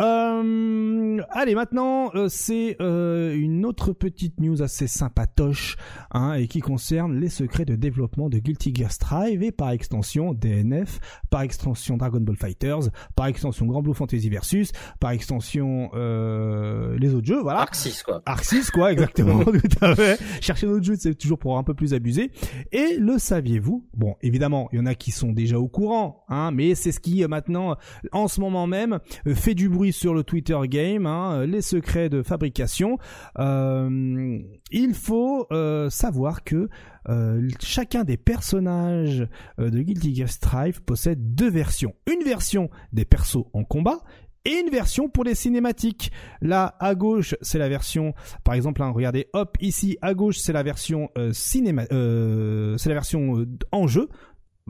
[0.00, 5.76] Euh, allez, maintenant euh, c'est euh, une autre petite news assez sympatoche
[6.12, 10.34] hein, et qui concerne les secrets de développement de Guilty Gear Strive et par extension
[10.34, 17.14] DNF, par extension Dragon Ball Fighters, par extension Grand Blue Fantasy Versus, par extension les
[17.14, 17.60] autres jeux, voilà.
[17.60, 18.22] Arxis quoi.
[18.26, 19.44] Arxis quoi, exactement.
[19.44, 20.20] tout à fait.
[20.40, 22.30] Chercher d'autres jeux, c'est toujours pour un peu plus abuser.
[22.72, 23.86] Et le saviez-vous?
[23.94, 27.00] Bon, évidemment, il y en a qui sont déjà au courant, hein, mais c'est ce
[27.00, 27.76] qui maintenant,
[28.12, 32.08] en ce moment même, euh, fait du bruit sur le Twitter game, hein, les secrets
[32.08, 32.98] de fabrication.
[33.38, 34.38] Euh,
[34.70, 36.68] il faut euh, savoir que
[37.58, 39.26] chacun des personnages
[39.56, 41.94] de Guilty Gear Strive possède deux versions.
[42.06, 44.00] Une version des persos en combat
[44.44, 46.12] et une version pour les cinématiques.
[46.42, 48.12] Là, à gauche, c'est la version,
[48.44, 53.46] par exemple, hein, regardez, hop, ici, à gauche, c'est la version cinéma, c'est la version
[53.72, 54.10] en jeu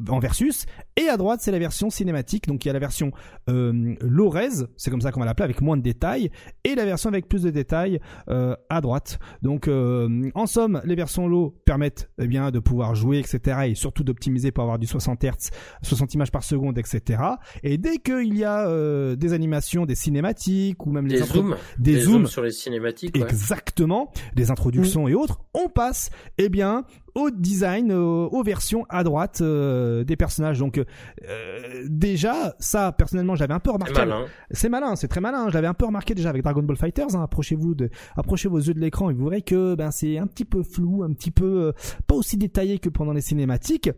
[0.08, 0.66] en versus.
[0.96, 2.46] Et à droite c'est la version cinématique.
[2.46, 3.12] Donc il y a la version
[3.48, 6.30] euh, Lorez c'est comme ça qu'on va l'appeler avec moins de détails
[6.64, 9.18] et la version avec plus de détails euh, à droite.
[9.42, 13.74] Donc euh, en somme les versions low permettent eh bien de pouvoir jouer etc et
[13.74, 15.50] surtout d'optimiser pour avoir du 60 Hz
[15.82, 17.22] 60 images par seconde etc
[17.62, 21.56] et dès qu'il y a euh, des animations des cinématiques ou même des zooms.
[21.78, 24.12] des, zooms, sur les cinématiques exactement.
[24.34, 25.10] Des introductions mm.
[25.10, 25.40] et autres.
[25.54, 26.84] On passe eh bien
[27.14, 30.58] au design, aux versions à droite euh, des personnages.
[30.58, 33.94] Donc euh, déjà, ça personnellement, j'avais un peu remarqué.
[34.50, 34.96] C'est malin.
[34.96, 35.48] C'est très malin.
[35.50, 37.14] J'avais un peu remarqué déjà avec Dragon Ball Fighters.
[37.14, 37.22] Hein.
[37.22, 40.44] approchez-vous de, approchez vos yeux de l'écran et vous verrez que ben c'est un petit
[40.44, 41.72] peu flou, un petit peu euh,
[42.06, 43.90] pas aussi détaillé que pendant les cinématiques.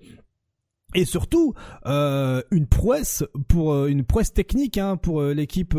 [0.95, 1.55] Et surtout
[1.87, 5.77] euh, une prouesse pour une prouesse technique hein, pour l'équipe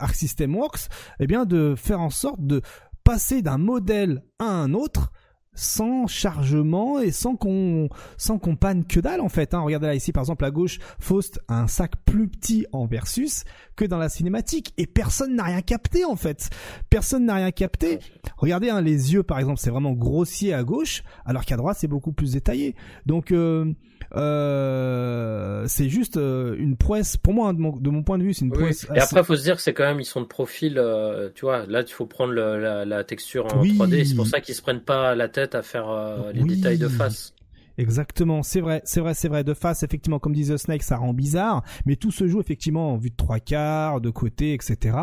[0.00, 0.88] Arc System Works,
[1.20, 2.62] eh bien de faire en sorte de
[3.04, 5.12] passer d'un modèle à un autre
[5.54, 9.54] sans chargement et sans qu'on sans qu'on panne que dalle en fait.
[9.54, 9.60] Hein.
[9.60, 13.44] Regardez là ici par exemple à gauche, Faust a un sac plus petit en versus
[13.76, 16.50] que dans la cinématique et personne n'a rien capté en fait.
[16.90, 17.98] Personne n'a rien capté.
[18.38, 21.88] Regardez hein, les yeux par exemple, c'est vraiment grossier à gauche alors qu'à droite c'est
[21.88, 22.74] beaucoup plus détaillé.
[23.06, 23.72] Donc euh,
[24.14, 28.44] euh, c'est juste euh, une prouesse pour moi hein, de, mon, point de vue c'est
[28.44, 30.76] une prouesse et après faut se dire que c'est quand même ils sont de profil
[30.76, 34.40] euh, tu vois là il faut prendre la, la, texture en 3D c'est pour ça
[34.40, 35.86] qu'ils se prennent pas la tête à faire
[36.34, 37.34] les détails de face
[37.78, 39.44] Exactement, c'est vrai, c'est vrai, c'est vrai.
[39.44, 42.98] De face, effectivement, comme disait Snake, ça rend bizarre, mais tout se joue effectivement en
[42.98, 44.94] vue de trois quarts, de côté, etc.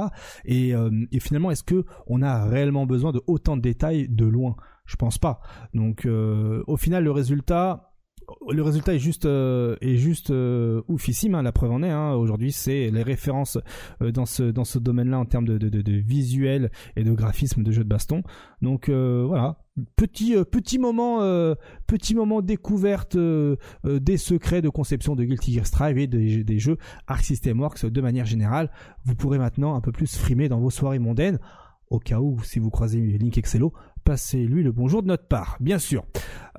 [0.46, 0.76] Et,
[1.12, 4.56] et finalement, est-ce que on a réellement besoin de autant de détails de loin?
[4.86, 5.42] Je pense pas.
[5.74, 7.89] Donc, au final, le résultat,
[8.50, 11.36] le résultat est juste euh, est juste euh, oufissime.
[11.36, 11.90] Hein, la preuve en est.
[11.90, 13.58] Hein, Aujourd'hui, c'est les références
[14.02, 17.72] euh, dans ce dans ce domaine-là en termes de, de, visuel et de graphisme de
[17.72, 18.24] jeux de baston.
[18.62, 19.58] Donc voilà,
[19.96, 21.20] petit petit moment
[21.88, 26.78] petit moment découverte des secrets de conception de Guilty Gear Strive et des, des jeux
[27.08, 28.72] Arc System Works de manière générale.
[29.06, 31.40] Vous pourrez maintenant un peu plus frimer dans vos soirées mondaines
[31.90, 33.74] au cas où si vous croisez Link Excello
[34.10, 36.04] passez-lui le bonjour de notre part, bien sûr.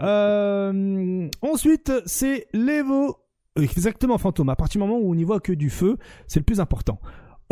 [0.00, 3.16] Euh, ensuite, c'est l'Evo.
[3.56, 4.50] Exactement, fantôme.
[4.50, 5.96] À partir du moment où on n'y voit que du feu,
[6.28, 7.00] c'est le plus important.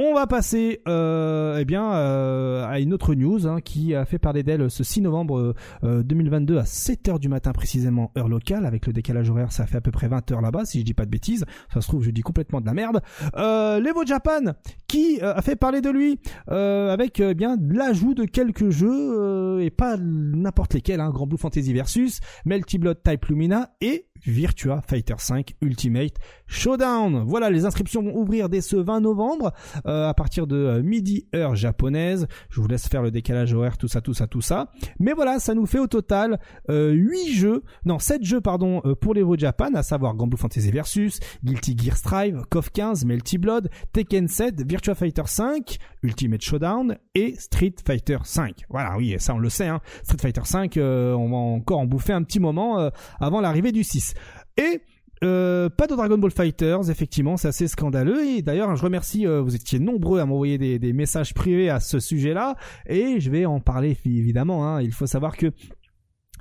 [0.01, 4.21] On va passer euh, eh bien euh, à une autre news hein, qui a fait
[4.21, 8.87] parler d'elle ce 6 novembre 2022 euh, à 7h du matin précisément heure locale avec
[8.87, 11.05] le décalage horaire ça fait à peu près 20 heures là-bas si je dis pas
[11.05, 11.45] de bêtises.
[11.75, 13.01] Ça se trouve je dis complètement de la merde.
[13.37, 14.53] Euh, l'Evo Japan
[14.87, 19.97] qui euh, a fait parler de lui avec bien l'ajout de quelques jeux et pas
[19.97, 25.55] n'importe lesquels hein, Grand Blue Fantasy Versus Melty Blood Type Lumina et Virtua Fighter 5
[25.63, 26.15] Ultimate
[26.47, 27.25] Showdown.
[27.27, 29.53] Voilà, les inscriptions vont ouvrir dès ce 20 novembre
[29.85, 32.27] à partir de midi heure japonaise.
[32.51, 34.71] Je vous laisse faire le décalage horaire, tout ça, tout ça, tout ça.
[34.99, 36.39] Mais voilà, ça nous fait au total
[36.69, 41.77] 8 jeux, non 7 jeux pardon pour l'Evo Japan, à savoir Grand Fantasy Versus, Guilty
[41.77, 47.75] Gear Strive, KOF 15, Melty Blood, Tekken 7, Virtua Fighter 5, Ultimate Showdown et Street
[47.85, 48.65] Fighter 5.
[48.69, 49.67] Voilà, oui, ça on le sait.
[49.67, 49.81] Hein.
[50.03, 52.91] Street Fighter 5, euh, on va encore en bouffer un petit moment euh,
[53.21, 54.15] avant l'arrivée du 6.
[54.59, 54.83] Et
[55.25, 58.23] euh, pas de Dragon Ball Fighters, effectivement, c'est assez scandaleux.
[58.27, 62.57] Et d'ailleurs, je remercie, vous étiez nombreux à m'envoyer des, messages privés à ce sujet-là,
[62.87, 64.69] et je vais en parler évidemment.
[64.69, 64.83] Hein.
[64.83, 65.53] Il faut savoir que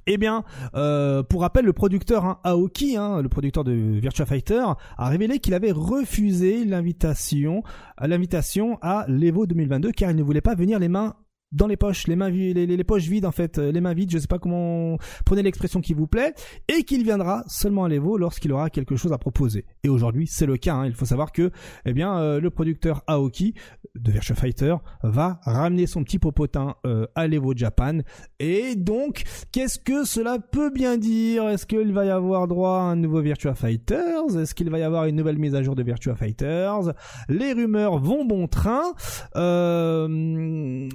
[0.08, 4.64] eh bien, euh, pour rappel, le producteur hein, Aoki, hein, le producteur de Virtua Fighter,
[4.98, 7.62] a révélé qu'il avait refusé l'invitation,
[8.02, 11.16] l'invitation à l'Evo 2022 car il ne voulait pas venir les mains
[11.52, 14.18] dans les poches, les mains les, poches vides en fait, euh, les mains vides, je
[14.18, 16.34] sais pas comment prenez l'expression qui vous plaît,
[16.68, 19.66] et qu'il viendra seulement à l'Evo lorsqu'il aura quelque chose à proposer.
[19.84, 20.76] Et aujourd'hui, c'est le cas.
[20.76, 20.88] Hein.
[20.88, 21.52] Il faut savoir que,
[21.86, 23.54] eh bien, euh, le producteur Aoki
[23.96, 28.00] de Virtua Fighter va ramener son petit popotin euh, à l'Evo Japan.
[28.40, 31.48] Et donc, qu'est-ce que cela peut bien dire?
[31.48, 34.38] Est-ce qu'il va y avoir droit à un nouveau Virtua Fighters?
[34.38, 36.94] Est-ce qu'il va y avoir une nouvelle mise à jour de Virtua Fighters?
[37.30, 38.94] Les rumeurs vont bon train.
[39.36, 40.90] Euh,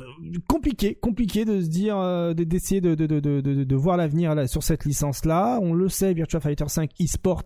[0.47, 4.63] compliqué, compliqué de se dire, euh, d'essayer de, de, de, de, de voir l'avenir sur
[4.63, 5.59] cette licence-là.
[5.63, 7.45] On le sait, Virtua Fighter 5 eSports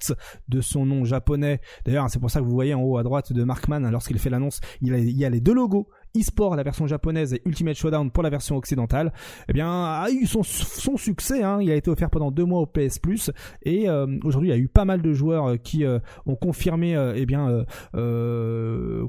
[0.49, 1.61] de son nom japonais.
[1.85, 4.19] D'ailleurs, c'est pour ça que vous voyez en haut à droite de Markman, hein, lorsqu'il
[4.19, 7.77] fait l'annonce, il, il y a les deux logos eSport la version japonaise et Ultimate
[7.77, 9.13] Showdown pour la version occidentale,
[9.49, 11.43] eh bien a eu son, succès.
[11.43, 11.59] Hein.
[11.61, 13.31] Il a été offert pendant deux mois au PS Plus
[13.63, 16.37] et euh, aujourd'hui il y a eu pas mal de joueurs euh, qui euh, ont
[16.37, 17.65] confirmé, eh bien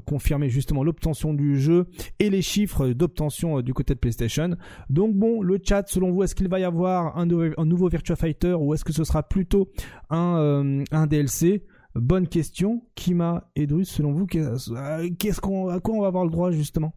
[0.06, 1.86] confirmé justement l'obtention du jeu
[2.18, 4.56] et les chiffres d'obtention du côté de PlayStation.
[4.90, 8.16] Donc bon, le chat, selon vous, est-ce qu'il va y avoir un, un nouveau Virtua
[8.16, 9.68] Fighter ou est-ce que ce sera plutôt
[10.10, 11.62] un, un DLC
[12.00, 12.86] Bonne question.
[12.94, 16.94] Kima et Drus, selon vous, qu'est-ce qu'on, à quoi on va avoir le droit justement?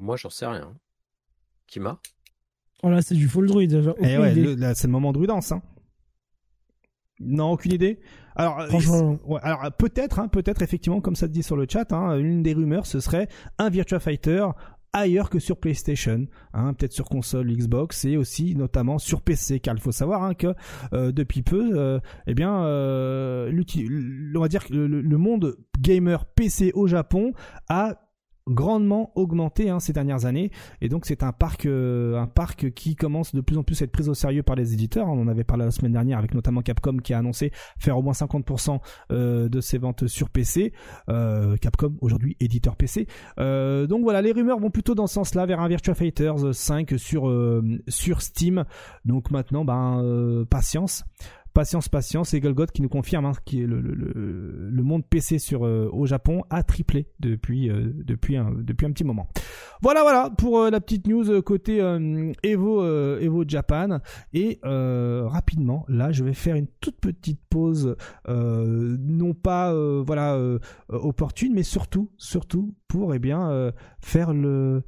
[0.00, 0.74] Moi, j'en sais rien.
[1.66, 2.00] Kima?
[2.82, 3.94] Voilà, oh c'est du full druide.
[3.98, 4.34] Eh ouais,
[4.74, 5.52] c'est le moment druidance.
[5.52, 5.62] Hein.
[7.20, 8.00] Non, aucune idée.
[8.34, 12.16] Alors, euh, alors peut-être, hein, peut-être effectivement, comme ça te dit sur le chat, hein,
[12.18, 13.28] une des rumeurs, ce serait
[13.58, 14.46] un Virtua Fighter
[14.92, 19.74] ailleurs que sur PlayStation, hein, peut-être sur console Xbox et aussi notamment sur PC, car
[19.74, 20.54] il faut savoir hein, que
[20.92, 23.50] euh, depuis peu, euh, eh bien, euh,
[24.34, 27.32] on va dire que le, monde gamer PC au Japon
[27.68, 28.01] a
[28.48, 30.50] grandement augmenté hein, ces dernières années.
[30.80, 33.84] Et donc c'est un parc euh, un parc qui commence de plus en plus à
[33.84, 35.08] être pris au sérieux par les éditeurs.
[35.08, 38.02] On en avait parlé la semaine dernière avec notamment Capcom qui a annoncé faire au
[38.02, 40.72] moins 50% euh, de ses ventes sur PC
[41.08, 43.06] euh, Capcom aujourd'hui éditeur PC
[43.36, 46.94] donc voilà les rumeurs vont plutôt dans ce sens là vers un Virtua Fighters 5
[46.96, 47.32] sur
[47.88, 48.64] sur Steam.
[49.04, 51.04] Donc maintenant ben patience
[51.54, 55.66] Patience, patience, et Golgot qui nous confirme hein, que le, le, le, monde PC sur
[55.66, 59.28] euh, au Japon a triplé depuis euh, depuis un depuis un petit moment.
[59.82, 61.78] Voilà, voilà pour euh, la petite news côté
[62.42, 63.98] Evo Evo Japan
[64.32, 67.96] et rapidement là je vais faire une toute petite pause
[68.28, 70.38] non pas voilà
[70.88, 74.84] opportune mais surtout surtout pour eh bien faire le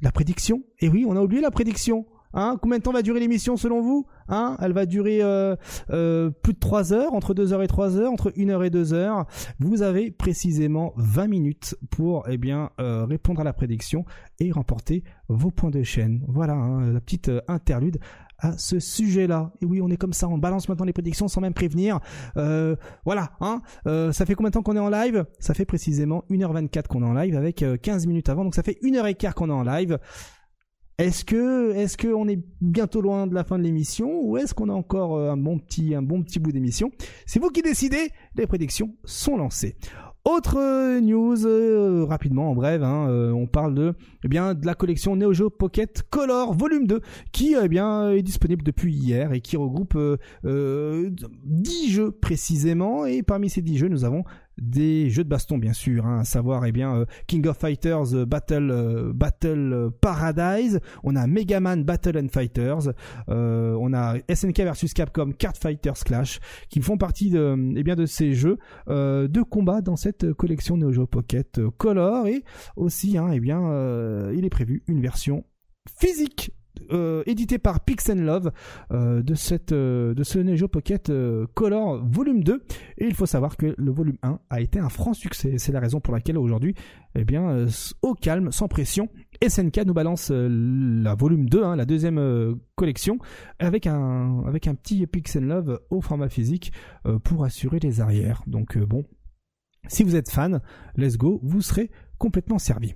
[0.00, 0.62] la prédiction.
[0.80, 2.06] Et oui, on a oublié la prédiction.
[2.34, 4.06] Hein, combien de temps va durer l'émission selon vous?
[4.28, 5.56] Hein Elle va durer euh,
[5.90, 8.70] euh, plus de 3 heures, entre 2 heures et 3 heures, entre 1 heure et
[8.70, 9.26] 2 heures.
[9.58, 14.04] Vous avez précisément 20 minutes pour eh bien euh, répondre à la prédiction
[14.40, 16.24] et remporter vos points de chaîne.
[16.28, 17.98] Voilà hein, la petite interlude
[18.40, 19.52] à ce sujet-là.
[19.62, 21.98] Et oui, on est comme ça, on balance maintenant les prédictions sans même prévenir.
[23.04, 23.62] voilà, hein.
[23.84, 25.24] ça fait combien de temps qu'on est en live?
[25.40, 28.78] Ça fait précisément 1h24 qu'on est en live avec 15 minutes avant, donc ça fait
[28.82, 29.98] 1h15 qu'on est en live.
[30.98, 34.52] Est-ce que est-ce que on est bientôt loin de la fin de l'émission ou est-ce
[34.52, 36.90] qu'on a encore euh, un bon petit un bon petit bout d'émission?
[37.24, 38.10] C'est vous qui décidez.
[38.34, 39.76] Les prédictions sont lancées.
[40.24, 43.94] Autre euh, news euh, rapidement en bref, hein, on parle de
[44.24, 47.00] eh bien de la collection Neo Geo Pocket Color Volume 2
[47.30, 49.96] qui eh bien est disponible depuis hier et qui regroupe
[50.42, 54.24] 10 jeux précisément et parmi ces 10 jeux nous avons
[54.60, 58.14] des jeux de baston bien sûr, hein, à savoir eh bien euh, King of Fighters
[58.14, 62.92] euh, Battle euh, Battle Paradise, on a Mega Man Battle and Fighters,
[63.28, 68.06] on a SNK versus Capcom Card Fighters Clash, qui font partie de eh bien de
[68.06, 68.58] ces jeux
[68.88, 72.26] de combat dans cette collection Neo Geo Pocket Color.
[72.26, 72.44] Et
[72.76, 73.60] aussi hein, eh bien
[74.32, 75.44] il est prévu une version
[75.98, 76.52] physique
[76.92, 78.50] euh, édité par Pix Love
[78.92, 81.12] euh, de cette euh, de ce Neo Pocket
[81.54, 82.64] Color volume 2
[82.98, 85.80] et il faut savoir que le volume 1 a été un franc succès c'est la
[85.80, 86.74] raison pour laquelle aujourd'hui
[87.14, 87.66] eh bien
[88.02, 89.08] au calme sans pression
[89.46, 93.18] SNK nous balance la volume 2, hein, la deuxième collection,
[93.60, 96.72] avec un, avec un petit Epic Love au format physique
[97.22, 98.42] pour assurer les arrières.
[98.48, 99.04] Donc bon,
[99.86, 100.60] si vous êtes fan,
[100.96, 102.94] let's go, vous serez complètement servi.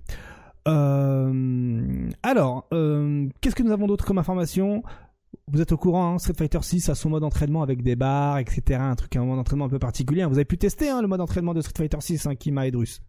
[0.67, 4.83] Alors, qu'est-ce que nous avons d'autre comme information?
[5.49, 8.39] Vous êtes au courant, hein, Street Fighter 6 a son mode entraînement avec des barres,
[8.39, 8.79] etc.
[8.81, 10.25] Un truc, un mode entraînement un peu particulier.
[10.27, 12.71] Vous avez pu tester hein, le mode entraînement de Street Fighter 6, hein, Kima et
[12.71, 13.01] Drus.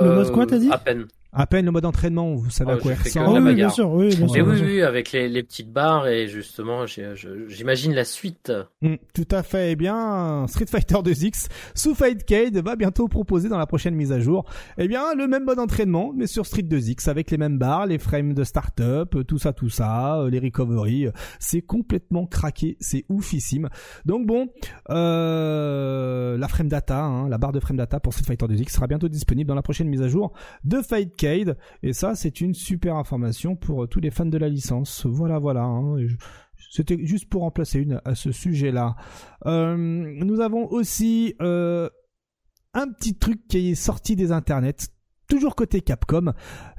[0.00, 0.70] Le mode quoi, t'as dit?
[0.70, 1.06] À peine.
[1.30, 3.46] À peine le mode entraînement, vous savez à quoi il ressemble.
[3.46, 4.46] Oui, bien sûr, oui, bien sûr.
[4.46, 8.50] oui, oui, avec les, les, petites barres et justement, j'imagine la suite.
[8.80, 9.72] Mm, tout à fait.
[9.72, 14.20] Eh bien, Street Fighter 2X sous Fightcade va bientôt proposer dans la prochaine mise à
[14.20, 14.46] jour,
[14.78, 17.98] eh bien, le même mode entraînement, mais sur Street 2X avec les mêmes barres, les
[17.98, 21.08] frames de start-up, tout ça, tout ça, euh, les recovery.
[21.38, 23.68] C'est complètement craqué, c'est oufissime.
[24.06, 24.48] Donc bon,
[24.88, 28.86] euh, la frame data, hein, la barre de frame data pour Street Fighter 2X sera
[28.86, 30.32] bientôt disponible dans la prochaine mise à jour
[30.64, 34.48] de Fight et ça, c'est une super information pour euh, tous les fans de la
[34.48, 35.06] licence.
[35.06, 35.62] Voilà, voilà.
[35.62, 35.96] Hein.
[36.70, 38.96] C'était juste pour remplacer une à ce sujet-là.
[39.46, 41.88] Euh, nous avons aussi euh,
[42.74, 44.90] un petit truc qui est sorti des internets,
[45.28, 46.32] toujours côté Capcom.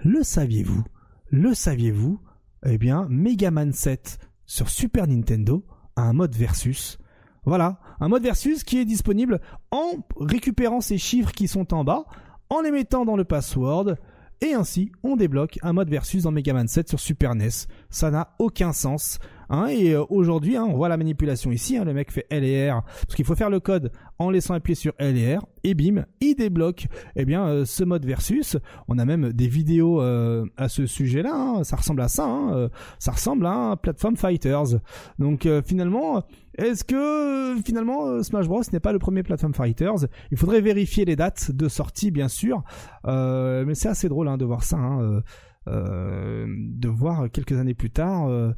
[0.03, 0.83] Le saviez-vous?
[1.29, 2.19] Le saviez-vous?
[2.65, 6.97] Eh bien, Mega Man 7 sur Super Nintendo a un mode versus.
[7.45, 9.39] Voilà, un mode versus qui est disponible
[9.71, 12.05] en récupérant ces chiffres qui sont en bas,
[12.49, 13.95] en les mettant dans le password
[14.41, 17.49] et ainsi, on débloque un mode versus dans Mega Man 7 sur Super NES.
[17.89, 19.19] Ça n'a aucun sens.
[19.49, 21.75] Hein, et euh, aujourd'hui, hein, on voit la manipulation ici.
[21.75, 24.53] Hein, le mec fait L et R parce qu'il faut faire le code en laissant
[24.53, 25.45] appuyer sur L et R.
[25.63, 26.87] Et bim, il débloque
[27.17, 28.57] eh bien euh, ce mode versus.
[28.87, 31.33] On a même des vidéos euh, à ce sujet-là.
[31.33, 31.63] Hein.
[31.65, 32.69] ça ressemble à ça.
[32.99, 34.79] ça ressemble à un Platform Fighters.
[35.17, 36.23] Donc finalement,
[36.59, 40.07] est-ce que finalement Smash Bros n'est pas le premier Platform Fighters?
[40.31, 42.63] Il faudrait vérifier les dates de sortie, bien sûr.
[43.05, 44.77] mais c'est assez drôle de voir ça.
[44.77, 45.21] Euh,
[45.69, 48.51] de voir quelques années plus tard euh,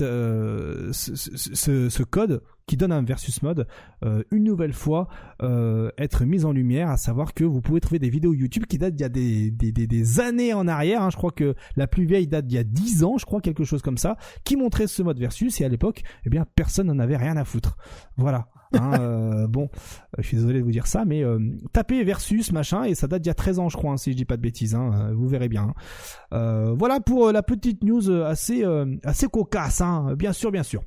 [0.00, 3.66] euh, ce, code qui donne un versus mode
[4.30, 5.08] une nouvelle fois
[5.98, 8.94] être mis en lumière, à savoir que vous pouvez trouver des vidéos YouTube qui datent
[8.94, 11.10] d'il y a des, années en arrière, hein.
[11.10, 13.64] je crois que la plus vieille date d'il y a 10 ans, je crois quelque
[13.64, 16.98] chose comme ça, qui montrait ce mode versus et à l'époque, eh bien personne n'en
[16.98, 17.76] avait rien à foutre.
[18.16, 18.51] Voilà.
[18.74, 19.68] Hein, euh, bon,
[20.18, 21.38] je suis désolé de vous dire ça, mais euh,
[22.04, 24.16] versus machin et ça date d'il y a 13 ans, je crois, hein, si je
[24.16, 24.74] dis pas de bêtises.
[24.74, 25.74] Hein, euh, vous verrez bien.
[26.30, 28.64] voilà pour la petite news assez
[29.04, 29.82] assez cocasse,
[30.16, 30.82] bien sûr, bien sûr.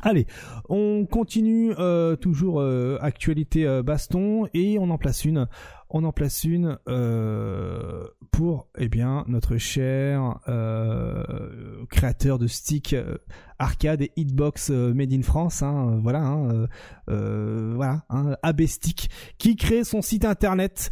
[0.00, 0.26] Allez,
[0.68, 1.74] on continue
[2.20, 2.62] toujours
[3.00, 5.46] actualité baston et on en place une
[5.90, 13.16] on en place une euh, pour eh bien notre cher euh, créateur de stick euh,
[13.58, 16.66] arcade et hitbox made in France hein, voilà hein,
[17.06, 20.90] voilà hein, AB Stick qui crée son site internet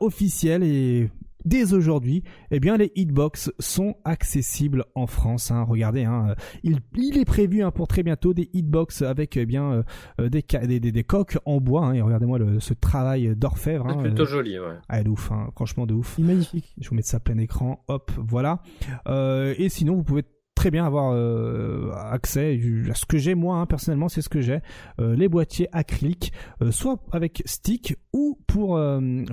[0.00, 1.10] officiel et
[1.44, 5.50] dès aujourd'hui, eh bien les hitbox sont accessibles en France.
[5.50, 5.62] Hein.
[5.62, 6.80] Regardez, hein, il,
[7.18, 9.82] est prévu hein, pour très bientôt des hitbox avec eh bien euh,
[10.20, 11.86] euh, des, des, des, coques en bois.
[11.86, 11.94] Hein.
[11.94, 13.86] et regardez-moi ce travail d'orfèvre.
[13.90, 14.78] C'est plutôt joli, ouais.
[14.88, 16.18] Ah, de ouf, franchement de ouf.
[16.18, 16.74] magnifique.
[16.80, 17.84] Je vous mets ça plein écran.
[17.88, 18.62] Hop, voilà.
[19.06, 20.24] Euh, et sinon, vous pouvez
[20.64, 22.58] très bien avoir euh, accès
[22.88, 24.60] à ce que j'ai moi hein, personnellement c'est ce que j'ai
[24.98, 26.32] euh, les boîtiers acryliques
[26.62, 28.80] euh, soit avec stick ou pour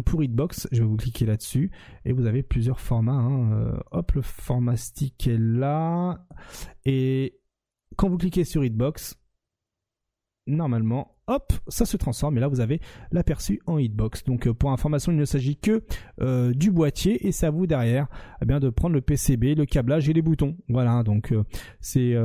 [0.05, 1.71] pour Hitbox je vais vous cliquer là-dessus
[2.03, 3.79] et vous avez plusieurs formats hein.
[3.91, 6.27] hop le format stick est là
[6.83, 7.39] et
[7.95, 9.15] quand vous cliquez sur Hitbox
[10.47, 12.37] normalement hop, ça se transforme.
[12.37, 12.81] Et là, vous avez
[13.11, 14.23] l'aperçu en hitbox.
[14.25, 15.83] Donc, euh, pour information, il ne s'agit que
[16.21, 18.07] euh, du boîtier et c'est à vous derrière
[18.41, 20.57] eh bien, de prendre le PCB, le câblage et les boutons.
[20.69, 21.43] Voilà, donc euh,
[21.79, 22.15] c'est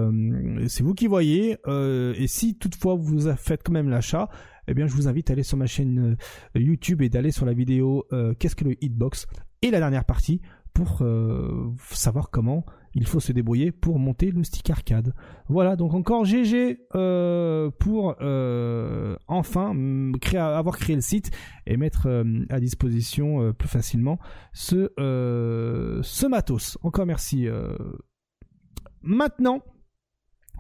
[0.83, 1.57] vous qui voyez.
[1.69, 4.29] et si toutefois vous faites quand même l'achat,
[4.69, 6.17] eh bien, je vous invite à aller sur ma chaîne
[6.55, 8.07] YouTube et d'aller sur la vidéo
[8.39, 9.27] Qu'est-ce que le hitbox
[9.63, 10.41] et la dernière partie
[10.75, 11.03] pour
[11.91, 12.67] savoir comment
[12.97, 15.13] il faut se débrouiller pour monter le stick arcade.
[15.49, 19.75] Voilà, donc encore GG euh, pour euh, enfin
[20.19, 21.31] créer, avoir créé le site
[21.67, 24.19] et mettre euh, à disposition plus facilement
[24.55, 26.79] ce, ce matos.
[26.83, 27.47] Encore merci.
[29.03, 29.61] Maintenant,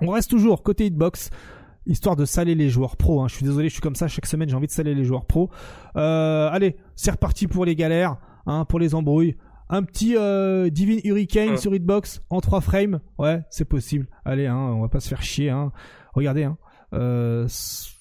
[0.02, 1.30] on reste toujours côté hitbox
[1.86, 3.22] histoire de saler les joueurs pro.
[3.22, 3.28] Hein.
[3.28, 5.24] Je suis désolé, je suis comme ça chaque semaine, j'ai envie de saler les joueurs
[5.24, 5.48] pro.
[5.94, 9.36] allez, c'est reparti pour les galères, hein, pour les embrouilles
[9.68, 14.06] un petit euh, Divine Hurricane sur Hitbox en 3 frames, ouais, c'est possible.
[14.24, 15.50] Allez, hein, on va pas se faire chier.
[15.50, 15.72] Hein.
[16.12, 16.58] Regardez, hein,
[16.92, 17.48] euh,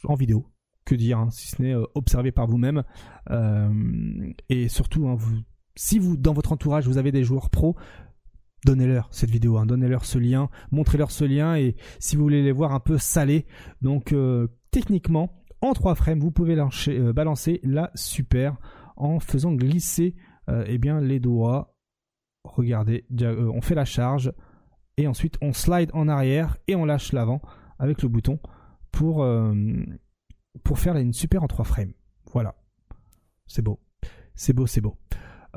[0.04, 0.46] en vidéo.
[0.86, 2.84] Que dire, hein, si ce n'est euh, observé par vous-même.
[4.50, 5.38] et surtout, vous,
[5.76, 7.76] si vous, dans votre entourage, vous avez des joueurs pros,
[8.66, 11.56] donnez-leur cette vidéo, donnez-leur ce lien, montrez-leur ce lien.
[11.56, 13.48] Et si vous voulez les voir un peu salés,
[13.82, 14.14] donc
[14.70, 16.56] techniquement, en 3 frames, vous pouvez
[17.14, 18.58] balancer la super
[18.96, 20.16] en faisant glisser
[20.47, 21.76] eh bien les doigts
[22.45, 24.31] regardez, euh, on fait la charge
[24.97, 27.41] et ensuite on slide en arrière et on lâche l'avant
[27.80, 28.39] avec le bouton
[28.91, 29.53] pour, euh,
[30.63, 31.93] pour faire une super en 3 frames.
[32.31, 32.55] Voilà.
[33.47, 33.80] C'est beau.
[34.35, 34.95] C'est beau, c'est beau.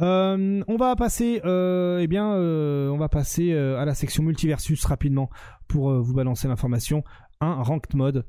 [0.00, 5.30] Euh, on va passer, eh bien, on va passer à la section multiversus rapidement
[5.66, 7.02] pour vous balancer l'information.
[7.40, 8.26] Un ranked mode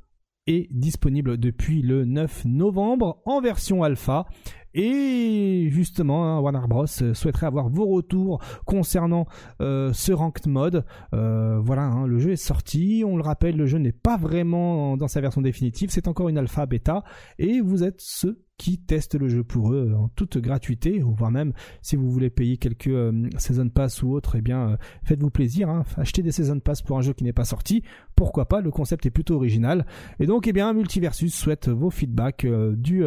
[0.50, 4.26] est disponible depuis le 9 novembre en version alpha
[4.74, 9.26] et justement, hein, Warner Bros euh, souhaiterait avoir vos retours concernant
[9.62, 10.86] euh, ce ranked mode.
[11.14, 13.04] Euh, voilà, hein, le jeu est sorti.
[13.06, 15.90] On le rappelle, le jeu n'est pas vraiment dans sa version définitive.
[15.90, 17.04] C'est encore une alpha bêta
[17.40, 21.32] et vous êtes ceux qui testent le jeu pour eux en toute gratuité, ou voire
[21.32, 25.30] même si vous voulez payer quelques euh, Season Pass ou autre, eh bien euh, faites-vous
[25.32, 27.84] plaisir, hein, achetez des Season Pass pour un jeu qui n'est pas sorti,
[28.18, 29.86] pourquoi pas, le concept est plutôt original.
[30.20, 33.02] Et donc eh bien Multiversus souhaite vos feedbacks euh, du,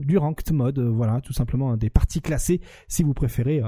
[0.00, 3.62] du Ranked Mode, voilà, tout simplement des parties classées si vous préférez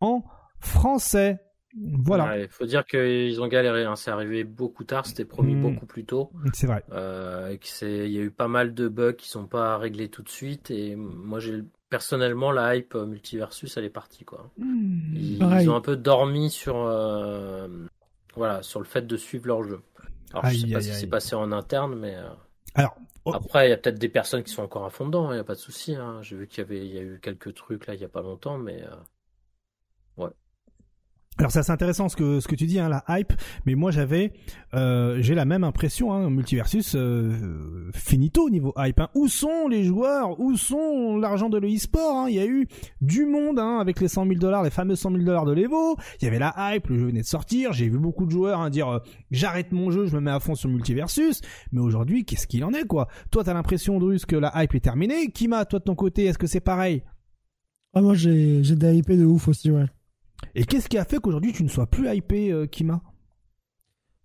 [0.00, 0.24] en
[0.58, 1.38] français.
[1.76, 2.38] Voilà.
[2.38, 3.84] Il faut dire qu'ils ont galéré.
[3.84, 3.96] Hein.
[3.96, 5.06] C'est arrivé beaucoup tard.
[5.06, 5.62] C'était promis hmm.
[5.62, 6.30] beaucoup plus tôt.
[6.54, 6.82] C'est vrai.
[6.92, 10.28] Euh, il y a eu pas mal de bugs qui sont pas réglés tout de
[10.28, 10.70] suite.
[10.70, 14.50] Et moi, j'ai personnellement la hype euh, multiversus, elle est partie quoi.
[14.58, 15.14] Hmm.
[15.14, 17.66] Ils, ont un peu dormi sur euh,
[18.36, 19.80] voilà sur le fait de suivre leur jeu.
[20.32, 22.14] Alors je sais pas ce qui s'est passé en interne, mais
[22.74, 23.32] alors oh.
[23.32, 25.30] après il y a peut-être des personnes qui sont encore à fond dedans.
[25.32, 25.94] Il n'y a pas de souci.
[25.94, 26.18] Hein.
[26.20, 28.08] J'ai vu qu'il y avait il y a eu quelques trucs là il y a
[28.08, 28.84] pas longtemps, mais.
[31.38, 33.32] Alors c'est assez intéressant ce que ce que tu dis, hein, la hype.
[33.64, 34.32] Mais moi j'avais,
[34.74, 38.98] euh, j'ai la même impression, hein, multiversus euh, finito au niveau hype.
[38.98, 39.08] Hein.
[39.14, 40.40] Où sont les joueurs?
[40.40, 42.26] Où sont l'argent de l'e-sport hein?
[42.28, 42.66] Il y a eu
[43.00, 45.96] du monde hein, avec les 100 000 dollars, les fameux 100 000 dollars de l'Evo.
[46.20, 47.72] Il y avait la hype, le jeu venait de sortir.
[47.72, 48.98] J'ai vu beaucoup de joueurs hein, dire euh,
[49.30, 51.40] j'arrête mon jeu, je me mets à fond sur multiversus.
[51.70, 53.06] Mais aujourd'hui, qu'est-ce qu'il en est quoi?
[53.30, 55.30] Toi t'as l'impression Drus que la hype est terminée?
[55.30, 57.04] Kima, toi de ton côté, est-ce que c'est pareil?
[57.94, 59.86] Ah, moi j'ai j'ai des hype de ouf aussi ouais.
[60.54, 63.00] Et qu'est-ce qui a fait qu'aujourd'hui tu ne sois plus hypé, euh, Kima?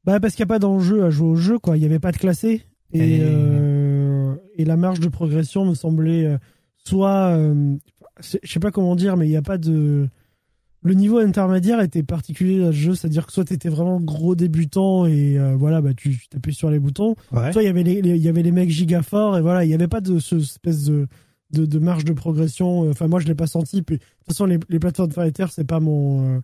[0.03, 1.77] Bah parce qu'il n'y a pas d'enjeu à jouer au jeu, quoi.
[1.77, 2.63] Il n'y avait pas de classé.
[2.91, 4.65] Et, euh, et...
[4.65, 6.37] la marge de progression me semblait euh,
[6.77, 7.37] soit,
[8.19, 10.07] je sais pas comment dire, mais il n'y a pas de.
[10.85, 14.35] Le niveau intermédiaire était particulier dans ce jeu, c'est-à-dire que soit tu étais vraiment gros
[14.35, 17.99] débutant et voilà, bah tu, tu tapais sur les boutons, soit il y avait les,
[17.99, 20.35] il y avait les mecs giga forts et voilà, il n'y avait pas de ce
[20.35, 21.07] espèce de
[21.53, 22.89] de, marge de progression.
[22.89, 23.81] Enfin, moi, je l'ai pas senti.
[23.81, 26.39] Puis, de toute façon, les, les plateformes fighter, c'est pas mon, euh,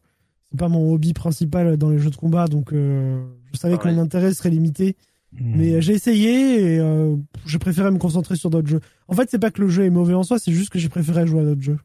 [0.51, 3.23] c'est pas mon hobby principal dans les jeux de combat, donc euh,
[3.53, 4.95] je savais que mon intérêt serait limité.
[5.31, 5.53] Hmm.
[5.57, 7.15] Mais euh, j'ai essayé et euh,
[7.45, 8.81] je préférais me concentrer sur d'autres jeux.
[9.07, 10.89] En fait, c'est pas que le jeu est mauvais en soi, c'est juste que j'ai
[10.89, 11.77] préféré jouer à d'autres jeux.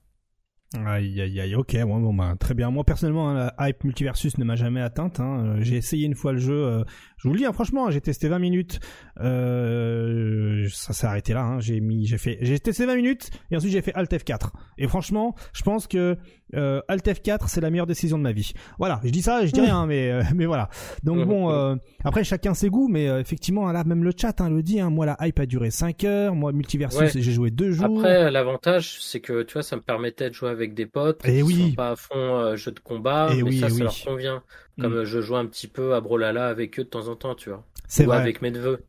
[0.87, 2.71] Aïe aïe aïe, ok, bon, bah, très bien.
[2.71, 5.21] Moi personnellement, hein, la hype multiversus ne m'a jamais atteinte.
[5.21, 5.57] Hein.
[5.61, 6.65] J'ai essayé une fois le jeu.
[6.65, 6.85] Euh,
[7.25, 8.81] je vous le dis, hein, franchement, j'ai testé 20 minutes.
[9.19, 11.41] Euh, ça s'est arrêté là.
[11.41, 11.59] Hein.
[11.59, 14.51] J'ai mis, j'ai fait, j'ai testé 20 minutes et ensuite j'ai fait Alt F4.
[14.77, 16.19] Et franchement, je pense que
[16.55, 18.53] euh, Alt F4 c'est la meilleure décision de ma vie.
[18.79, 20.69] Voilà, je dis ça, je dis rien, mais euh, mais voilà.
[21.03, 24.81] Donc bon, après chacun ses goûts, mais effectivement là même le chat hein, le dit.
[24.81, 26.35] Hein, moi la hype a duré 5 heures.
[26.35, 28.01] Moi multiversus j'ai joué 2 jours.
[28.01, 31.31] Après l'avantage c'est que tu vois ça me permettait de jouer avec des potes et
[31.31, 31.69] eh qui oui.
[31.71, 34.43] sont pas à fond jeu de combat, et eh mais oui, ça, ça leur convient.
[34.81, 35.05] Comme mm.
[35.05, 37.65] je joue un petit peu à Brolala avec eux de temps en temps, tu vois.
[37.87, 38.19] C'est vrai.
[38.19, 38.85] avec mes neveux.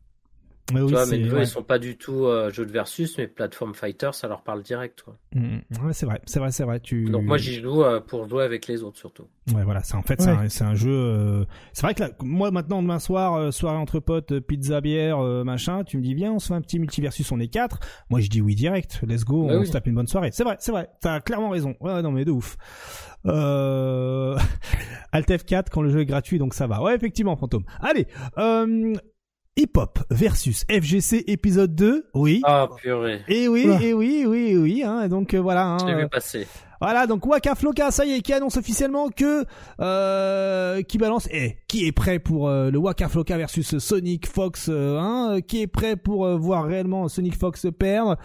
[0.72, 3.28] Mais tu vois, mes neveux, ils sont pas du tout euh, jeux de versus, mais
[3.28, 5.16] plateforme fighter, ça leur parle direct, toi.
[5.32, 5.86] Mm, mm.
[5.86, 6.80] ouais, c'est vrai, c'est vrai, c'est vrai.
[6.80, 7.04] Tu...
[7.04, 9.28] Donc moi, j'y joue euh, pour jouer avec les autres, surtout.
[9.54, 10.90] Ouais, voilà, c'est en fait, c'est un, jeu.
[10.90, 11.44] Euh...
[11.72, 15.84] C'est vrai que là, moi, maintenant, demain soir, euh, soirée entre potes, pizza, bière, machin,
[15.84, 17.78] tu me dis, viens, on se fait un petit multiversus, on est quatre.
[18.10, 20.30] Moi, je dis oui direct, let's go, bah on se tape une bonne soirée.
[20.32, 21.76] C'est vrai, c'est vrai, t'as clairement raison.
[21.80, 22.56] Ouais, non, mais de ouf.
[23.24, 24.36] Euh...
[25.12, 26.82] Alt F4 quand le jeu est gratuit, donc ça va.
[26.82, 27.64] Ouais, effectivement, fantôme.
[27.80, 28.06] Allez,
[28.38, 28.94] euh,
[29.58, 32.42] Hip Hop versus FGC épisode 2, oui.
[32.44, 33.22] Ah purée.
[33.26, 35.64] Et oui, et oui, oui, oui, hein, donc euh, voilà.
[35.64, 36.46] Hein, Je l'ai vu passer.
[36.80, 39.46] Voilà, donc Waka Flocka, ça y est, qui annonce officiellement que
[39.80, 44.26] euh, qui balance et eh, qui est prêt pour euh, le Waka Flocka versus Sonic
[44.26, 48.16] Fox, euh, hein, qui est prêt pour voir réellement Sonic Fox perdre.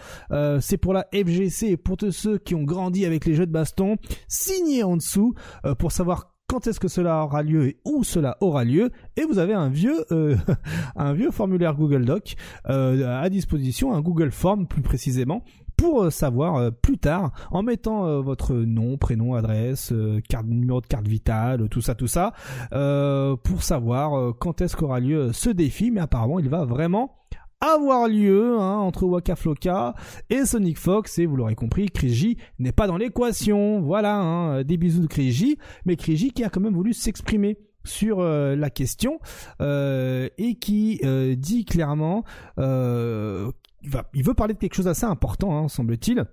[0.60, 3.96] c'est pour la FGC pour tous ceux qui ont grandi avec les jeux de baston.
[4.28, 5.34] Signé en dessous
[5.78, 9.38] pour savoir quand est-ce que cela aura lieu et où cela aura lieu et vous
[9.38, 10.36] avez un vieux euh,
[10.96, 12.34] un vieux formulaire Google Doc
[12.68, 15.44] euh, à disposition un Google Form plus précisément
[15.78, 19.94] pour euh, savoir plus tard en mettant votre nom, prénom, adresse,
[20.28, 22.34] carte, numéro de carte vitale, tout ça, tout ça,
[22.70, 25.90] pour savoir quand est-ce qu'aura lieu ce défi.
[25.90, 27.21] Mais apparemment, il va vraiment
[27.62, 29.94] avoir lieu hein, entre Waka Flocka
[30.28, 33.80] et Sonic Fox et vous l'aurez compris, Kriji n'est pas dans l'équation.
[33.80, 38.20] Voilà, hein, des bisous de Kriji, mais Kriji qui a quand même voulu s'exprimer sur
[38.20, 39.18] euh, la question
[39.60, 42.24] euh, et qui euh, dit clairement
[42.58, 46.24] il veut parler de quelque chose d'assez important, hein, semble-t-il.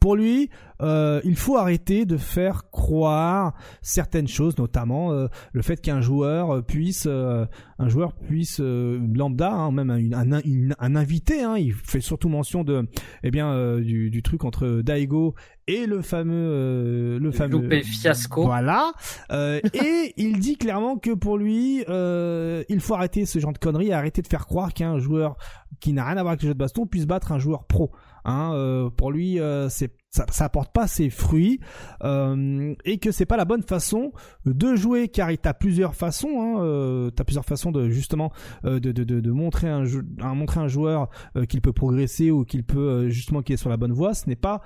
[0.00, 0.50] Pour lui,
[0.80, 6.64] euh, il faut arrêter de faire croire certaines choses, notamment euh, le fait qu'un joueur
[6.66, 7.46] puisse, euh,
[7.78, 12.28] un joueur puisse lambda, hein, même un, un, une- un invité, hein, il fait surtout
[12.28, 12.88] mention de,
[13.22, 15.36] eh bien, du, du truc entre Daigo
[15.68, 18.42] et le fameux, le fameux Loupé fiasco.
[18.44, 18.92] Voilà.
[19.32, 24.20] Et il dit clairement que pour lui, il faut arrêter ce genre de conneries, arrêter
[24.22, 25.36] de faire croire qu'un joueur
[25.78, 27.92] qui n'a rien à voir avec le jeu de baston puisse battre un joueur pro.
[28.24, 31.58] Hein, euh, pour lui, euh, c'est ça, ça apporte pas ses fruits
[32.04, 34.12] euh, et que c'est pas la bonne façon
[34.44, 38.30] de jouer car il t'as plusieurs façons hein, euh, t'as plusieurs façons de justement
[38.66, 39.84] euh, de, de, de, de montrer un
[40.20, 43.58] un, montrer un joueur euh, qu'il peut progresser ou qu'il peut euh, justement qu'il est
[43.58, 44.12] sur la bonne voie.
[44.12, 44.60] Ce n'est pas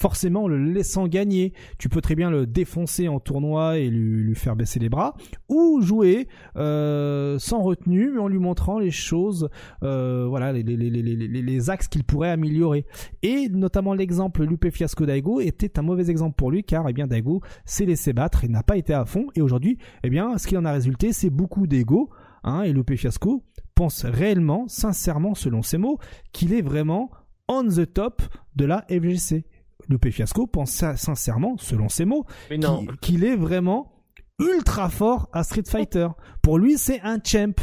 [0.00, 1.52] forcément le laissant gagner.
[1.78, 5.14] Tu peux très bien le défoncer en tournoi et lui, faire baisser les bras,
[5.48, 9.50] ou jouer euh, sans retenue, mais en lui montrant les choses,
[9.82, 12.86] euh, voilà, les, axes qu'il pourrait améliorer.
[13.22, 17.06] Et notamment l'exemple Lupe Fiasco Daigo était un mauvais exemple pour lui, car eh bien
[17.06, 19.26] Daigo s'est laissé battre et n'a pas été à fond.
[19.34, 22.08] Et aujourd'hui, eh bien, ce qui en a résulté, c'est beaucoup d'ego.
[22.42, 23.44] Hein, et Lupe Fiasco
[23.74, 25.98] pense réellement, sincèrement, selon ses mots,
[26.32, 27.10] qu'il est vraiment
[27.48, 28.22] on the top
[28.54, 29.44] de la FGC.
[29.90, 32.24] Lupe Fiasco pense sincèrement, selon ses mots,
[33.00, 33.92] qu'il est vraiment
[34.38, 36.08] ultra fort à Street Fighter.
[36.42, 37.54] Pour lui, c'est un champ.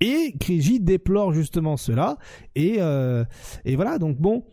[0.00, 2.18] Et Kriji déplore justement cela.
[2.54, 3.24] Et, euh,
[3.64, 4.44] et voilà, donc bon,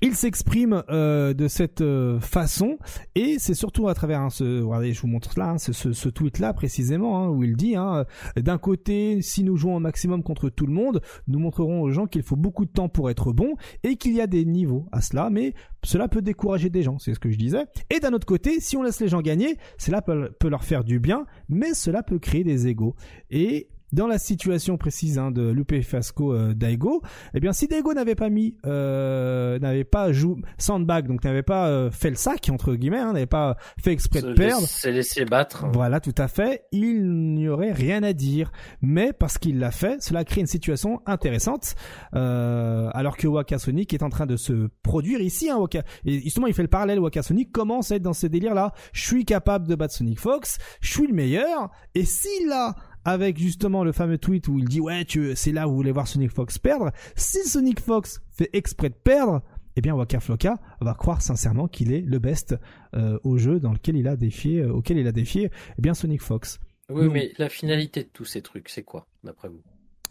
[0.00, 2.78] il s'exprime euh, de cette euh, façon
[3.14, 6.38] et c'est surtout à travers hein, ce regardez je vous montre là hein, ce, tweet
[6.38, 8.06] là précisément hein, où il dit hein,
[8.36, 11.90] euh, d'un côté si nous jouons au maximum contre tout le monde nous montrerons aux
[11.90, 14.86] gens qu'il faut beaucoup de temps pour être bon et qu'il y a des niveaux
[14.92, 15.54] à cela mais
[15.84, 17.64] cela peut décourager des gens c'est ce que je disais.
[17.90, 20.84] Et d'un autre côté si on laisse les gens gagner cela peut, peut leur faire
[20.84, 22.94] du bien mais cela peut créer des égos.
[23.30, 27.02] Et dans la situation précise hein, de Lupe Fasco euh, Daigo,
[27.34, 31.68] eh bien si Daigo n'avait pas mis, euh, n'avait pas joué sandbag, donc n'avait pas
[31.68, 34.60] euh, fait le sac entre guillemets, hein, n'avait pas fait exprès de perdre.
[34.62, 35.66] laisser laisser battre.
[35.72, 36.64] Voilà, tout à fait.
[36.72, 38.52] Il n'y aurait rien à dire,
[38.82, 41.74] mais parce qu'il l'a fait, cela crée une situation intéressante.
[42.14, 45.82] euh, alors que Waka Sonic est en train de se produire ici, hein, Waka.
[46.04, 46.98] Et justement, il fait le parallèle.
[47.00, 48.72] Waka Sonic commence à être dans ces délires-là.
[48.92, 50.58] Je suis capable de battre Sonic Fox.
[50.80, 51.70] Je suis le meilleur.
[51.94, 52.74] Et s'il a
[53.08, 55.92] avec justement le fameux tweet où il dit ouais tu c'est là où vous voulez
[55.92, 59.42] voir Sonic Fox perdre si Sonic Fox fait exprès de perdre
[59.76, 62.56] eh bien Waka Flocka va croire sincèrement qu'il est le best
[62.94, 65.94] euh, au jeu dans lequel il a défié euh, auquel il a défié eh bien
[65.94, 66.58] Sonic Fox
[66.90, 69.62] Oui, mais la finalité de tous ces trucs, c'est quoi, d'après vous?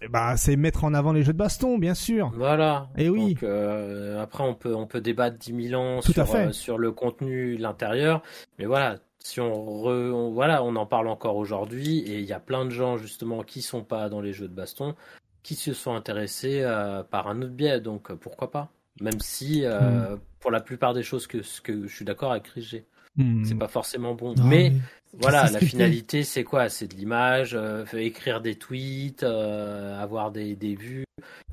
[0.02, 2.88] Eh bah c'est mettre en avant les jeux de baston bien sûr Voilà.
[2.98, 3.34] Eh oui.
[3.34, 6.54] Donc, euh, après, on peut, on peut débattre 10 000 ans Tout à sur, fait.
[6.54, 8.22] sur le contenu, l'intérieur.
[8.60, 9.52] Mais voilà, si on,
[9.84, 12.00] re- on- voilà, on en parle encore aujourd'hui.
[12.00, 14.54] Et il y a plein de gens, justement, qui sont pas dans les jeux de
[14.54, 14.96] baston,
[15.44, 17.82] qui se sont intéressés euh, par un autre biais.
[17.82, 18.72] Donc, euh, pourquoi pas?
[19.02, 20.20] Même si, euh, Hmm.
[20.40, 22.88] pour la plupart des choses que, ce que je suis d'accord avec Rigé,
[23.18, 23.44] Hmm.
[23.44, 24.36] c'est pas forcément bon.
[24.36, 24.74] Non, mais
[25.20, 26.70] voilà, la finalité, c'est quoi?
[26.70, 31.06] C'est de l'image, euh, écrire des tweets, euh, avoir des, des vues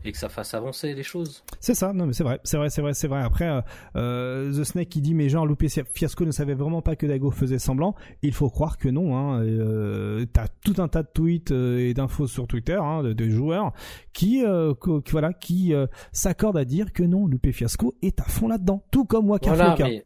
[0.05, 1.43] et que ça fasse avancer les choses.
[1.61, 3.23] C'est ça, non mais c'est vrai, c'est vrai, c'est vrai, c'est vrai.
[3.23, 3.61] Après, euh,
[3.97, 7.31] euh, The Snake qui dit mais genre Loupé Fiasco ne savait vraiment pas que Dago
[7.31, 7.95] faisait semblant.
[8.23, 9.17] Il faut croire que non.
[9.17, 9.43] Hein.
[9.43, 13.31] Euh, T'as tout un tas de tweets euh, et d'infos sur Twitter hein, de, de
[13.31, 13.73] joueurs
[14.13, 18.25] qui, euh, qui, voilà, qui euh, s'accordent à dire que non, Loupé Fiasco est à
[18.25, 20.05] fond là-dedans, tout comme Waka Voilà, mais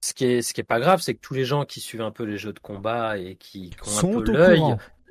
[0.00, 2.02] ce qui est ce qui est pas grave, c'est que tous les gens qui suivent
[2.02, 4.62] un peu les jeux de combat et qui, qui ont Sont un peu l'œil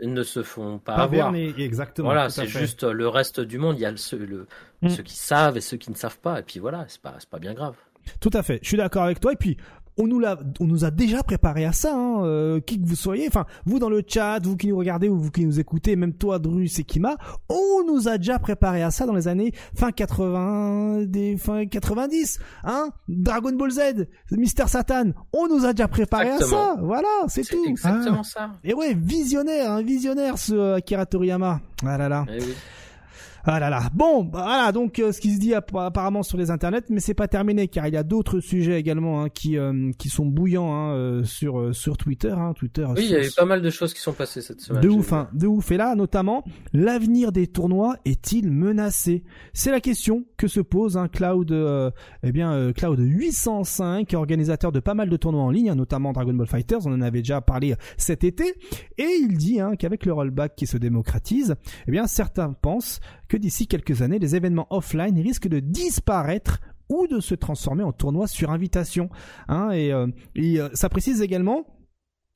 [0.04, 1.34] ne se font pas, Pas avoir.
[1.36, 2.08] Exactement.
[2.08, 3.78] Voilà, c'est juste le reste du monde.
[3.78, 4.48] Il y a le, ceux, le-
[4.84, 4.90] Mm.
[4.90, 6.40] ceux qui savent et ceux qui ne savent pas.
[6.40, 7.76] Et puis voilà, c'est pas c'est pas bien grave.
[8.20, 8.60] Tout à fait.
[8.62, 9.34] Je suis d'accord avec toi.
[9.34, 9.58] Et puis,
[9.98, 12.96] on nous l'a, on nous a déjà préparé à ça, hein, euh, qui que vous
[12.96, 13.28] soyez.
[13.28, 16.14] Enfin, vous dans le chat, vous qui nous regardez ou vous qui nous écoutez, même
[16.14, 17.18] toi, Drus et Kima,
[17.50, 22.40] on nous a déjà préparé à ça dans les années fin 80, des fin 90,
[22.64, 22.90] hein.
[23.08, 23.82] Dragon Ball Z,
[24.32, 26.76] Mister Satan, on nous a déjà préparé à ça.
[26.82, 27.66] Voilà, c'est tout.
[27.68, 28.24] exactement Ah.
[28.24, 28.52] ça.
[28.64, 31.62] Et ouais, visionnaire, un visionnaire ce euh, Akira Toriyama.
[31.86, 32.26] Ah là là.
[32.30, 32.54] Eh oui.
[33.50, 33.90] Ah là là.
[33.94, 37.00] Bon, bah, voilà donc euh, ce qui se dit app- apparemment sur les internets, mais
[37.00, 40.26] c'est pas terminé car il y a d'autres sujets également hein, qui euh, qui sont
[40.26, 42.34] bouillants hein, euh, sur euh, sur Twitter.
[42.38, 42.86] Hein, Twitter.
[42.90, 44.82] Oui, il y a eu pas mal de choses qui sont passées cette semaine.
[44.82, 45.72] de ouf, hein, de ouf.
[45.72, 46.44] Et là, notamment,
[46.74, 49.24] l'avenir des tournois est-il menacé?
[49.54, 51.90] C'est la question que se pose un Cloud, euh,
[52.24, 56.12] eh bien, euh, Cloud 805, organisateur de pas mal de tournois en ligne, hein, notamment
[56.12, 56.86] Dragon Ball Fighters.
[56.86, 58.56] On en avait déjà parlé cet été,
[58.98, 61.56] et il dit hein, qu'avec le rollback qui se démocratise,
[61.88, 63.00] eh bien, certains pensent
[63.30, 66.60] que d'ici quelques années, les événements offline risquent de disparaître
[66.90, 69.10] ou de se transformer en tournois sur invitation.
[69.48, 71.66] Hein, et euh, euh, ça précise également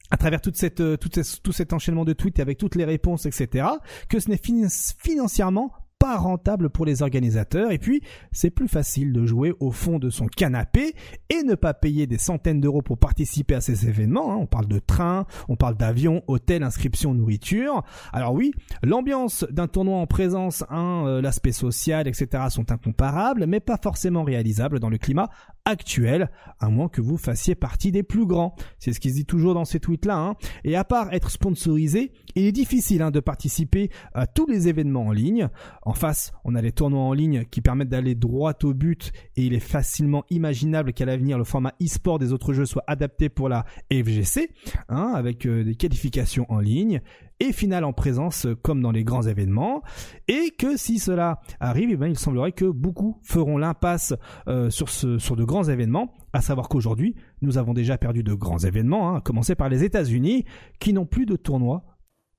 [0.09, 2.75] à travers toute cette, euh, toute cette- tout cet enchaînement de tweets et avec toutes
[2.75, 3.65] les réponses, etc.,
[4.09, 4.67] que ce n'est fin-
[4.99, 5.71] financièrement
[6.01, 8.01] pas rentable pour les organisateurs et puis
[8.31, 10.95] c'est plus facile de jouer au fond de son canapé
[11.29, 14.33] et ne pas payer des centaines d'euros pour participer à ces événements.
[14.33, 14.37] Hein.
[14.41, 17.83] On parle de train, on parle d'avion, hôtel, inscription, nourriture.
[18.13, 18.51] Alors oui,
[18.81, 22.45] l'ambiance d'un tournoi en présence, hein, euh, l'aspect social, etc.
[22.49, 25.29] sont incomparables, mais pas forcément réalisables dans le climat
[25.65, 26.29] actuel,
[26.59, 28.55] à moins que vous fassiez partie des plus grands.
[28.79, 30.17] C'est ce qui se dit toujours dans ces tweets-là.
[30.17, 30.35] Hein.
[30.63, 35.07] Et à part être sponsorisé, il est difficile hein, de participer à tous les événements
[35.07, 35.49] en ligne.
[35.83, 39.45] En face, on a les tournois en ligne qui permettent d'aller droit au but et
[39.45, 43.49] il est facilement imaginable qu'à l'avenir le format e-sport des autres jeux soit adapté pour
[43.49, 44.49] la FGC,
[44.89, 47.01] hein, avec euh, des qualifications en ligne
[47.41, 49.81] et finale en présence euh, comme dans les grands événements
[50.27, 54.13] et que si cela arrive, eh bien, il semblerait que beaucoup feront l'impasse
[54.47, 58.35] euh, sur, ce, sur de grands événements, à savoir qu'aujourd'hui nous avons déjà perdu de
[58.35, 60.45] grands événements, hein, à commencer par les États-Unis
[60.79, 61.83] qui n'ont plus de tournois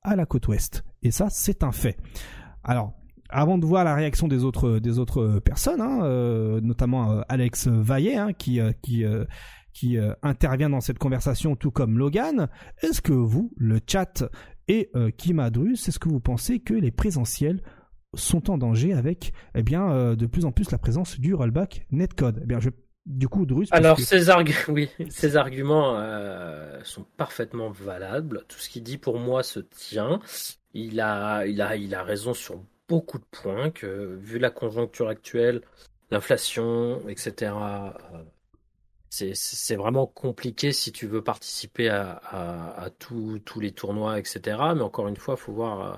[0.03, 1.97] à la côte ouest et ça c'est un fait.
[2.63, 2.93] Alors
[3.29, 8.17] avant de voir la réaction des autres des autres personnes, hein, euh, notamment Alex Vaillet
[8.17, 9.05] hein, qui qui
[9.73, 12.49] qui intervient dans cette conversation, tout comme Logan.
[12.83, 14.25] Est-ce que vous, le chat,
[14.69, 17.63] et euh, Kimadrus, est-ce que vous pensez que les présentiels
[18.15, 21.87] sont en danger avec eh bien, euh, de plus en plus la présence du rollback
[21.91, 22.71] netcode eh bien, je,
[23.07, 23.69] Du coup, Drus.
[23.71, 24.29] Alors, ces,
[24.69, 28.45] oui, ces arguments euh, sont parfaitement valables.
[28.49, 30.21] Tout ce qu'il dit pour moi se tient.
[30.75, 35.09] Il a, il, a, il a raison sur beaucoup de points, que vu la conjoncture
[35.09, 35.63] actuelle,
[36.11, 37.53] l'inflation, etc.,
[39.13, 44.57] c'est vraiment compliqué si tu veux participer à, à, tous les tournois, etc.
[44.75, 45.97] Mais encore une fois, il faut voir euh,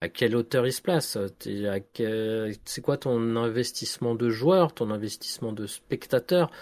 [0.00, 1.18] à, quelle hauteur il se place.
[1.40, 6.52] C'est quoi ton investissement de joueur, ton investissement de spectateur?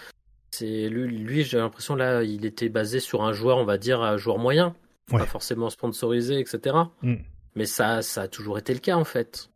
[0.49, 4.01] C'est lui, lui j'ai l'impression là, il était basé sur un joueur, on va dire,
[4.01, 4.75] un joueur moyen,
[5.07, 6.77] pas forcément sponsorisé, etc.
[7.03, 7.17] Mm.
[7.55, 9.49] Mais ça, ça a toujours été le cas en fait.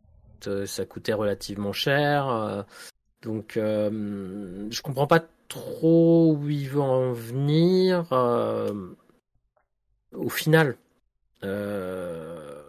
[0.64, 2.28] Ça coûtait relativement cher.
[2.28, 2.62] Euh,
[3.22, 8.04] donc, euh, je comprends pas trop où il veut en venir.
[8.12, 8.72] Euh,
[10.14, 10.76] au final,
[11.44, 12.62] euh,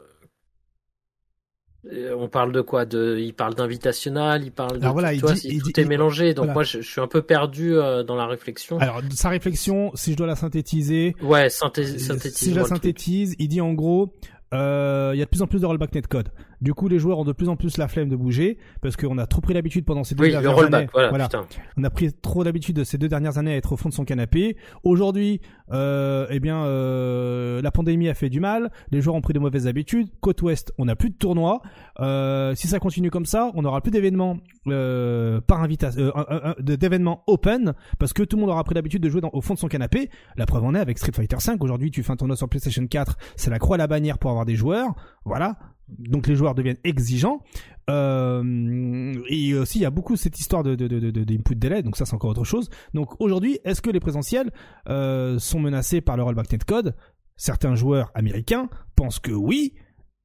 [2.16, 2.86] on parle de quoi?
[2.86, 4.84] De, Il parle d'invitational, il parle de.
[4.84, 6.34] Alors voilà, tout, est mélangé.
[6.34, 8.80] Donc moi, je, suis un peu perdu euh, dans la réflexion.
[8.80, 11.16] Alors sa réflexion, si je dois la synthétiser.
[11.22, 12.12] Ouais, synthétise.
[12.34, 14.14] Si je la synthétise, il dit en gros,
[14.52, 16.30] il y a de plus en plus de rollback netcode.
[16.62, 19.18] Du coup, les joueurs ont de plus en plus la flemme de bouger parce qu'on
[19.18, 21.08] a trop pris l'habitude pendant ces deux oui, dernières le rollback, années.
[21.10, 21.30] Voilà,
[21.78, 24.06] On a pris trop d'habitude ces deux dernières années à être au fond de son
[24.06, 24.58] canapé.
[24.84, 28.72] Aujourd'hui, euh, eh bien, euh, la pandémie a fait du mal.
[28.92, 30.08] Les joueurs ont pris de mauvaises habitudes.
[30.20, 31.62] Côte Ouest, on n'a plus de tournois.
[32.00, 37.24] Euh, si ça continue comme ça, on n'aura plus d'événements euh, par invitation, euh, d'événements
[37.28, 39.60] open parce que tout le monde aura pris l'habitude de jouer dans, au fond de
[39.60, 40.10] son canapé.
[40.36, 41.64] La preuve en est avec Street Fighter 5.
[41.64, 44.32] Aujourd'hui, tu fais un tournoi sur PlayStation 4, c'est la croix à la bannière pour
[44.32, 44.96] avoir des joueurs.
[45.26, 45.58] Voilà
[45.89, 47.41] donc les joueurs deviennent exigeants.
[47.89, 51.95] Euh, et aussi, il y a beaucoup cette histoire de, de, de, d'input delay, donc
[51.95, 52.69] ça c'est encore autre chose.
[52.93, 54.51] Donc aujourd'hui, est-ce que les présentiels
[54.89, 56.95] euh, sont menacés par le rollback netcode?
[57.38, 59.73] Certains joueurs américains pensent que oui,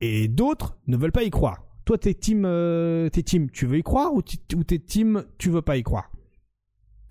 [0.01, 1.65] et d'autres ne veulent pas y croire.
[1.85, 5.63] Toi, t'es team, euh, t'es team, tu veux y croire ou, t'es team, tu veux
[5.63, 6.11] pas y croire?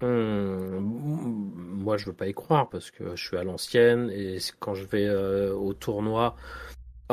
[0.01, 4.85] Moi, je veux pas y croire parce que je suis à l'ancienne et quand je
[4.85, 5.07] vais
[5.51, 6.35] au tournoi,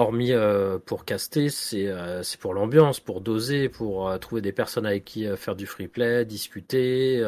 [0.01, 4.87] hormis euh, pour caster, euh, c'est pour l'ambiance, pour doser, pour euh, trouver des personnes
[4.87, 7.25] avec qui faire du free play, discuter,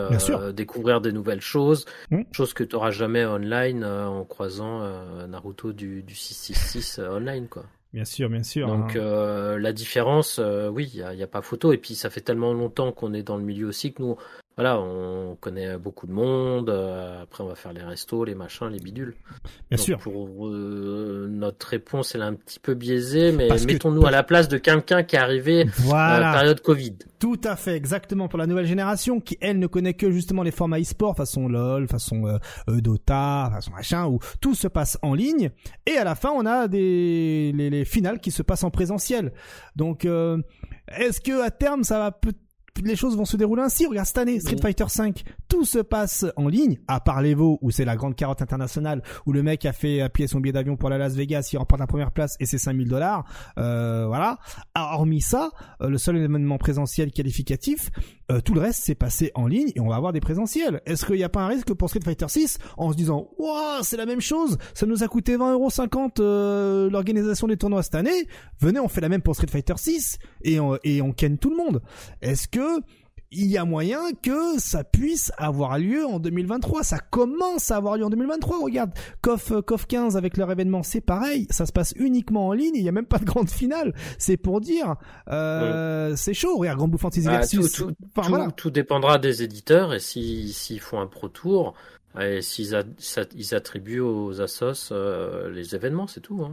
[0.55, 2.23] découvrir des nouvelles choses, mmh.
[2.33, 4.83] choses que tu n'auras jamais online en croisant
[5.29, 7.65] Naruto du, du 666 online quoi.
[7.93, 8.69] Bien sûr, bien sûr.
[8.69, 9.59] Donc hein.
[9.59, 10.41] la différence,
[10.73, 11.73] oui, il n'y a, a, pas photo.
[11.73, 14.17] Et puis ça fait tellement longtemps qu'on est dans le milieu aussi que nous,
[14.61, 16.69] voilà, on connaît beaucoup de monde.
[16.69, 19.15] Euh, après, on va faire les restos, les machins, les bidules.
[19.71, 19.99] Bien sûr.
[19.99, 24.49] Pour euh, notre réponse, elle est un petit peu biaisée, mais mettons-nous à la place
[24.49, 26.21] de quelqu'un qui est arrivé voilà.
[26.21, 26.95] la période Covid.
[27.19, 28.29] Tout à fait, exactement.
[28.29, 31.89] Pour la nouvelle génération, qui elle ne connaît que justement les formats e-sport, façon LOL,
[31.89, 35.49] façon euh, Dota, façon machin, où tout se passe en ligne.
[35.87, 39.33] Et à la fin, on a des les, les finales qui se passent en présentiel.
[39.75, 42.35] Donc, est-ce que à terme, ça va peut
[42.85, 43.87] les choses vont se dérouler ainsi.
[43.87, 47.71] Regarde cette année, Street Fighter 5, tout se passe en ligne, à part l'Evo où
[47.71, 50.91] c'est la grande carotte internationale où le mec a fait appuyer son billet d'avion pour
[50.91, 53.25] la Las Vegas, il remporte la première place et c'est 5000 dollars.
[53.59, 54.39] Euh, voilà.
[54.77, 55.51] Hormis ça,
[55.83, 57.91] euh, le seul événement présentiel qualificatif,
[58.31, 60.81] euh, tout le reste s'est passé en ligne et on va avoir des présentiels.
[60.87, 63.83] Est-ce qu'il n'y a pas un risque pour Street Fighter 6 en se disant, waouh,
[63.83, 68.27] c'est la même chose, ça nous a coûté 20,50€ euh, l'organisation des tournois cette année.
[68.61, 71.51] Venez, on fait la même pour Street Fighter 6 et on, et on ken tout
[71.51, 71.83] le monde.
[72.23, 72.81] Est-ce que
[73.33, 76.83] il y a moyen que ça puisse avoir lieu en 2023.
[76.83, 78.59] Ça commence à avoir lieu en 2023.
[78.63, 78.91] Regarde,
[79.23, 81.47] KOF, KOF 15 avec leur événement, c'est pareil.
[81.51, 82.75] Ça se passe uniquement en ligne.
[82.75, 83.95] Il n'y a même pas de grande finale.
[84.19, 84.97] C'est pour dire,
[85.29, 86.57] euh, c'est chaud.
[86.57, 87.73] Regarde, Grand Blue Fantasy Bah, Versus.
[87.73, 88.51] tout, tout, Enfin, tout- voilà.
[88.51, 91.75] tout dépendra des éditeurs et si- s'ils font un pro tour
[92.21, 92.77] et s'ils
[93.37, 96.43] ils attribuent aux assos euh, les événements, c'est tout.
[96.45, 96.51] Hein.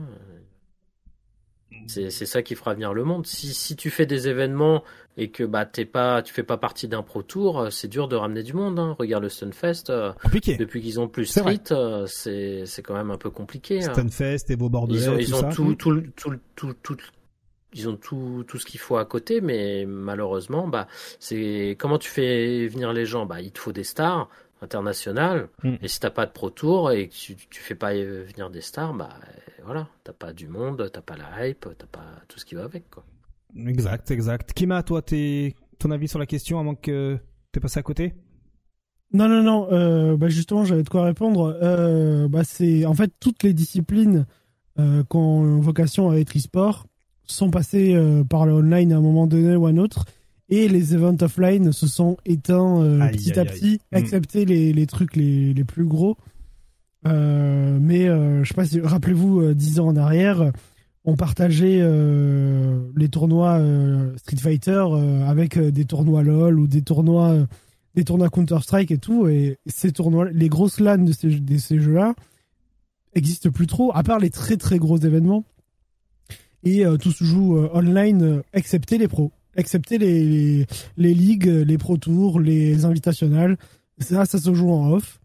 [1.86, 3.26] C'est c'est ça qui fera venir le monde.
[3.28, 4.84] Si, si tu fais des événements
[5.18, 8.08] et que bah t'es pas, tu fais pas partie d'un pro tour, euh, c'est dur
[8.08, 8.78] de ramener du monde.
[8.80, 8.96] Hein.
[9.00, 10.12] Regarde le Stunfest, euh,
[10.58, 11.26] depuis qu'ils ont plus.
[11.26, 13.84] Street, euh, c'est c'est quand même un peu compliqué.
[13.84, 13.94] hein.
[13.94, 15.50] Stunfest et vos bordelais, Ils ont, tout ils ont ça.
[15.50, 16.98] tout, tout, tout, tout, tout,
[17.74, 20.88] ils ont tout, tout ce qu'il faut à côté, mais malheureusement, bah,
[21.20, 23.26] c'est comment tu fais venir les gens?
[23.26, 24.30] Bah, il te faut des stars
[24.62, 25.76] internationales, Mm.
[25.82, 28.50] et si t'as pas de pro tour et que tu, tu fais pas euh, venir
[28.50, 32.06] des stars, bah, euh, voilà, t'as pas du monde, t'as pas la hype, t'as pas
[32.28, 33.04] tout ce qui va avec, quoi.
[33.66, 34.54] Exact, exact.
[34.54, 37.18] Kima, toi, t'es, ton avis sur la question, avant que
[37.52, 38.14] t'aies passé à côté?
[39.14, 39.68] Non, non, non.
[39.72, 41.58] euh, bah justement, j'avais de quoi répondre.
[41.62, 44.26] Euh, bah c'est en fait toutes les disciplines
[44.80, 46.86] euh, qui ont vocation à être e-sport
[47.26, 50.04] sont passées euh, par le online à un moment donné ou à un autre.
[50.50, 53.48] Et les events offline se sont éteints euh, Aïe, petit aïe, à aïe.
[53.48, 53.98] petit, Mm.
[53.98, 56.18] excepté les, les trucs les, les plus gros.
[57.06, 60.52] Euh, mais euh, je sais pas si rappelez-vous, euh, dix ans en arrière,
[61.06, 63.62] on partageait euh, les tournois
[64.18, 64.84] Street Fighter
[65.26, 67.36] avec des tournois LoL ou des tournois
[67.96, 69.28] des tournois Counter Strike et tout.
[69.28, 72.14] Et ces tournois, les grosses LAN de ces, de ces jeux-là
[73.16, 75.44] existent plus trop, à part les très très gros événements.
[76.64, 80.66] Et tout se joue online, excepté les pros, excepté les, les,
[80.98, 83.58] les ligues, les pro tours, les invitationales.
[84.00, 85.20] Ça, ça se joue en off.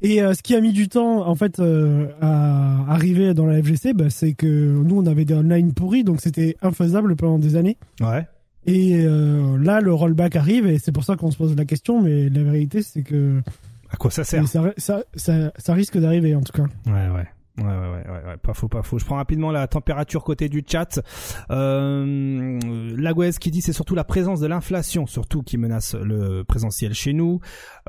[0.00, 3.62] Et euh, ce qui a mis du temps en fait euh, à arriver dans la
[3.62, 7.54] FGC, bah, c'est que nous on avait des online pourris, donc c'était infaisable pendant des
[7.54, 7.76] années.
[8.00, 8.26] Ouais.
[8.66, 12.02] Et euh, là le rollback arrive et c'est pour ça qu'on se pose la question,
[12.02, 13.40] mais la vérité c'est que
[13.88, 14.48] À quoi ça sert?
[14.48, 16.66] Ça, ça, ça, ça risque d'arriver en tout cas.
[16.86, 17.28] Ouais, ouais.
[17.58, 18.98] Ouais, ouais, ouais, ouais, pas faux, pas faux.
[18.98, 21.00] Je prends rapidement la température côté du chat.
[21.50, 22.58] Euh,
[23.40, 27.40] qui dit c'est surtout la présence de l'inflation, surtout qui menace le présentiel chez nous.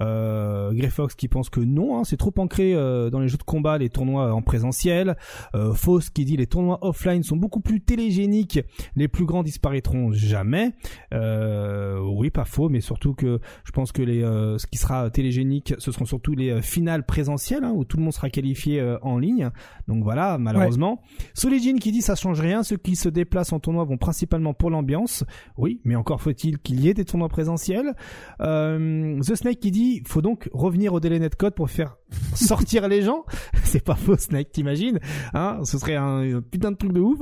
[0.01, 3.43] Euh, Greyfox qui pense que non, hein, c'est trop ancré euh, dans les jeux de
[3.43, 5.15] combat, les tournois en présentiel.
[5.55, 5.73] Euh,
[6.13, 8.59] qui dit les tournois offline sont beaucoup plus télégéniques,
[8.95, 10.73] les plus grands disparaîtront jamais.
[11.13, 15.73] Euh, oui, pas faux, mais surtout que je pense que euh, ce qui sera télégénique,
[15.77, 19.51] ce seront surtout les finales présentielles hein, où tout le monde sera qualifié en ligne.
[19.87, 21.01] Donc voilà, malheureusement.
[21.33, 24.69] Solijin qui dit ça change rien, ceux qui se déplacent en tournoi vont principalement pour
[24.69, 25.23] l'ambiance.
[25.57, 27.93] Oui, mais encore faut-il qu'il y ait des tournois présentiels.
[28.41, 31.97] Euh, The Snake qui dit faut donc revenir au délai netcode pour faire
[32.35, 33.25] sortir les gens.
[33.63, 34.99] C'est pas faux Snake, t'imagines
[35.33, 37.19] hein Ce serait un, putain de truc de ouf.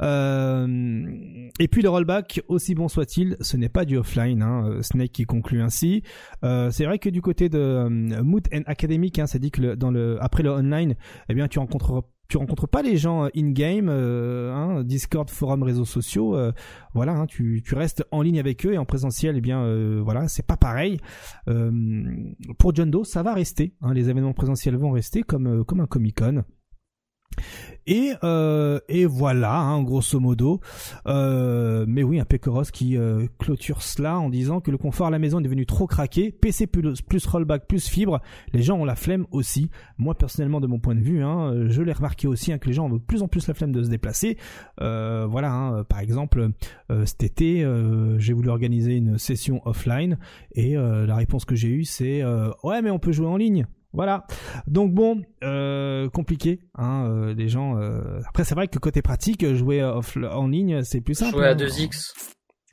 [0.00, 4.42] Euh, et puis le rollback, aussi bon soit-il, ce n'est pas du offline.
[4.42, 4.78] Hein.
[4.82, 6.02] Snake qui conclut ainsi.
[6.44, 9.60] Euh, c'est vrai que du côté de euh, Mood and Academic, hein, ça dit que
[9.60, 10.94] le, dans le après le online,
[11.28, 15.62] eh bien tu rencontres tu rencontres pas les gens in game, euh, hein, Discord, forum,
[15.62, 16.34] réseaux sociaux.
[16.34, 16.50] euh,
[16.94, 20.28] voilà, hein, tu, restes en ligne avec eux et en présentiel, eh bien euh, voilà,
[20.28, 20.96] c'est pas pareil.
[21.48, 21.70] Euh,
[22.58, 23.74] pour John Doe, ça va rester.
[23.82, 26.42] Hein, les événements présentiels vont rester comme euh, comme un Comic Con.
[27.86, 30.60] Et, euh, et voilà, hein, grosso modo.
[31.06, 35.10] Euh, mais oui, un Pecoros qui euh, clôture cela en disant que le confort à
[35.10, 36.30] la maison est devenu trop craqué.
[36.30, 38.20] PC plus, plus rollback plus fibre,
[38.52, 39.70] les gens ont la flemme aussi.
[39.98, 42.72] Moi personnellement, de mon point de vue, hein, je l'ai remarqué aussi hein, que les
[42.72, 44.38] gens ont de plus en plus la flemme de se déplacer.
[44.78, 46.50] Voilà, hein, par exemple,
[47.04, 47.66] cet été,
[48.18, 50.18] j'ai voulu organiser une session offline
[50.52, 52.22] et la réponse que j'ai eue c'est
[52.62, 53.66] ouais, mais on peut jouer en ligne.
[53.92, 54.26] Voilà.
[54.66, 56.60] Donc bon, euh, compliqué.
[56.74, 57.76] Hein, euh, les gens.
[57.78, 61.36] euh, Après, c'est vrai que côté pratique, jouer off en ligne, c'est plus simple.
[61.36, 61.56] Jouer à hein.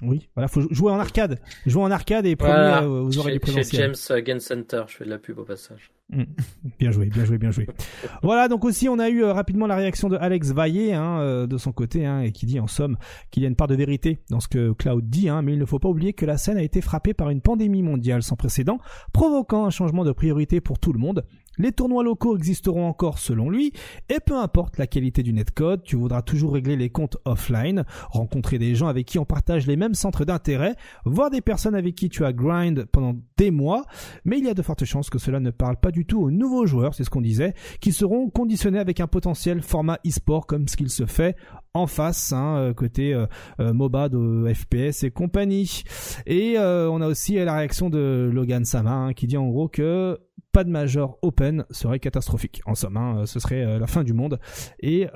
[0.01, 0.07] 2x.
[0.09, 0.29] Oui.
[0.35, 1.39] Voilà, faut jouer en arcade.
[1.65, 2.83] Jouer en arcade et promis Voilà.
[2.83, 3.77] euh, vous aurez Chez, du chez.
[3.77, 5.91] James euh, Game Center, je fais de la pub au passage.
[6.79, 7.67] Bien joué, bien joué, bien joué.
[8.23, 11.45] voilà, donc aussi on a eu euh, rapidement la réaction de Alex Vaillé hein, euh,
[11.45, 12.97] de son côté, hein, et qui dit en somme
[13.29, 15.59] qu'il y a une part de vérité dans ce que Cloud dit, hein, mais il
[15.59, 18.35] ne faut pas oublier que la scène a été frappée par une pandémie mondiale sans
[18.35, 18.79] précédent,
[19.13, 21.25] provoquant un changement de priorité pour tout le monde.
[21.59, 23.73] Les tournois locaux existeront encore selon lui,
[24.09, 28.57] et peu importe la qualité du netcode, tu voudras toujours régler les comptes offline, rencontrer
[28.57, 32.07] des gens avec qui on partage les mêmes centres d'intérêt, voir des personnes avec qui
[32.07, 33.83] tu as grind pendant des mois,
[34.23, 36.31] mais il y a de fortes chances que cela ne parle pas du tout aux
[36.31, 40.69] nouveaux joueurs, c'est ce qu'on disait, qui seront conditionnés avec un potentiel format e-sport comme
[40.69, 41.35] ce qu'il se fait
[41.73, 43.25] en face, hein, euh, côté euh,
[43.59, 45.83] euh, MOBA de FPS et compagnie.
[46.25, 49.67] Et euh, on a aussi la réaction de Logan Sama hein, qui dit en gros
[49.67, 50.17] que
[50.59, 52.61] pas de major open serait catastrophique.
[52.65, 54.41] En somme, hein, ce serait la fin du monde.
[54.81, 55.07] Et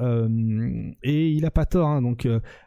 [1.03, 1.89] et il a pas tort.
[1.89, 2.25] Hein, donc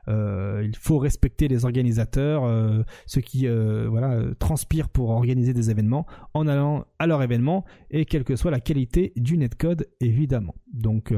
[0.09, 6.05] il faut respecter les organisateurs, ceux qui voilà transpirent pour organiser des événements
[6.35, 10.55] en allant à leur événement et quelle que soit la qualité du netcode évidemment.
[10.70, 11.15] Donc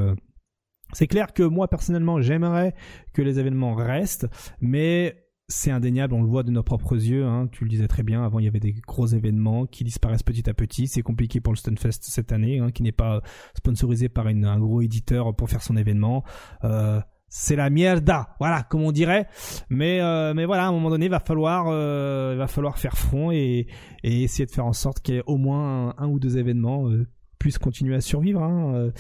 [0.93, 2.73] c'est clair que moi personnellement j'aimerais
[3.15, 4.29] que les événements restent,
[4.61, 8.03] mais c'est indéniable, on le voit de nos propres yeux, hein, tu le disais très
[8.03, 11.41] bien, avant il y avait des gros événements qui disparaissent petit à petit, c'est compliqué
[11.41, 13.23] pour le Stunfest cette année, hein, qui n'est pas
[13.57, 16.23] sponsorisé par un gros éditeur pour faire son événement.
[16.65, 19.27] Euh, c'est la mierda, voilà, comme on dirait.
[19.69, 22.79] Mais euh, mais voilà, à un moment donné, il va falloir euh, il va falloir
[22.79, 23.67] faire front et,
[24.03, 26.89] et essayer de faire en sorte qu'il y ait au moins un, ou deux événements
[26.89, 27.07] euh,
[27.39, 28.91] puissent continuer à survivre hein, euh,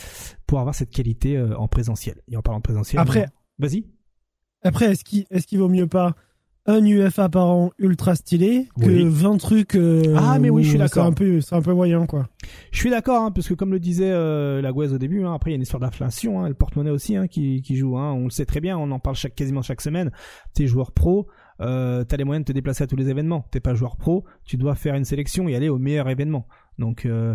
[0.46, 2.22] pour avoir cette qualité euh, en présentiel.
[2.28, 3.86] Et en parlant de présentiel, après, vas-y.
[4.62, 6.14] Après, est-ce qu'il est-ce qu'il vaut mieux pas
[6.68, 10.78] un UFA par an ultra stylé que 20 trucs euh, ah mais oui je suis
[10.78, 12.28] d'accord c'est un peu c'est un peu moyen quoi.
[12.70, 15.32] Je suis d'accord hein, parce que comme le disait euh, la Gouez au début hein,
[15.32, 17.96] après il y a une histoire d'inflation hein, le porte-monnaie aussi hein, qui, qui joue
[17.96, 20.12] hein, on le sait très bien on en parle chaque quasiment chaque semaine.
[20.52, 21.26] T'es joueur pro
[21.60, 23.44] euh, t'as les moyens de te déplacer à tous les événements.
[23.50, 26.46] T'es pas joueur pro tu dois faire une sélection et aller au meilleur événement.
[26.78, 27.34] Donc euh,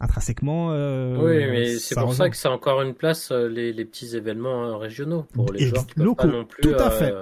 [0.00, 0.70] intrinsèquement.
[0.72, 4.78] Euh, oui, mais c'est pour ça que c'est encore une place les, les petits événements
[4.78, 6.26] régionaux pour les joueurs qui locaux.
[6.26, 7.12] Pas non plus, tout à fait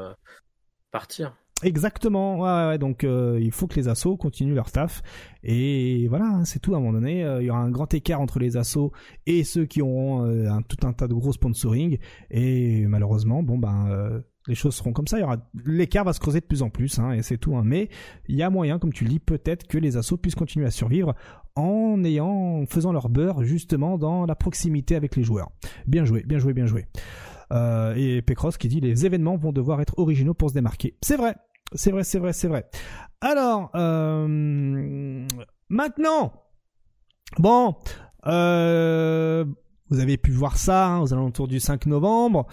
[0.91, 1.35] partir.
[1.65, 5.03] Exactement, ouais, donc euh, il faut que les assos continuent leur staff
[5.43, 7.93] et voilà, hein, c'est tout à un moment donné, euh, il y aura un grand
[7.95, 8.93] écart entre les assos
[9.27, 11.99] et ceux qui auront euh, un, tout un tas de gros sponsoring
[12.31, 15.19] et malheureusement, bon ben les choses seront comme ça,
[15.67, 17.63] l'écart va se creuser de plus en plus hein, et c'est tout hein.
[17.65, 17.89] mais
[18.29, 20.71] il y a moyen comme tu le dis peut-être que les assos puissent continuer à
[20.71, 21.17] survivre
[21.57, 25.51] en ayant en faisant leur beurre justement dans la proximité avec les joueurs.
[25.89, 26.87] Bien joué, bien joué, bien joué.
[27.53, 30.97] Euh, et Pecross qui dit les événements vont devoir être originaux pour se démarquer.
[31.03, 31.35] C'est vrai,
[31.75, 32.69] c'est vrai, c'est vrai, c'est vrai.
[33.21, 35.27] Alors, euh,
[35.69, 36.33] maintenant,
[37.39, 37.75] bon,
[38.27, 39.45] euh,
[39.91, 42.47] vous avez pu voir ça hein, aux alentours du 5 novembre.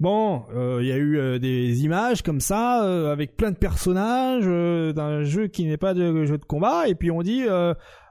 [0.00, 3.56] Bon, euh, il y a eu euh, des images comme ça euh, avec plein de
[3.56, 7.44] personnages d'un jeu qui n'est pas de jeu de combat et puis on dit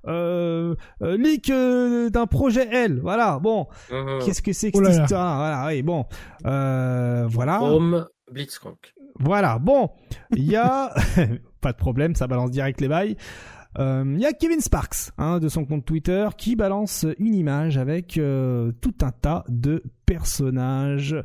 [0.05, 2.99] leak d'un projet L.
[3.01, 3.39] Voilà.
[3.39, 4.23] Bon, uh-huh.
[4.25, 5.37] qu'est-ce que c'est que oh cette histoire?
[5.37, 5.67] Voilà.
[5.67, 5.81] Oui.
[5.81, 6.05] Bon.
[6.43, 7.61] voilà.
[7.63, 8.93] Home Blitzcrank.
[9.19, 9.59] Voilà.
[9.59, 9.89] Bon,
[10.35, 10.93] il y a
[11.61, 13.17] pas de problème, ça balance direct les bails.
[13.77, 17.77] Il euh, y a Kevin Sparks hein, de son compte Twitter qui balance une image
[17.77, 21.15] avec euh, tout un tas de personnages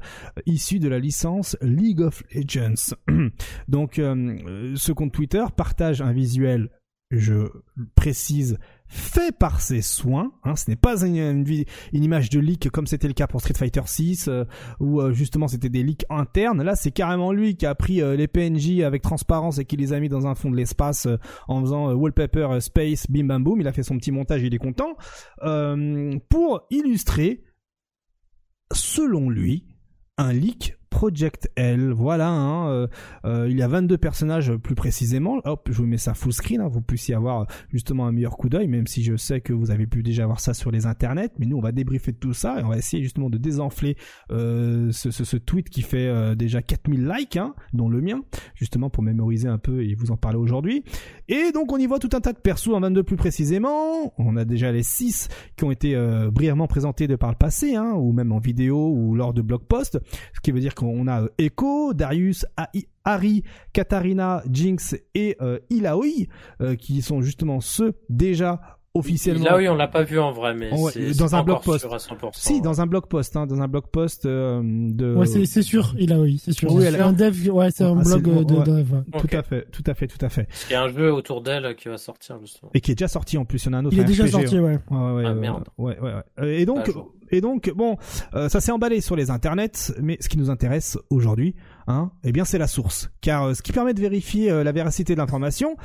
[0.44, 2.94] issus de la licence League of Legends.
[3.68, 6.68] Donc euh, ce compte Twitter partage un visuel,
[7.10, 7.48] je
[7.94, 10.32] précise, fait par ses soins.
[10.44, 11.44] Hein, ce n'est pas une,
[11.92, 14.44] image de leak comme c'était le cas pour Street Fighter 6 euh,
[14.80, 16.62] où euh, justement c'était des leaks internes.
[16.62, 19.92] Là, c'est carrément lui qui a pris euh, les PNJ avec transparence et qui les
[19.92, 21.08] a mis dans un fond de l'espace
[21.48, 23.60] en faisant wallpaper space bim bam boom.
[23.60, 24.96] Il a fait son petit montage, il est content
[26.28, 27.44] pour illustrer,
[28.72, 29.66] selon lui,
[30.16, 31.90] un leak Project L.
[31.90, 32.86] Voilà, hein, euh,
[33.24, 35.40] euh, il y a 22 personnages plus précisément.
[35.44, 38.48] Hop, je vous mets ça full screen, hein, vous puissiez avoir justement un meilleur coup
[38.48, 41.30] d'œil, même si je sais que vous avez pu déjà voir ça sur les internets.
[41.40, 43.96] Mais nous, on va débriefer de tout ça et on va essayer justement de désenfler
[44.30, 48.20] euh, ce, tweet qui fait euh, déjà 4000 likes, hein, dont le mien,
[48.54, 50.84] justement pour mémoriser un peu et vous en parler aujourd'hui.
[51.28, 54.14] Et donc on y voit tout un tas de persos en 22 plus précisément.
[54.18, 57.74] On a déjà les 6 qui ont été euh, brièvement présentés de par le passé,
[57.74, 59.98] hein, ou même en vidéo ou lors de blog post,
[60.34, 62.46] ce qui veut dire qu'on on a euh, Echo, Darius,
[63.04, 63.42] Harry,
[63.72, 65.58] Katarina, Jinx et euh,
[66.60, 69.44] euh, qui sont justement ceux déjà officiellement.
[69.44, 71.86] Là oui, on l'a pas vu en vrai, mais c'est dans un blog post.
[72.32, 75.14] Si, dans un blog post, hein, dans un blog post de.
[75.14, 76.72] Ouais, c'est sûr, il a oui, c'est sûr.
[76.72, 79.02] Oui, c'est un dev, ouais, c'est un ah, blog de, dev.
[79.18, 80.44] Tout à fait, tout à fait, tout à fait.
[80.44, 82.70] Parce qu'il y a un jeu autour d'elle qui va sortir justement.
[82.74, 83.96] Et qui est déjà sorti en plus, il y en a un autre.
[83.96, 84.78] Il est déjà sorti, ouais.
[84.90, 85.64] Ouais, ouais, ah merde.
[85.78, 86.60] Ouais, ouais, ouais.
[86.60, 86.90] Et donc,
[87.30, 87.96] et donc, bon,
[88.34, 91.54] euh, ça s'est emballé sur les internets, mais ce qui nous intéresse aujourd'hui,
[91.86, 93.10] hein, eh bien, c'est la source.
[93.20, 95.76] Car euh, ce qui permet de vérifier euh, la véracité de l'information,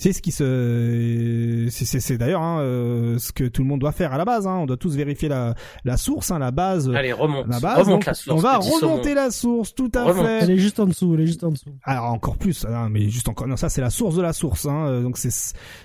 [0.00, 4.12] c'est ce qui se, c'est d'ailleurs hein, euh, ce que tout le monde doit faire
[4.12, 4.46] à la base.
[4.46, 4.58] Hein.
[4.60, 6.88] On doit tous vérifier la, la source, hein, la base.
[6.94, 7.48] Allez, remonte.
[7.48, 7.78] La base.
[7.78, 10.38] Remonte la source, on va remonter la source, tout à fait.
[10.42, 11.14] Elle est juste en dessous.
[11.14, 11.74] Elle est juste en dessous.
[11.82, 12.64] Alors encore plus.
[12.64, 13.48] Hein, mais juste encore.
[13.48, 14.66] Non, ça c'est la source de la source.
[14.66, 14.86] Hein.
[14.86, 15.32] Euh, donc c'est,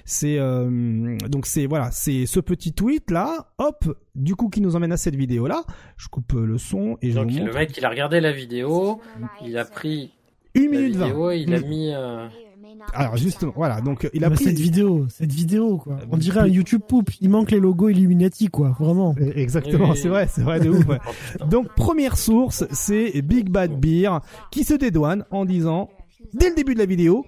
[0.06, 3.48] c'est, euh, donc c'est voilà, c'est ce petit tweet là.
[3.58, 5.64] Hop, du coup qui nous emmène à cette vidéo là.
[5.98, 7.48] Je coupe le son et je donc, vous montre.
[7.48, 9.02] le mec il a regardé la vidéo,
[9.44, 10.12] il a pris
[10.54, 11.34] une minute vingt.
[11.34, 11.92] Il a mis.
[11.92, 12.28] Euh...
[12.94, 15.98] Alors justement, voilà, donc il a pris cette vidéo, cette vidéo quoi.
[16.12, 19.16] On dirait un YouTube poupe, il manque les logos Illuminati quoi, vraiment.
[19.20, 20.86] Eh, exactement, c'est vrai, c'est vrai de ouf.
[21.50, 24.20] donc première source, c'est Big Bad Beer
[24.52, 25.90] qui se dédouane en disant
[26.34, 27.26] dès le début de la vidéo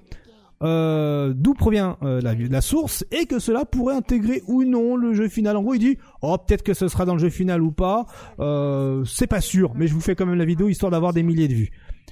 [0.64, 5.14] euh, d'où provient euh, la, la source et que cela pourrait intégrer ou non le
[5.14, 5.57] jeu final.
[5.57, 8.06] En gros, il dit oh peut-être que ce sera dans le jeu final ou pas,
[8.40, 11.23] euh, c'est pas sûr, mais je vous fais quand même la vidéo histoire d'avoir des
[11.23, 11.72] milliers de vues.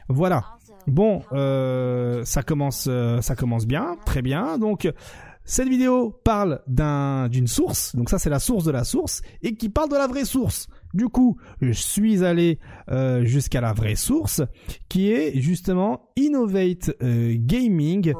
[0.09, 0.43] Voilà.
[0.87, 4.57] Bon, euh, ça commence, euh, ça commence bien, très bien.
[4.57, 4.91] Donc
[5.45, 9.55] cette vidéo parle d'un d'une source, donc ça c'est la source de la source, et
[9.55, 10.67] qui parle de la vraie source.
[10.93, 14.41] Du coup, je suis allé euh, jusqu'à la vraie source,
[14.89, 18.13] qui est justement Innovate euh, Gaming,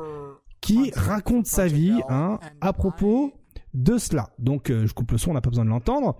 [0.60, 3.31] qui raconte sa vie hein, à propos
[3.73, 4.30] de cela.
[4.40, 6.18] Donc, euh, je coupe le son, on n'a pas besoin de l'entendre,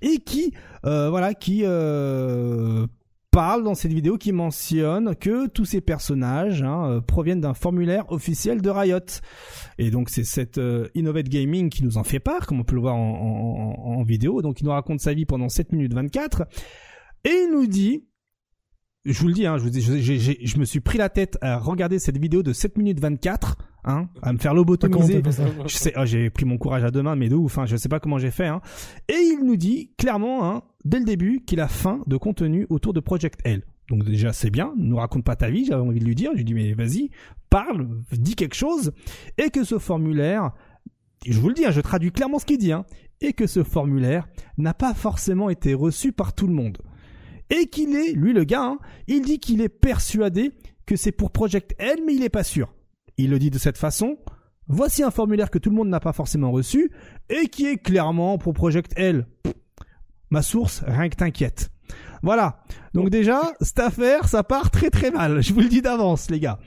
[0.00, 0.52] et qui,
[0.84, 2.86] euh, voilà, qui euh,
[3.32, 8.12] parle dans cette vidéo, qui mentionne que tous ces personnages hein, euh, proviennent d'un formulaire
[8.12, 9.00] officiel de Riot.
[9.78, 12.74] Et donc c'est cette euh, Innovate Gaming qui nous en fait part, comme on peut
[12.74, 14.42] le voir en, vidéo.
[14.42, 16.42] Donc il nous raconte sa vie pendant 7 minutes 24.
[17.24, 18.04] Et il nous dit,
[19.06, 22.18] je vous le dis, hein, je, je me suis pris la tête à regarder cette
[22.18, 25.22] vidéo de 7 minutes 24, hein, à me faire lobotomiser.
[25.66, 27.76] Je sais, oh, j'ai pris mon courage à deux mains, mais de ouf, hein, je
[27.76, 28.46] sais pas comment j'ai fait.
[28.46, 28.60] Hein.
[29.08, 32.92] Et il nous dit clairement, hein, dès le début, qu'il a faim de contenu autour
[32.92, 33.62] de Project L.
[33.88, 36.30] Donc déjà, c'est bien, ne nous raconte pas ta vie, j'avais envie de lui dire.
[36.32, 37.10] Je lui dis, mais vas-y,
[37.50, 38.92] parle, dis quelque chose.
[39.38, 40.52] Et que ce formulaire,
[41.26, 42.84] je vous le dis, hein, je traduis clairement ce qu'il dit, hein,
[43.20, 44.26] et que ce formulaire
[44.56, 46.78] n'a pas forcément été reçu par tout le monde.
[47.50, 48.78] Et qu'il est, lui le gars, hein,
[49.08, 50.52] il dit qu'il est persuadé
[50.86, 52.72] que c'est pour Project L, mais il est pas sûr.
[53.18, 54.16] Il le dit de cette façon.
[54.68, 56.90] Voici un formulaire que tout le monde n'a pas forcément reçu
[57.28, 59.26] et qui est clairement pour Project L.
[60.30, 61.70] Ma source, rien que t'inquiète.
[62.22, 62.62] Voilà.
[62.94, 65.42] Donc déjà, cette affaire, ça part très très mal.
[65.42, 66.58] Je vous le dis d'avance, les gars.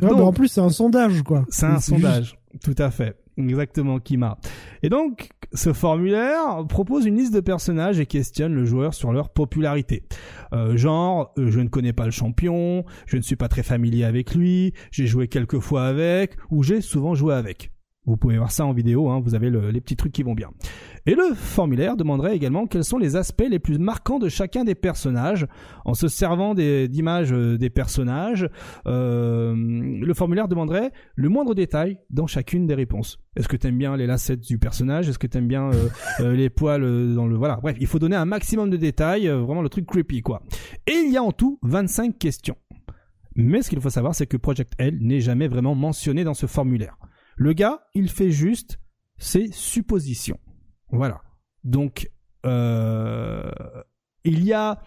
[0.00, 1.44] Donc- bah, en plus, c'est un sondage, quoi.
[1.50, 2.38] C'est un juste- sondage.
[2.64, 3.16] Tout à fait.
[3.38, 4.38] Exactement, Kima.
[4.82, 9.30] Et donc, ce formulaire propose une liste de personnages et questionne le joueur sur leur
[9.30, 10.04] popularité.
[10.52, 14.04] Euh, genre, euh, je ne connais pas le champion, je ne suis pas très familier
[14.04, 17.72] avec lui, j'ai joué quelques fois avec, ou j'ai souvent joué avec.
[18.04, 20.34] Vous pouvez voir ça en vidéo, hein, vous avez le- les petits trucs qui vont
[20.34, 20.50] bien.
[21.06, 24.74] Et le formulaire demanderait également quels sont les aspects les plus marquants de chacun des
[24.74, 25.46] personnages,
[25.84, 28.48] en se servant d'images euh, des personnages.
[28.86, 33.20] euh, le formulaire demanderait le moindre détail dans chacune des réponses.
[33.36, 35.08] Est-ce que t'aimes bien les lacets du personnage?
[35.08, 35.88] Est-ce que t'aimes bien euh,
[36.20, 39.62] euh, les poils dans le voilà Bref, il faut donner un maximum de détails, vraiment
[39.62, 40.42] le truc creepy quoi.
[40.88, 42.56] Et il y a en tout 25 questions.
[43.36, 46.46] Mais ce qu'il faut savoir, c'est que Project L n'est jamais vraiment mentionné dans ce
[46.46, 46.96] formulaire.
[47.36, 48.78] Le gars, il fait juste
[49.18, 50.38] ses suppositions.
[50.90, 51.22] Voilà.
[51.64, 52.10] Donc,
[52.44, 53.50] euh,
[54.24, 54.80] il y a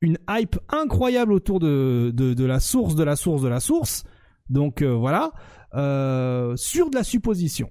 [0.00, 4.04] une hype incroyable autour de, la source, de la source, de la source.
[4.48, 5.32] Donc euh, voilà,
[5.74, 7.70] euh, sur de la supposition.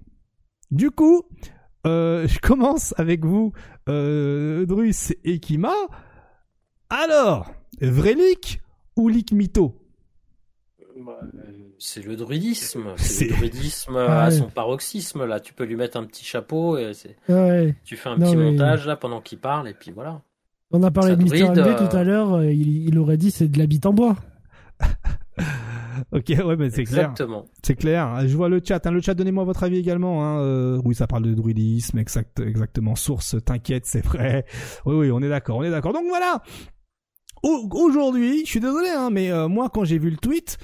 [0.69, 1.23] Du coup,
[1.85, 3.53] je commence avec vous,
[3.87, 5.73] Drus et Kima.
[6.89, 7.51] Alors,
[7.81, 8.61] vrai leak
[8.95, 9.75] ou leak mytho
[10.97, 11.19] Bah,
[11.79, 12.85] C'est le druidisme.
[12.97, 14.31] C'est- le druidisme Ah à ouais.
[14.35, 15.25] son paroxysme.
[15.25, 17.75] Là, tu peux lui mettre un petit chapeau et c'est- Ouais.
[17.83, 20.21] tu fais un Non, petit mais- montage là pendant qu'il parle et puis voilà.
[20.71, 21.29] On a parlé Ça de Mr.
[21.29, 23.85] bride, MB euh, tout à l'heure, euh, il, il aurait dit c'est de la bite
[23.85, 24.15] en bois.
[26.11, 27.09] Ok, ouais, mais c'est clair.
[27.09, 27.45] Exactement.
[27.63, 28.21] C'est clair.
[28.27, 28.85] Je vois le chat.
[28.85, 28.91] Hein.
[28.91, 30.23] Le chat, donnez-moi votre avis également.
[30.23, 30.39] Hein.
[30.41, 32.95] Euh, oui, ça parle de druidisme, exact, exactement.
[32.95, 34.45] Source, t'inquiète, c'est vrai.
[34.85, 35.93] Oui, oui, on est d'accord, on est d'accord.
[35.93, 36.43] Donc voilà.
[37.41, 40.57] Au- Aujourd'hui, je suis désolé, hein, mais euh, moi, quand j'ai vu le tweet,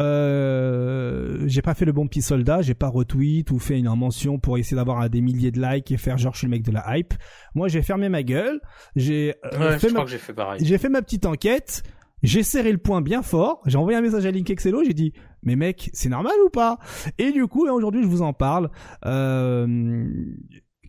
[0.00, 4.38] euh, j'ai pas fait le bon petit soldat, j'ai pas retweet ou fait une mention
[4.38, 6.72] pour essayer d'avoir des milliers de likes et faire genre je suis le mec de
[6.72, 7.14] la hype.
[7.54, 8.60] Moi, j'ai fermé ma gueule,
[8.96, 10.60] j'ai euh, Ouais, fait ma j'ai fait pareil.
[10.64, 11.82] j'ai fait ma petite enquête,
[12.22, 15.12] j'ai serré le point bien fort, j'ai envoyé un message à Link Excello, j'ai dit
[15.42, 16.78] mais mec, c'est normal ou pas?
[17.18, 18.70] Et du coup, aujourd'hui, je vous en parle.
[19.06, 20.04] Euh,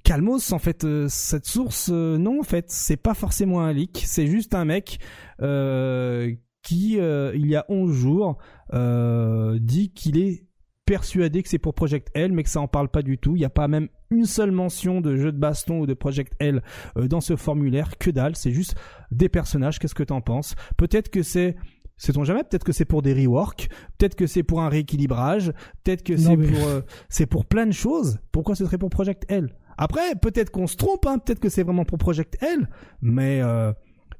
[0.03, 4.03] Calmos, en fait, euh, cette source, euh, non, en fait, c'est pas forcément un leak,
[4.05, 4.99] c'est juste un mec
[5.41, 6.31] euh,
[6.63, 8.37] qui, euh, il y a 11 jours,
[8.73, 10.45] euh, dit qu'il est
[10.85, 13.35] persuadé que c'est pour Project L, mais que ça en parle pas du tout.
[13.35, 16.33] Il n'y a pas même une seule mention de jeu de baston ou de Project
[16.39, 16.61] L
[16.97, 17.97] euh, dans ce formulaire.
[17.97, 18.75] Que dalle, c'est juste
[19.11, 19.79] des personnages.
[19.79, 20.55] Qu'est-ce que t'en penses?
[20.77, 21.55] Peut-être que c'est
[21.97, 23.69] Sait-on jamais Peut-être que c'est pour des reworks,
[23.99, 27.67] peut-être que c'est pour un rééquilibrage, peut-être que c'est mais- pour euh, c'est pour plein
[27.67, 28.17] de choses.
[28.31, 29.55] Pourquoi ce serait pour Project L?
[29.77, 32.67] Après, peut-être qu'on se trompe, hein, peut-être que c'est vraiment pour Project L,
[33.03, 33.71] mais euh,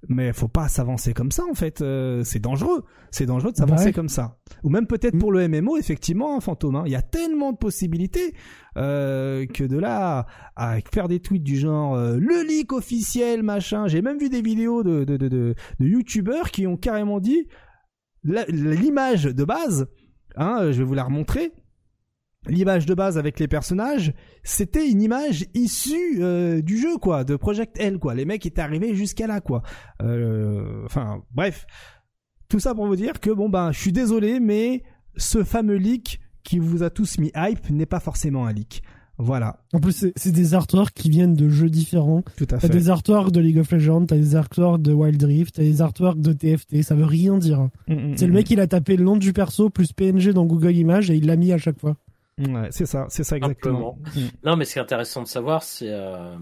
[0.10, 1.82] mais faut pas s'avancer comme ça en fait.
[1.82, 3.94] Euh, c'est dangereux, c'est dangereux de s'avancer Bah ouais.
[3.94, 4.38] comme ça.
[4.64, 5.20] Ou même peut-être Mm.
[5.20, 6.76] pour le MMO, effectivement, un fantôme.
[6.76, 6.84] hein.
[6.86, 8.34] Il y a tellement de possibilités
[8.78, 10.26] euh, que de là
[10.56, 13.88] à faire des tweets du genre euh, le leak officiel, machin.
[13.88, 17.48] J'ai même vu des vidéos de de de, de, de youtubeurs qui ont carrément dit
[18.24, 19.88] l'image de base.
[20.36, 21.52] Hein, je vais vous la remontrer.
[22.48, 24.14] L'image de base avec les personnages,
[24.44, 28.16] c'était une image issue euh, du jeu, quoi, de Project L, quoi.
[28.16, 29.62] Les mecs étaient arrivés jusqu'à là, quoi.
[30.02, 31.68] Euh, Enfin, bref,
[32.50, 34.84] tout ça pour vous dire que bon ben, je suis désolé, mais
[35.18, 38.82] ce fameux leak qui vous a tous mis hype n'est pas forcément un leak.
[39.20, 39.60] Voilà.
[39.72, 42.24] En plus, c'est des artworks qui viennent de jeux différents.
[42.38, 42.70] Tout à T'as fait.
[42.70, 46.20] des artworks de League of Legends, t'as des artworks de Wild Rift, t'as des artworks
[46.20, 47.70] de TFT, ça veut rien dire.
[47.88, 48.36] Mm, mm, C'est le mm.
[48.36, 51.28] mec, il a tapé le nom du perso plus PNG dans Google Images et il
[51.28, 51.98] l'a mis à chaque fois.
[52.50, 53.98] Ouais, c'est ça, c'est ça exactement.
[54.16, 54.20] Mm.
[54.44, 56.36] Non, mais ce qui est intéressant de savoir, c'est euh,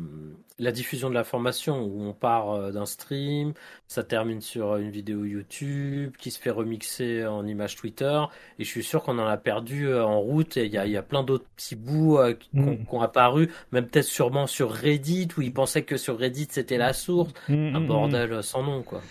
[0.57, 3.53] la diffusion de l'information où on part euh, d'un stream,
[3.87, 8.21] ça termine sur une vidéo YouTube qui se fait remixer en image Twitter,
[8.59, 10.57] et je suis sûr qu'on en a perdu euh, en route.
[10.57, 12.71] Et il y a, il y a plein d'autres petits bouts euh, qui qui ont,
[12.71, 12.85] Mm.
[12.85, 16.77] qui ont apparu, même peut-être sûrement sur Reddit où ils pensaient que sur Reddit c'était
[16.77, 17.33] la source.
[17.47, 19.01] Mm, Un bordel sans nom, quoi.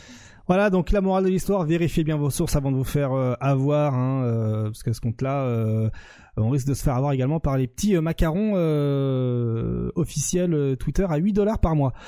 [0.49, 3.35] Voilà, donc la morale de l'histoire, vérifiez bien vos sources avant de vous faire euh,
[3.39, 5.91] avoir, hein, euh, parce qu'à ce compte-là, euh,
[6.39, 11.07] on risque de se faire avoir également par les petits macarons euh, officiels euh, Twitter
[11.09, 11.93] à 8 dollars par mois.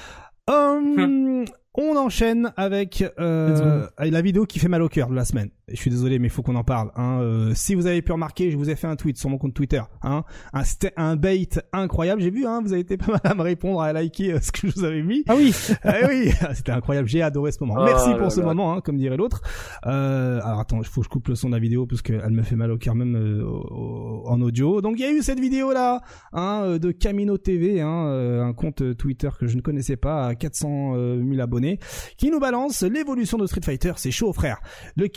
[0.48, 1.44] Hum,
[1.74, 5.50] on enchaîne avec euh, la vidéo qui fait mal au cœur de la semaine.
[5.70, 6.90] Je suis désolé, mais il faut qu'on en parle.
[6.96, 7.20] Hein.
[7.20, 9.54] Euh, si vous avez pu remarquer, je vous ai fait un tweet sur mon compte
[9.54, 9.82] Twitter.
[10.02, 10.24] Hein.
[10.52, 12.20] Un, c'était un bait incroyable.
[12.22, 14.52] J'ai vu, hein, vous avez été pas mal à me répondre, à liker euh, ce
[14.52, 15.24] que je vous avais mis.
[15.28, 17.08] Ah oui Eh oui, c'était incroyable.
[17.08, 17.76] J'ai adoré ce moment.
[17.78, 18.46] Oh Merci là pour ce là.
[18.46, 19.42] moment, hein, comme dirait l'autre.
[19.86, 22.30] Euh, alors attends, il faut que je coupe le son de la vidéo parce qu'elle
[22.30, 24.80] me fait mal au cœur même euh, au- en audio.
[24.80, 26.00] Donc il y a eu cette vidéo là,
[26.32, 30.26] hein, euh, de Camino TV, hein, euh, un compte Twitter que je ne connaissais pas,
[30.26, 31.78] à 400 euh, 000 abonnés,
[32.16, 33.92] qui nous balance l'évolution de Street Fighter.
[33.96, 34.60] C'est chaud, frère.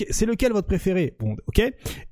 [0.10, 1.60] C'est lequel votre préféré Bon, ok.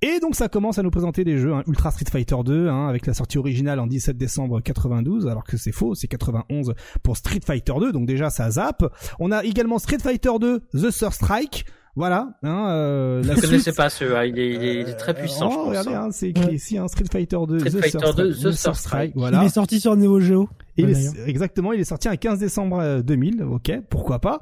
[0.01, 2.87] Et donc ça commence à nous présenter des jeux, hein, Ultra Street Fighter 2, hein,
[2.87, 7.17] avec la sortie originale en 17 décembre 92, alors que c'est faux, c'est 91 pour
[7.17, 8.83] Street Fighter 2, donc déjà ça zappe.
[9.19, 11.65] On a également Street Fighter 2 The Third Strike.
[11.97, 14.87] Voilà, hein, euh, la Je ne connaissais pas ce, ah, il est, il est, il
[14.87, 15.67] est très puissant, Oh, je pense.
[15.67, 16.03] regardez, hein.
[16.05, 16.53] hein, c'est écrit Ouais.
[16.55, 19.11] ici, hein, Street Fighter 2 Street The Fighter Third 2, Strike, The Third Strike.
[19.15, 19.41] Voilà.
[19.43, 20.47] Il est sorti sur Neo Geo.
[20.85, 24.39] Ouais, est- exactement, il est sorti un 15 décembre euh, 2000, ok, pourquoi pas.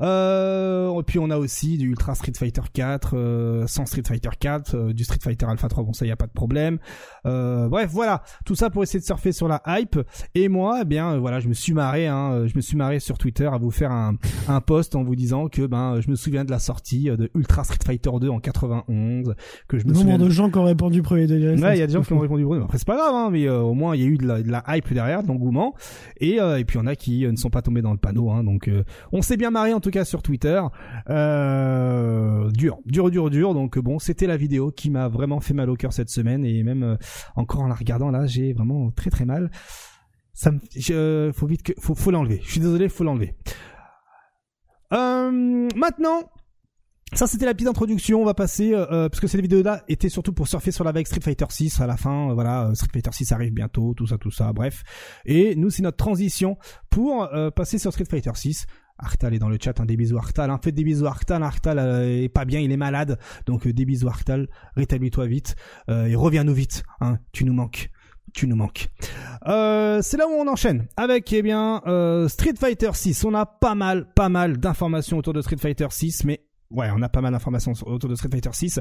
[0.00, 4.30] Euh, et puis on a aussi du Ultra Street Fighter 4, euh, sans Street Fighter
[4.38, 6.78] 4, euh, du Street Fighter Alpha 3, bon ça y a pas de problème.
[7.26, 9.98] Euh, bref, voilà, tout ça pour essayer de surfer sur la hype.
[10.34, 12.76] Et moi, eh bien, euh, voilà, je me suis marré, hein, euh, je me suis
[12.76, 14.14] marré sur Twitter à vous faire un,
[14.48, 17.30] un post en vous disant que ben je me souviens de la sortie euh, de
[17.34, 19.34] Ultra Street Fighter 2 en 91,
[19.68, 21.26] que je me nombre de gens qui ont répondu premier
[21.62, 22.64] Ouais, il y a des gens qui ont répondu Bruno.
[22.64, 24.42] Après, c'est pas grave, hein, mais euh, au moins il y a eu de la,
[24.42, 25.61] de la hype derrière, de l'engouement.
[26.18, 28.30] Et, euh, et puis en a qui euh, ne sont pas tombés dans le panneau.
[28.30, 30.60] Hein, donc euh, on s'est bien marré en tout cas sur Twitter.
[31.10, 33.54] Euh, dur, dur, dur, dur.
[33.54, 36.62] Donc bon, c'était la vidéo qui m'a vraiment fait mal au cœur cette semaine et
[36.62, 36.96] même euh,
[37.36, 39.50] encore en la regardant là, j'ai vraiment très très mal.
[40.34, 40.50] Ça
[41.34, 42.40] faut vite faut, faut l'enlever.
[42.44, 43.34] Je suis désolé, faut l'enlever.
[44.90, 46.30] Maintenant,
[47.14, 49.82] ça c'était la petite introduction, on va passer euh, euh, parce que cette vidéo là
[49.88, 52.68] était surtout pour surfer sur la vague Street Fighter 6 à la fin, euh, voilà,
[52.68, 54.82] euh, Street Fighter 6 arrive bientôt, tout ça tout ça, bref.
[55.24, 56.56] Et nous c'est notre transition
[56.90, 58.66] pour euh, passer sur Street Fighter 6.
[58.98, 61.78] Arctal est dans le chat, hein, des bisous Arctal, hein, faites des bisous Arctal, Arctal
[61.78, 65.56] est pas bien, il est malade, donc des bisous Arctal, rétablis-toi vite
[65.88, 67.90] et reviens-nous vite, hein, tu nous manques.
[68.34, 68.88] Tu nous manques.
[69.46, 73.24] Euh, c'est là où on enchaîne avec eh bien euh, Street Fighter 6.
[73.24, 76.40] On a pas mal, pas mal d'informations autour de Street Fighter 6, mais
[76.72, 78.80] Ouais, on a pas mal d'informations autour de Street Fighter 6.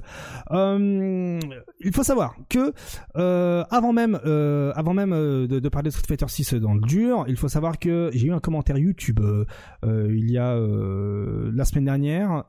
[0.52, 1.40] Euh,
[1.82, 2.74] il faut savoir que
[3.18, 6.82] euh, avant même, euh, avant même euh, de, parler de Street Fighter 6 dans le
[6.82, 9.46] dur, il faut savoir que j'ai eu un commentaire YouTube euh,
[9.84, 12.44] euh, il y a la semaine dernière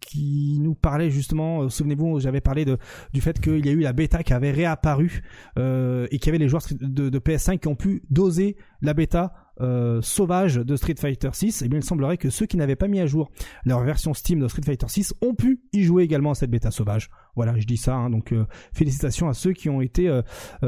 [0.00, 1.68] qui nous parlait justement.
[1.68, 2.64] Souvenez-vous, j'avais parlé
[3.12, 5.22] du fait qu'il y a eu la bêta qui avait réapparu
[5.56, 10.00] et qu'il y avait les joueurs de PS5 qui ont pu doser la bêta euh,
[10.02, 13.00] sauvage de Street Fighter 6, et bien il semblerait que ceux qui n'avaient pas mis
[13.00, 13.30] à jour
[13.64, 16.70] leur version Steam de Street Fighter 6 ont pu y jouer également à cette bêta
[16.70, 17.10] sauvage.
[17.36, 20.22] Voilà, je dis ça, hein, donc euh, félicitations à ceux qui ont été euh,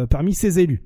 [0.08, 0.82] parmi ces élus.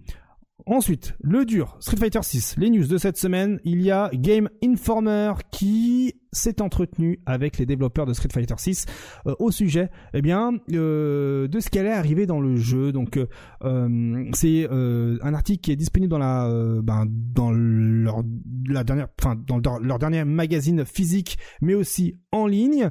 [0.71, 4.49] Ensuite, le dur, Street Fighter 6, les news de cette semaine, il y a Game
[4.63, 8.87] Informer qui s'est entretenu avec les développeurs de Street Fighter 6
[9.27, 12.93] euh, au sujet eh bien euh, de ce qui allait arriver dans le jeu.
[12.93, 13.27] Donc euh,
[13.65, 18.23] euh, c'est euh, un article qui est disponible dans la euh, ben, dans leur
[18.69, 22.91] la dernière enfin dans leur, dernier magazine physique mais aussi en ligne.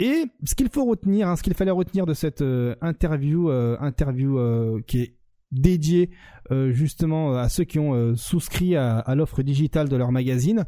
[0.00, 2.42] Et ce qu'il faut retenir hein, ce qu'il fallait retenir de cette
[2.80, 5.19] interview interview qui est
[5.50, 6.10] dédiée
[6.50, 10.64] euh, justement à ceux qui ont euh, souscrit à, à l'offre digitale de leur magazine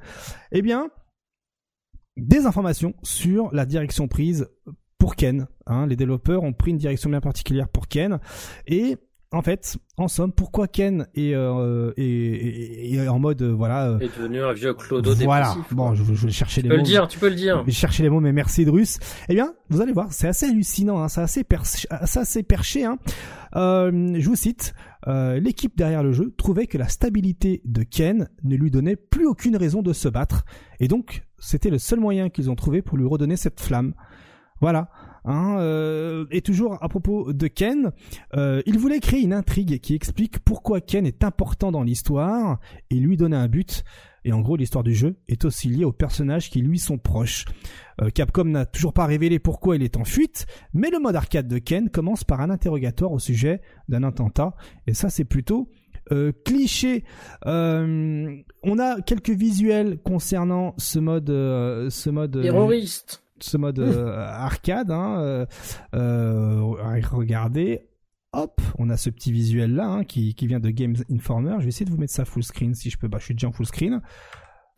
[0.50, 0.90] eh bien
[2.16, 4.48] des informations sur la direction prise
[4.98, 5.48] pour Ken.
[5.66, 8.20] Hein, les développeurs ont pris une direction bien particulière pour Ken.
[8.66, 8.96] Et
[9.32, 13.88] en fait, en somme, pourquoi Ken est, euh, est, est- est en mode euh, voilà
[13.88, 15.48] euh, est devenu un vieux clodo voilà.
[15.54, 15.74] dépressif.
[15.74, 16.82] Bon, je, je vais chercher tu les peux mots.
[16.82, 17.60] le dire, tu peux le dire.
[17.60, 18.98] Je vais chercher les mots, mais merci de russe.
[19.28, 21.44] Eh bien, vous allez voir, c'est assez hallucinant, hein, c'est assez,
[21.90, 22.84] assez perché.
[22.84, 22.98] Hein.
[23.56, 24.74] Euh, je vous cite,
[25.08, 29.26] euh, l'équipe derrière le jeu trouvait que la stabilité de Ken ne lui donnait plus
[29.26, 30.44] aucune raison de se battre,
[30.80, 33.94] et donc c'était le seul moyen qu'ils ont trouvé pour lui redonner cette flamme.
[34.60, 34.88] Voilà.
[35.24, 37.92] Hein, euh, et toujours à propos de Ken,
[38.34, 42.58] euh, il voulait créer une intrigue qui explique pourquoi Ken est important dans l'histoire
[42.90, 43.84] et lui donner un but.
[44.24, 47.44] Et en gros, l'histoire du jeu est aussi liée aux personnages qui lui sont proches.
[48.00, 51.48] Euh, Capcom n'a toujours pas révélé pourquoi il est en fuite, mais le mode arcade
[51.48, 54.54] de Ken commence par un interrogatoire au sujet d'un attentat.
[54.86, 55.68] Et ça, c'est plutôt
[56.10, 57.04] euh, cliché.
[57.46, 63.21] Euh, on a quelques visuels concernant ce mode, euh, ce mode euh, Terroriste.
[63.44, 64.90] Ce mode euh, arcade.
[64.90, 65.46] Hein, euh,
[65.94, 67.88] euh, regardez,
[68.32, 71.54] hop, on a ce petit visuel là hein, qui, qui vient de Games Informer.
[71.58, 73.08] Je vais essayer de vous mettre ça full screen si je peux.
[73.08, 74.00] Bah, je suis déjà en full screen.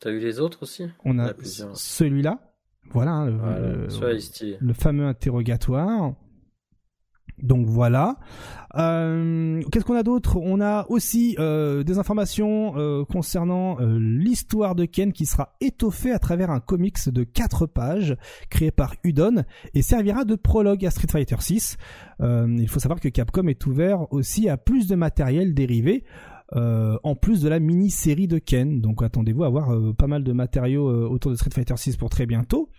[0.01, 0.87] T'as vu les autres aussi?
[1.05, 1.33] On a
[1.75, 2.51] celui-là.
[2.91, 3.31] Voilà, hein,
[3.89, 4.19] Voilà,
[4.61, 6.15] le fameux interrogatoire.
[7.43, 8.17] Donc voilà.
[8.77, 10.37] Euh, Qu'est-ce qu'on a d'autre?
[10.37, 16.19] On a aussi euh, des informations euh, concernant l'histoire de Ken qui sera étoffée à
[16.19, 18.17] travers un comics de 4 pages
[18.51, 19.45] créé par Udon
[19.75, 21.77] et servira de prologue à Street Fighter 6.
[22.21, 26.05] il faut savoir que Capcom est ouvert aussi à plus de matériel dérivé.
[26.53, 30.89] en plus de la mini-série de Ken, donc attendez-vous à avoir pas mal de matériaux
[31.11, 32.71] autour de Street Fighter 6 pour très bientôt.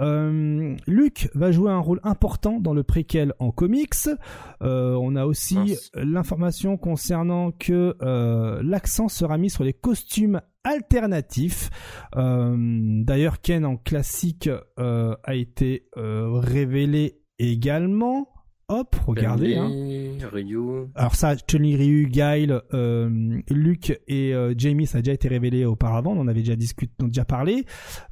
[0.00, 3.94] Euh, Luke va jouer un rôle important dans le préquel en comics.
[4.62, 11.70] Euh, on a aussi l'information concernant que euh, l'accent sera mis sur les costumes alternatifs.
[12.16, 12.56] Euh,
[13.04, 18.28] D'ailleurs, Ken en classique a été révélé également.
[18.70, 19.56] Hop, regardez.
[19.56, 20.28] hein.
[20.30, 20.88] Ryu.
[20.94, 25.64] Alors ça, Chun-Li, Ryu, Guile, euh, Luke et euh, Jamie, ça a déjà été révélé
[25.64, 27.64] auparavant, on en avait déjà discuté, on a déjà parlé.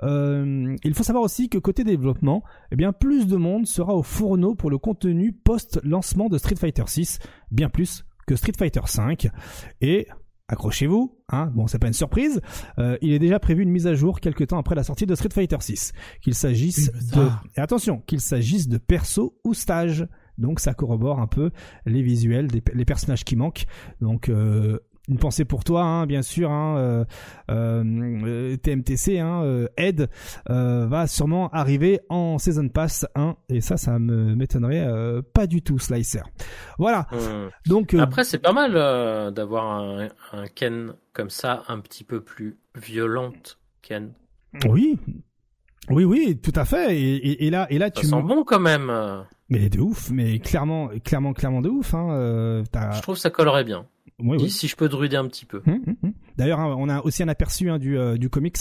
[0.02, 2.42] Euh, il faut savoir aussi que côté développement,
[2.72, 6.84] eh bien plus de monde sera au fourneau pour le contenu post-lancement de Street Fighter
[6.86, 7.18] 6,
[7.50, 9.28] bien plus que Street Fighter 5.
[9.82, 10.06] Et
[10.48, 12.40] accrochez-vous, hein, bon c'est pas une surprise,
[12.78, 15.14] euh, il est déjà prévu une mise à jour quelques temps après la sortie de
[15.14, 15.92] Street Fighter 6.
[16.22, 17.26] Qu'il s'agisse de...
[17.56, 20.06] Et attention, qu'il s'agisse de perso ou stage.
[20.38, 21.50] Donc ça corrobore un peu
[21.86, 23.64] les visuels, des- les personnages qui manquent.
[24.00, 26.50] Donc euh, une pensée pour toi, hein, bien sûr.
[26.50, 27.04] Hein, euh,
[27.50, 30.08] euh, TMTC, hein, Ed
[30.48, 34.88] va sûrement arriver en Season Pass 1 et ça, ça me m'étonnerait
[35.32, 36.22] pas du tout, Slicer.
[36.78, 37.06] Voilà.
[37.66, 38.72] Donc Après, c'est pas mal
[39.32, 44.12] d'avoir un, un Ken comme ça, un petit peu plus violente, Ken.
[44.68, 44.98] oui,
[45.88, 46.96] oui, oui, tout à fait.
[46.98, 48.90] Et, et- et là, et là, Ça tu sent me- bon quand même.
[49.48, 51.94] Mais de ouf, mais clairement, clairement, clairement de ouf.
[51.94, 53.86] Hein, euh, t'as- Je trouve que ça collerait bien.
[54.18, 54.51] oui, oui.
[54.51, 55.62] Si je peux druider un petit peu.
[55.66, 56.12] Hum, hum, hum.
[56.36, 58.56] D'ailleurs, hein, on a aussi un aperçu hein, du, euh, du comics.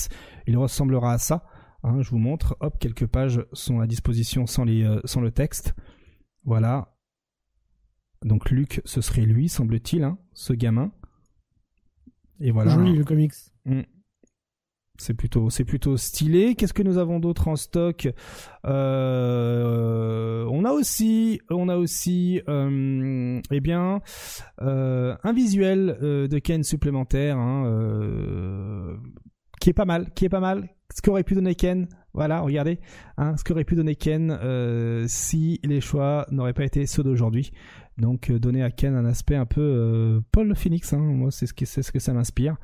[0.48, 1.46] Il ressemblera à ça.
[1.84, 2.58] Hein, je vous montre.
[2.62, 5.74] Hop, quelques pages sont à disposition sans, les, euh, sans le texte.
[6.44, 6.92] Voilà.
[8.24, 10.92] Donc Luc, ce serait lui, semble-t-il, hein, ce gamin.
[12.40, 12.72] Et voilà.
[12.72, 13.34] Joli le comics.
[14.98, 16.56] C'est plutôt, c'est plutôt stylé.
[16.56, 18.08] Qu'est-ce que nous avons d'autre en stock?
[18.66, 24.02] Euh, On a aussi, on a aussi, euh, eh bien,
[24.62, 28.96] euh, un visuel euh, de Ken supplémentaire, hein, euh,
[29.60, 30.70] qui est pas mal, qui est pas mal.
[30.96, 32.80] Ce qu'aurait pu donner Ken, voilà, regardez,
[33.18, 37.52] hein, ce qu'aurait pu donner Ken euh, si les choix n'auraient pas été ceux d'aujourd'hui.
[37.98, 41.66] Donc donner à Ken un aspect un peu Paul Phoenix, hein, moi c'est ce que
[41.66, 42.56] c'est ce que ça m'inspire.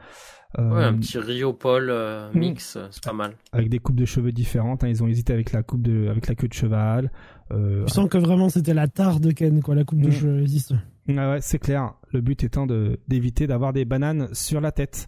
[0.59, 2.39] Euh, Ouais, un petit Rio Paul euh, Hmm.
[2.39, 3.35] mix, euh, c'est pas mal.
[3.53, 4.83] avec des coupes de cheveux différentes.
[4.83, 4.87] hein.
[4.89, 7.11] Ils ont hésité avec la coupe de, avec la queue de cheval.
[7.51, 10.11] Euh, Tu sens que vraiment c'était la tare de Ken, quoi, la coupe de Mm.
[10.11, 10.41] cheveux.
[10.41, 10.73] existe.
[11.17, 11.93] ah ouais, c'est clair.
[12.11, 15.07] Le but étant de d'éviter d'avoir des bananes sur la tête.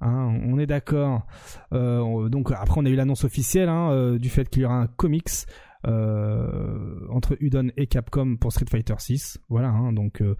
[0.00, 1.26] Hein, on est d'accord.
[1.72, 4.64] Euh, on- donc après, on a eu l'annonce officielle hein, euh, du fait qu'il y
[4.64, 5.28] aura un comics
[5.86, 9.38] euh, entre Udon et Capcom pour Street Fighter 6.
[9.48, 9.68] Voilà.
[9.68, 10.34] hein, donc euh, euh,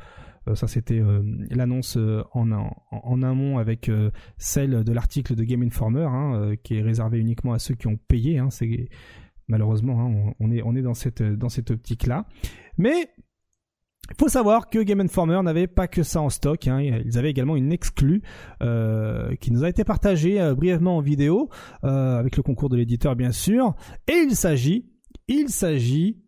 [0.55, 5.63] ça, c'était euh, l'annonce euh, en, en, amont avec euh, celle de l'article de Game
[5.63, 8.39] Informer, hein, euh, qui est réservé uniquement à ceux qui ont payé.
[8.39, 8.49] Hein,
[9.49, 12.27] malheureusement, hein, on, est on est dans cette dans cette optique là.
[12.79, 13.11] Mais
[14.11, 16.67] il faut savoir que Game Informer n'avait pas que ça en stock.
[16.67, 18.23] Ils avaient également une exclue
[18.63, 21.49] euh, qui nous a été partagée euh, brièvement en vidéo
[21.85, 23.75] euh, avec le concours de l'éditeur bien sûr.
[24.09, 24.91] Et il s'agit,
[25.29, 26.25] il s'agit,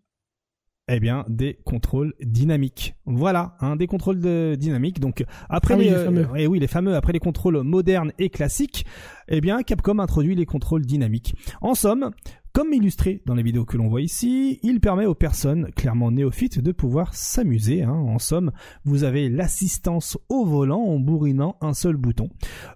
[0.97, 2.95] eh bien, des contrôles dynamiques.
[3.07, 5.01] Voilà, hein, des contrôles de dynamiques.
[5.01, 6.27] Donc après Ah oui, les, les fameux.
[6.37, 8.85] eh oui, les fameux après les contrôles modernes et classiques,
[9.29, 11.35] eh bien, Capcom introduit les contrôles dynamiques.
[11.61, 12.11] En somme,
[12.53, 16.61] comme illustré dans les vidéos que l'on voit ici, il permet aux personnes clairement néophytes
[16.61, 17.83] de pouvoir s'amuser.
[17.83, 17.93] hein.
[17.93, 18.53] En somme,
[18.85, 22.29] vous avez l'assistance au volant en bourrinant un seul bouton.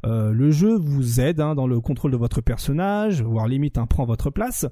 [0.07, 3.87] Euh, le jeu vous aide hein, dans le contrôle de votre personnage, voire limite un
[3.87, 4.67] prend votre place.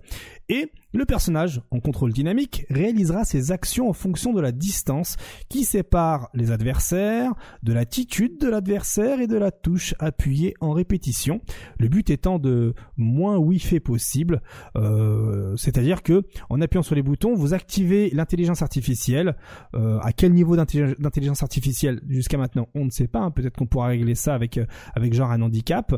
[0.49, 5.16] Et le personnage, en contrôle dynamique, réalisera ses actions en fonction de la distance
[5.49, 11.41] qui sépare les adversaires, de l'attitude de l'adversaire et de la touche appuyée en répétition.
[11.79, 14.41] Le but étant de moins wifi possible.
[14.77, 19.37] Euh, Euh, c'est-à-dire que en appuyant sur les boutons, vous activez l'intelligence artificielle.
[19.75, 23.21] Euh, à quel niveau d'intelligence artificielle jusqu'à maintenant, on ne sait pas.
[23.21, 23.31] Hein.
[23.31, 24.61] Peut-être qu'on pourra régler ça avec
[24.95, 25.95] avec genre un handicap.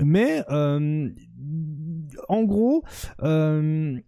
[0.00, 2.84] Mais en gros,
[3.22, 4.00] on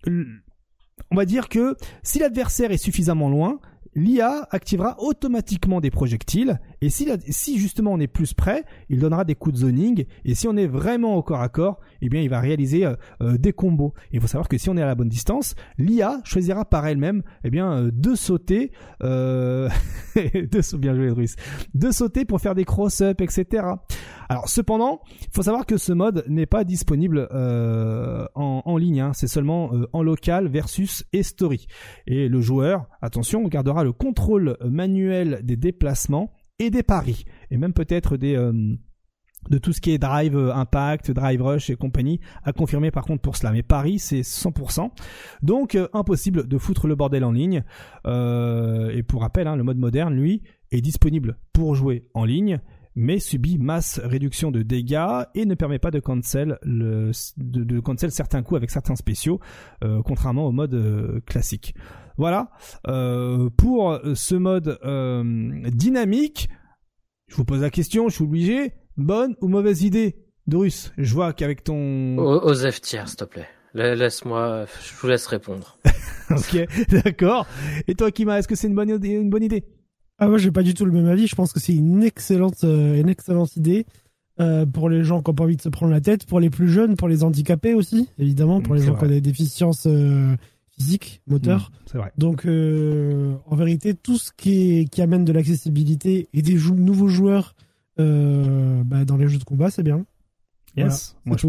[1.16, 3.60] va dire que si l'adversaire est suffisamment loin,
[3.94, 9.24] l'IA activera automatiquement des projectiles et si, si justement on est plus près, il donnera
[9.24, 12.20] des coups de zoning et si on est vraiment au corps à corps, eh bien
[12.20, 13.94] il va réaliser euh, euh, des combos.
[14.12, 17.22] il faut savoir que si on est à la bonne distance, l'IA choisira par elle-même
[17.42, 18.70] eh bien euh, de sauter,
[19.00, 21.26] de bien joué
[21.72, 23.66] de sauter pour faire des cross-up, etc.
[24.28, 29.12] Alors cependant, il faut savoir que ce mode n'est pas disponible en, en, ligne, hein.
[29.14, 31.66] c'est seulement en local versus et story.
[32.06, 36.30] Et le joueur, attention, gardera le contrôle manuel des déplacements
[36.64, 38.52] et des paris, et même peut-être des euh,
[39.50, 43.04] de tout ce qui est drive euh, impact, drive rush et compagnie, à confirmer par
[43.04, 43.52] contre pour cela.
[43.52, 44.90] Mais Paris, c'est 100%.
[45.42, 47.62] Donc euh, impossible de foutre le bordel en ligne.
[48.06, 52.60] et pour rappel, hein, le mode moderne, lui, est disponible pour jouer en ligne,
[52.96, 58.10] mais subit masse réduction de dégâts et ne permet pas de cancel, le, de, cancel
[58.12, 59.40] certains coups avec certains spéciaux,
[60.04, 61.74] contrairement au mode classique.
[62.16, 62.50] Voilà.
[62.86, 65.22] Euh, pour ce mode euh,
[65.70, 66.48] dynamique,
[67.26, 68.72] je vous pose la question, je suis obligé.
[68.96, 70.16] Bonne ou mauvaise idée,
[70.46, 72.16] Dorus Je vois qu'avec ton...
[72.18, 73.48] Osef tiers, s'il te plaît.
[73.74, 75.78] Laisse-moi, je vous laisse répondre.
[76.30, 77.46] ok, d'accord.
[77.88, 79.64] Et toi, Kima, est-ce que c'est une bonne, une bonne idée?
[80.18, 81.26] Ah moi, j'ai pas du tout le même avis.
[81.26, 83.84] Je pense que c'est une excellente, euh, une excellente idée.
[84.72, 86.68] pour les gens qui n'ont pas envie de se prendre la tête, pour les plus
[86.68, 89.88] jeunes, pour les handicapés aussi, évidemment, pour les gens qui ont des déficiences
[90.76, 91.70] physique, moteur.
[91.70, 92.12] Mmh, c'est vrai.
[92.18, 97.08] Donc, euh, en vérité, tout ce qui, est, qui amène de l'accessibilité et des nouveaux
[97.08, 97.54] joueurs
[98.00, 100.04] euh, bah, dans les jeux de combat, c'est bien.
[100.76, 101.16] Yes.
[101.24, 101.46] Moi, je,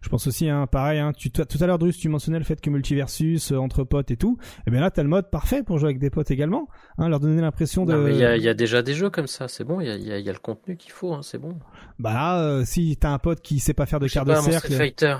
[0.00, 2.58] je, pense aussi, hein, pareil, hein, tu, tout à l'heure, Drus, tu mentionnais le fait
[2.58, 4.38] que multiversus, euh, entre potes et tout.
[4.40, 6.68] Et eh bien là, t'as le mode parfait pour jouer avec des potes également.
[6.96, 8.10] Hein, leur donner l'impression de.
[8.10, 9.80] Il y, a, y a déjà des jeux comme ça, c'est bon.
[9.82, 11.58] Il y a, y a, le contenu qu'il faut, hein, c'est bon.
[11.98, 14.72] Bah là, euh, si t'as un pote qui sait pas faire de quart de cercle.
[14.72, 15.18] Fighter.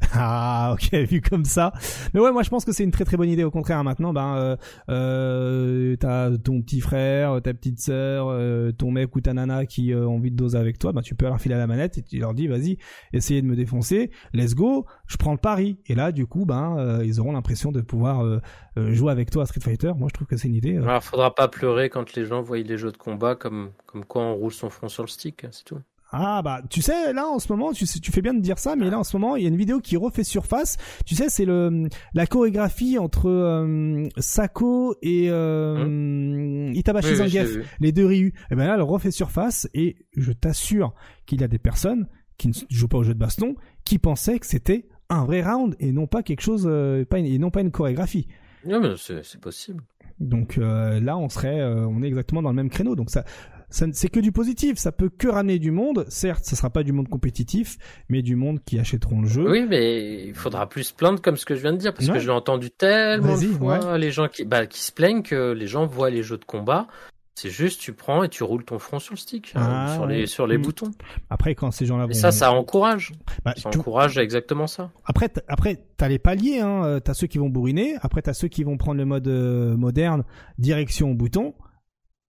[0.14, 1.72] Ah ok vu comme ça.
[2.12, 4.12] Mais ouais moi je pense que c'est une très très bonne idée au contraire maintenant
[4.12, 4.56] ben euh,
[4.88, 9.92] euh, t'as ton petit frère, ta petite sœur, euh, ton mec ou ta nana qui
[9.92, 12.02] euh, ont envie de doser avec toi, ben tu peux leur filer la manette et
[12.02, 12.78] tu leur dis vas-y
[13.12, 16.76] essayez de me défoncer, let's go, je prends le pari et là du coup ben
[16.78, 18.40] euh, ils auront l'impression de pouvoir
[18.76, 19.92] jouer avec toi à Street Fighter.
[19.96, 20.76] Moi je trouve que c'est une idée.
[20.76, 24.22] Alors faudra pas pleurer quand les gens voient les jeux de combat comme comme quoi
[24.22, 25.78] on roule son front sur le stick, c'est tout.
[26.14, 28.76] Ah bah tu sais là en ce moment tu, tu fais bien de dire ça
[28.76, 30.76] mais là en ce moment il y a une vidéo qui refait surface.
[31.06, 36.74] Tu sais c'est le la chorégraphie entre euh, Sako et euh, hum.
[36.74, 38.26] Itabashi Zangief les deux Ryu.
[38.26, 40.94] Et eh ben là elle refait surface et je t'assure
[41.24, 42.06] qu'il y a des personnes
[42.36, 45.76] qui ne jouent pas au jeu de baston qui pensaient que c'était un vrai round
[45.80, 48.28] et non pas quelque chose euh, pas et non pas une chorégraphie.
[48.66, 49.82] Non mais c'est possible.
[50.20, 52.96] Donc euh, là on serait on est exactement dans le même créneau.
[52.96, 53.24] Donc ça
[53.72, 56.04] c'est que du positif, ça peut que ramener du monde.
[56.08, 57.78] Certes, ce sera pas du monde compétitif,
[58.08, 59.50] mais du monde qui achèteront le jeu.
[59.50, 62.08] Oui, mais il faudra plus se plaindre comme ce que je viens de dire, parce
[62.08, 65.52] que je l'ai entendu tellement de fois, les gens qui, bah, qui se plaignent que
[65.52, 66.86] les gens voient les jeux de combat.
[67.34, 70.06] C'est juste, tu prends et tu roules ton front sur le stick, hein, ah, sur
[70.06, 70.62] les sur les mm.
[70.62, 70.90] boutons.
[71.30, 72.12] Après, quand ces gens-là vont...
[72.12, 73.12] ça, ça encourage.
[73.42, 74.90] Bah, ça encourage exactement ça.
[75.06, 76.60] Après, après, t'as les paliers.
[76.60, 76.84] Hein.
[76.84, 77.96] Euh, t'as ceux qui vont bourriner.
[78.02, 80.24] Après, t'as ceux qui vont prendre le mode euh, moderne,
[80.58, 81.54] direction bouton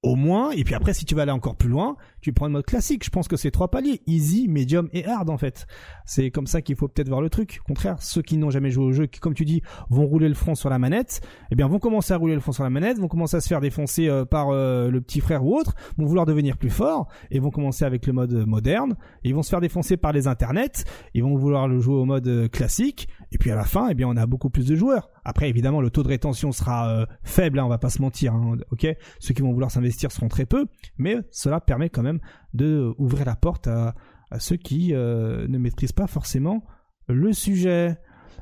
[0.04, 0.52] au moins.
[0.52, 3.04] Et puis après, si tu veux aller encore plus loin, tu prends le mode classique.
[3.04, 5.66] Je pense que c'est trois paliers easy, medium et hard en fait.
[6.06, 7.62] C'est comme ça qu'il faut peut-être voir le truc.
[7.64, 10.28] Au contraire, ceux qui n'ont jamais joué au jeu, qui comme tu dis, vont rouler
[10.28, 11.22] le front sur la manette,
[11.52, 13.48] eh bien vont commencer à rouler le front sur la manette, vont commencer à se
[13.48, 17.08] faire défoncer euh, par euh, le petit frère ou autre, vont vouloir devenir plus forts
[17.32, 18.96] et vont commencer avec le mode moderne.
[19.24, 20.84] Et ils vont se faire défoncer par les internets.
[21.14, 23.08] Ils vont vouloir le jouer au mode euh, classique.
[23.34, 25.10] Et puis à la fin, eh bien on a beaucoup plus de joueurs.
[25.26, 28.34] Après, évidemment, le taux de rétention sera faible, hein, on va pas se mentir.
[28.34, 28.88] Hein, ok,
[29.20, 32.20] ceux qui vont vouloir s'investir seront très peu, mais cela permet quand même
[32.54, 33.96] de ouvrir la porte à,
[34.40, 36.64] ceux qui euh, ne maîtrisent pas forcément
[37.08, 37.98] le sujet.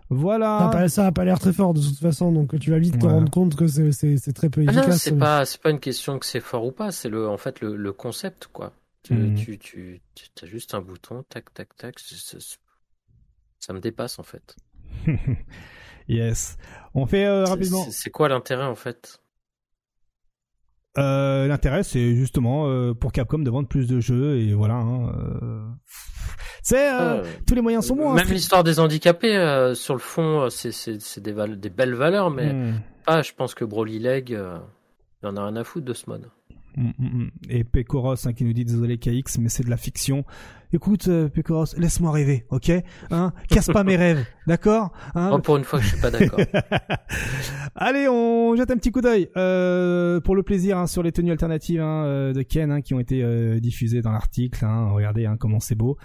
[0.09, 0.69] Voilà.
[0.89, 3.31] Ça n'a pas, l'air très fort de toute façon, donc tu vas vite te rendre
[3.31, 4.87] compte que c'est très peu efficace.
[4.87, 7.37] Ah c'est pas c'est pas une question que c'est fort ou pas, c'est le en
[7.37, 8.73] fait le, concept quoi.
[9.03, 10.01] Tu, tu, tu,
[10.43, 11.99] as juste un bouton, tac tac tac,
[13.59, 14.55] ça me dépasse en fait.
[16.07, 16.57] yes.
[16.93, 17.85] On fait euh, rapidement.
[17.89, 19.21] C'est quoi l'intérêt en fait?
[20.97, 24.75] Euh, L'intérêt, c'est justement euh, pour Capcom de vendre plus de jeux et voilà.
[24.75, 25.73] Hein.
[26.63, 26.89] C'est
[27.47, 28.11] tous les moyens sont bons.
[28.11, 32.81] Hein, même l'histoire des handicapés, sur le fond, c'est des, des, belles valeurs, mais hmm.
[33.05, 33.21] pas.
[33.21, 36.29] Je pense que Broly Leg, il en a rien à foutre de ce mode.
[36.75, 37.31] Mm, mm, mm.
[37.49, 40.23] Et Pecoros hein, qui nous dit désolé KX, mais c'est de la fiction.
[40.73, 42.71] Écoute, euh, Pecoros, laisse-moi rêver, ok
[43.09, 46.39] Hein Casse pas mes rêves, d'accord hein Oh, pour une fois je suis pas d'accord.
[47.75, 51.31] Allez, on jette un petit coup d'œil euh, pour le plaisir hein, sur les tenues
[51.31, 54.63] alternatives hein, euh, de Ken hein, qui ont été euh, diffusées dans l'article.
[54.63, 54.89] Hein.
[54.91, 55.97] Regardez hein, comment c'est beau.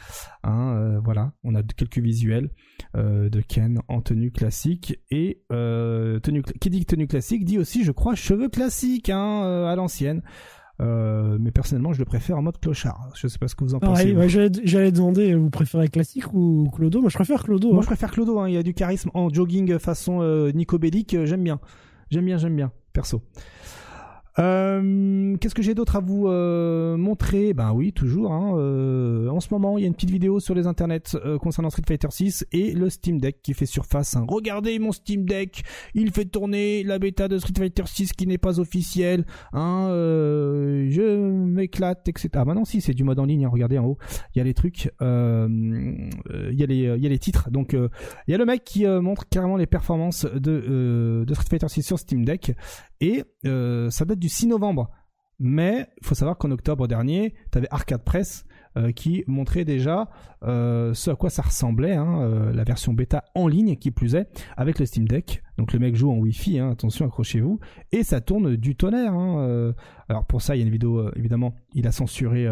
[0.43, 2.51] Hein, euh, voilà, on a quelques visuels
[2.97, 7.84] euh, de Ken en tenue classique et euh, tenue qui dit tenue classique dit aussi,
[7.84, 10.22] je crois, cheveux classiques hein, euh, à l'ancienne.
[10.81, 13.11] Euh, mais personnellement, je le préfère en mode clochard.
[13.15, 14.12] Je sais pas ce que vous en pensez.
[14.12, 14.20] Vous.
[14.20, 17.01] ouais, j'allais j'allais demander, vous préférez classique ou Clodo?
[17.01, 17.69] Moi, je préfère Clodo.
[17.69, 17.82] Moi, hein.
[17.82, 18.39] je préfère Clodo.
[18.40, 18.48] Hein.
[18.48, 21.15] Il y a du charisme en jogging façon euh, Nico Bellic.
[21.15, 21.61] euh, J'aime bien.
[22.11, 23.23] J'aime bien, j'aime bien, perso.
[24.39, 27.53] Euh, Qu'est-ce que j'ai d'autre à vous euh, montrer?
[27.55, 28.33] Ben oui, toujours.
[28.33, 31.39] Hein, euh, en ce moment, il y a une petite vidéo sur les internets euh,
[31.39, 34.17] concernant Street Fighter 6 et le Steam Deck qui fait surface.
[34.17, 34.25] hein.
[34.29, 35.63] Regardez mon Steam Deck,
[35.95, 39.25] il fait tourner la bêta de Street Fighter 6 qui n'est pas officielle.
[39.53, 42.29] Hein, euh, je m'éclate, etc.
[42.35, 43.45] Ah bah non, si, c'est du mode en ligne.
[43.47, 43.51] hein.
[43.53, 43.99] regardez en haut,
[44.35, 47.51] il y a les trucs, il y a les, il y a les titres.
[47.51, 51.69] Donc il y a le mec qui montre carrément les performances de, de Street Fighter
[51.69, 52.53] 6 sur Steam Deck
[53.01, 54.90] et euh, ça date du 6 novembre.
[55.39, 58.47] Mais il faut savoir qu'en octobre dernier, tu avais Arcade Press
[58.77, 60.09] euh, qui montrait déjà
[60.47, 64.14] euh, ce à quoi ça ressemblait, hein, euh, la version bêta en ligne qui plus
[64.14, 65.43] est, avec le Steam Deck.
[65.59, 67.59] Donc le mec joue en Wi-Fi, hein, attention, accrochez-vous,
[67.90, 69.14] et ça tourne du tonnerre.
[69.14, 69.73] hein, euh.
[70.09, 72.47] alors pour ça, il y a une vidéo, évidemment, il a censuré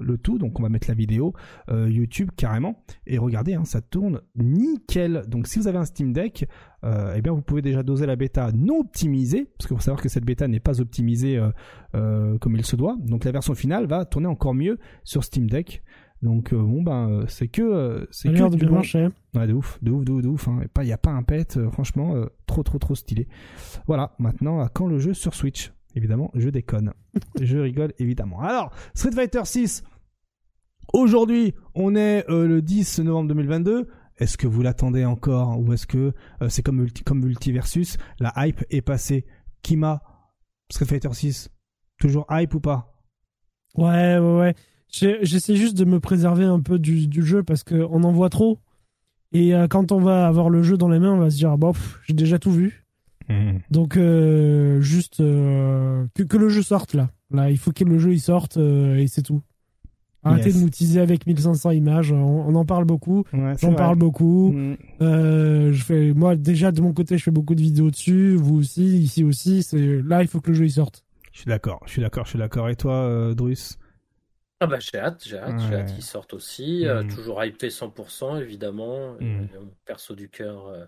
[0.00, 1.32] le tout, donc on va mettre la vidéo
[1.70, 2.84] YouTube carrément.
[3.06, 5.24] Et regardez, ça tourne nickel.
[5.28, 6.46] Donc si vous avez un Steam Deck,
[6.84, 10.08] eh bien vous pouvez déjà doser la bêta non optimisée, parce qu'il faut savoir que
[10.08, 11.40] cette bêta n'est pas optimisée
[11.92, 12.96] comme il se doit.
[13.00, 15.82] Donc la version finale va tourner encore mieux sur Steam Deck.
[16.22, 19.08] Donc euh, bon ben euh, c'est que euh, c'est que de du bien marcher.
[19.34, 20.48] Ouais, de ouf, de ouf, de ouf, de ouf.
[20.48, 20.60] Hein.
[20.78, 22.14] Il n'y a pas un pet, franchement,
[22.46, 23.28] trop, trop, trop stylé.
[23.86, 25.72] Voilà, maintenant, à quand le jeu sur Switch?
[25.94, 26.92] Évidemment, je déconne.
[27.40, 28.40] je rigole, évidemment.
[28.40, 29.82] Alors, Street Fighter 6.
[30.92, 33.88] Aujourd'hui, on est euh, le 10 novembre 2022.
[34.18, 35.58] Est-ce que vous l'attendez encore?
[35.58, 36.12] Ou est-ce que
[36.42, 39.26] euh, c'est comme, multi, comme Multiversus La hype est passée?
[39.62, 40.02] Kima,
[40.70, 41.50] Street Fighter 6,
[41.98, 42.94] toujours hype ou pas?
[43.76, 44.54] Ouais, ouais, ouais.
[44.92, 48.58] J'essaie juste de me préserver un peu du, du jeu parce qu'on en voit trop.
[49.32, 51.50] Et euh, quand on va avoir le jeu dans les mains, on va se dire,
[51.50, 51.72] ah, bah,
[52.06, 52.84] j'ai déjà tout vu.
[53.70, 57.08] Donc, euh, juste euh, que, que le jeu sorte là.
[57.30, 59.40] Là, il faut que le jeu il sorte euh, et c'est tout.
[60.22, 60.56] Arrêtez Yes.
[60.58, 62.12] de nous teaser avec 1500 images.
[62.12, 63.24] On, on en parle beaucoup.
[63.32, 64.54] Ouais, J'en parle beaucoup.
[65.00, 68.36] Euh, je fais, moi, déjà, de mon côté, je fais beaucoup de vidéos dessus.
[68.36, 69.62] Vous aussi, ici aussi.
[69.62, 71.02] C'est Là, il faut que le jeu il sorte.
[71.32, 72.68] Je suis d'accord, je suis d'accord, je suis d'accord.
[72.68, 73.78] Et toi, Drus?
[74.62, 76.86] Ah bah j'ai hâte, j'ai hâte, j'ai hâte qu'ils sortent aussi.
[76.86, 77.08] euh, Mhm.
[77.14, 79.16] toujours hypé 100% évidemment.
[79.20, 79.48] Mhm.
[79.54, 80.86] Euh, perso du cœur, euh,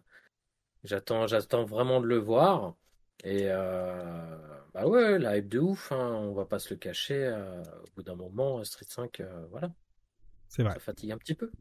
[0.85, 2.77] j'attends, j'attends vraiment de le voir.
[3.25, 3.49] Et
[4.75, 7.33] bah ouais, la hype de ouf, hein, on va pas se le cacher.
[7.85, 9.73] au bout d'un moment, Street 5, euh, voilà,
[10.49, 10.75] C'est vrai.
[10.75, 11.53] ça fatigue un petit peu.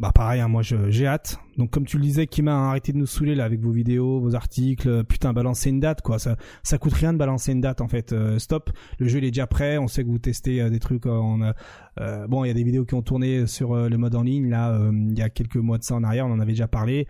[0.00, 1.38] Bah pareil, hein, moi j'ai hâte.
[1.58, 4.18] Donc comme tu le disais, Kima, hein, arrêtez de nous saouler là avec vos vidéos,
[4.18, 5.04] vos articles.
[5.04, 6.18] Putain, balancez une date quoi.
[6.18, 8.14] Ça, ça coûte rien de balancer une date en fait.
[8.14, 8.70] Euh, stop.
[8.98, 9.76] Le jeu il est déjà prêt.
[9.76, 11.04] On sait que vous testez euh, des trucs.
[11.04, 11.52] en, euh,
[12.00, 14.22] euh, bon, il y a des vidéos qui ont tourné sur euh, le mode en
[14.22, 14.80] ligne là.
[14.90, 17.06] il y a quelques mois de ça en arrière, on en avait déjà parlé.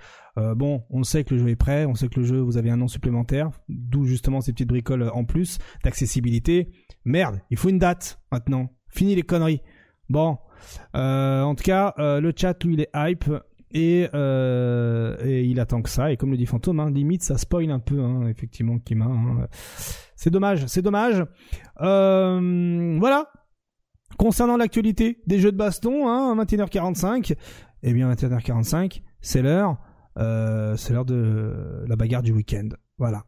[0.57, 1.85] Bon, on sait que le jeu est prêt.
[1.85, 3.51] On sait que le jeu vous avez un an supplémentaire.
[3.69, 6.71] D'où justement ces petites bricoles en plus d'accessibilité.
[7.05, 8.71] Merde, il faut une date maintenant.
[8.89, 9.61] Fini les conneries.
[10.11, 10.37] Bon,
[10.97, 13.25] euh, en tout cas, euh, le chat, lui, il est hype.
[13.73, 16.11] Et, euh, et il attend que ça.
[16.11, 19.05] Et comme le dit Fantôme, hein, limite, ça spoil un peu, hein, effectivement, Kima.
[19.05, 19.47] hein.
[20.17, 21.25] C'est dommage, c'est dommage.
[21.81, 23.31] Euh, voilà.
[24.19, 27.37] Concernant l'actualité des jeux de baston, hein, 21h45,
[27.85, 29.79] eh bien, 21h45, c'est l'heure.
[30.19, 32.71] euh, c'est l'heure de la bagarre du week-end.
[32.99, 33.23] Voilà.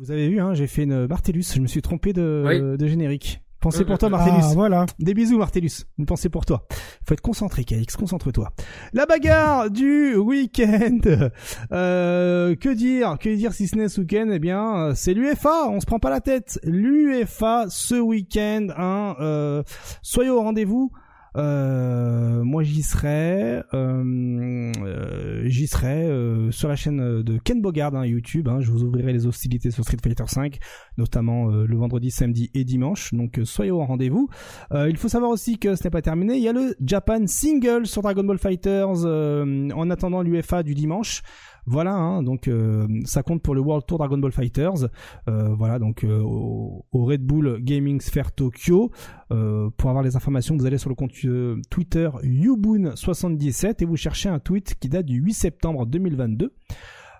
[0.00, 1.44] Vous avez vu, hein, j'ai fait une Martellus.
[1.54, 2.78] Je me suis trompé de, Oui.
[2.78, 3.42] de générique.
[3.60, 3.86] Pensez Mhm.
[3.88, 4.40] pour toi, Martellus.
[4.42, 4.86] Ah, voilà.
[4.98, 5.84] Des bisous, Martellus.
[5.98, 6.66] Une pensée pour toi.
[7.06, 7.94] Faut être concentré, KX.
[7.98, 8.50] Concentre-toi.
[8.94, 11.00] La bagarre du week-end.
[11.70, 14.30] Euh, que dire Que dire si ce n'est ce week-end?
[14.32, 15.68] Eh bien, euh, c'est l'UFA.
[15.68, 16.58] On se prend pas la tête.
[16.64, 18.68] L'UFA ce week-end.
[18.78, 19.62] Hein, euh,
[20.00, 20.90] soyez au rendez-vous.
[21.36, 27.94] Euh, moi j'y serai, euh, euh, j'y serai euh, sur la chaîne de Ken Bogard
[27.94, 28.48] hein, YouTube.
[28.48, 28.60] hein.
[28.60, 30.58] je vous ouvrirai les hostilités sur Street Fighter 5,
[30.98, 33.14] notamment euh, le vendredi, samedi et dimanche.
[33.14, 34.28] Donc euh, soyez au rendez-vous.
[34.72, 36.36] Il faut savoir aussi que ce n'est pas terminé.
[36.36, 41.22] Il y a le Japan Single sur Dragon Ball Fighters en attendant l'UFA du dimanche.
[41.66, 44.88] Voilà, hein, donc euh, ça compte pour le World Tour Dragon Ball Fighters.
[45.28, 48.90] Euh, voilà, donc euh, au, Red Bull Gaming Sphere Tokyo.
[49.28, 51.12] pour avoir les informations, vous allez sur le compte
[51.70, 56.52] Twitter Yubun77 et vous cherchez un tweet qui date du 8 septembre 2022.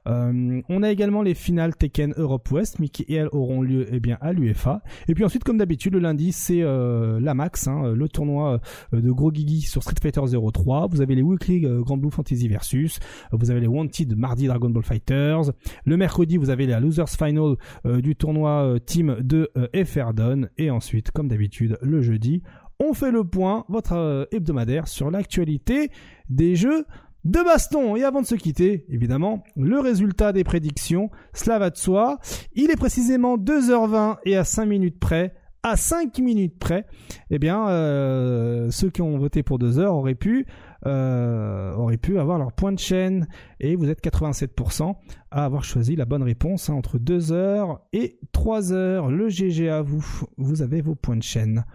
[0.07, 4.01] Euh, on a également les finales Tekken Europe West, mais qui elles auront lieu eh
[4.01, 4.83] bien à l'UFA.
[5.09, 8.61] Et puis ensuite, comme d'habitude, le lundi c'est euh, la Max, hein, le tournoi
[8.95, 10.89] euh, de Gros Gigi sur Street Fighter 03.
[10.91, 12.99] Vous avez les Weekly Grand Blue Fantasy Versus.
[13.33, 15.53] Vous avez les Wanted mardi Dragon Ball Fighters.
[15.85, 20.49] Le mercredi, vous avez la Losers Final du tournoi Team de Efferdon.
[20.59, 22.43] Et ensuite, comme d'habitude, le jeudi,
[22.79, 25.91] on fait le point, votre hebdomadaire sur l'actualité
[26.29, 26.87] des jeux
[27.25, 27.97] de baston.
[27.97, 32.19] Et avant de se quitter, évidemment, le résultat des prédictions, cela va de soi.
[32.55, 35.35] Il est précisément 2h20 et à 5 minutes près.
[35.63, 36.87] À 5 minutes près,
[37.29, 40.47] eh bien, euh, ceux qui ont voté pour 2 heures auraient pu,
[40.87, 43.29] euh, pu avoir leur point de chaîne.
[43.61, 44.97] Et vous êtes 87%
[45.31, 49.11] à avoir choisi la bonne réponse hein, entre 2 heures et 3 heures.
[49.11, 50.03] Le GG à vous.
[50.39, 51.67] Vous avez vos points de chaîne.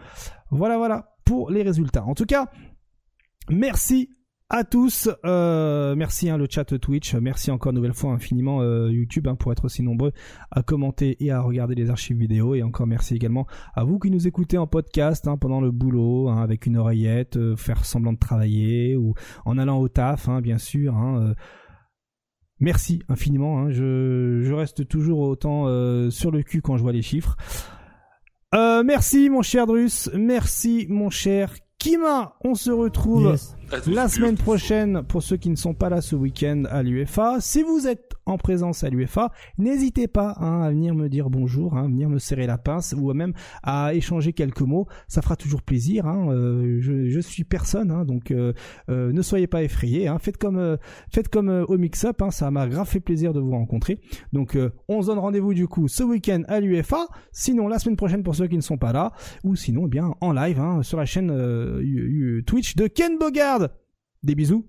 [0.49, 2.05] Voilà, voilà pour les résultats.
[2.05, 2.49] En tout cas,
[3.51, 4.09] merci
[4.56, 5.10] à tous.
[5.26, 7.14] Euh, merci hein, le chat Twitch.
[7.15, 10.14] Merci encore une nouvelle fois infiniment euh, YouTube hein, pour être aussi nombreux
[10.49, 12.56] à commenter et à regarder les archives vidéo.
[12.56, 16.30] Et encore merci également à vous qui nous écoutez en podcast hein, pendant le boulot,
[16.30, 19.14] avec une oreillette, euh, faire semblant de travailler ou
[19.44, 20.95] en allant au taf, bien sûr.
[22.61, 23.69] merci infiniment.
[23.72, 25.65] Je, je, reste toujours autant
[26.10, 27.36] sur le cul quand je vois les chiffres.
[28.53, 33.36] merci mon cher Drus, merci mon cher Kima, on se retrouve
[33.87, 37.37] la semaine prochaine pour ceux qui ne sont pas là ce week-end à l'UFA.
[37.39, 41.75] Si vous êtes en présence à l'UFA, n'hésitez pas hein, à venir me dire bonjour,
[41.77, 43.33] hein, venir me serrer la pince ou même
[43.63, 44.87] à échanger quelques mots.
[45.07, 46.05] Ça fera toujours plaisir.
[46.05, 48.53] Hein, euh, je, je, suis personne, hein, donc euh,
[48.89, 50.07] euh, ne soyez pas effrayés.
[50.07, 50.77] Hein, faites comme
[51.11, 52.21] faites comme au mix-up.
[52.21, 53.99] Hein, ça m'a grave fait plaisir de vous rencontrer.
[54.33, 57.07] Donc on se donne rendez-vous du coup ce week-end à l'UFA.
[57.31, 59.13] Sinon la semaine prochaine pour ceux qui ne sont pas là,
[59.43, 61.31] ou sinon eh bien en live sur la chaîne
[62.45, 63.55] Twitch de Ken Bogard.
[64.26, 64.65] Des bisous,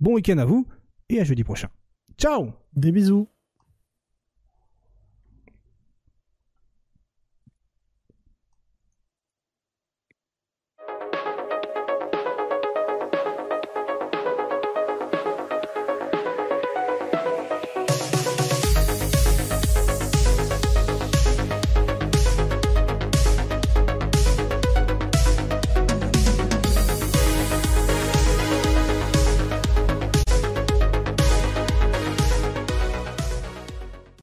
[0.00, 0.66] bon week-end à vous
[1.08, 1.68] et à jeudi prochain.
[2.18, 3.28] Ciao Des bisous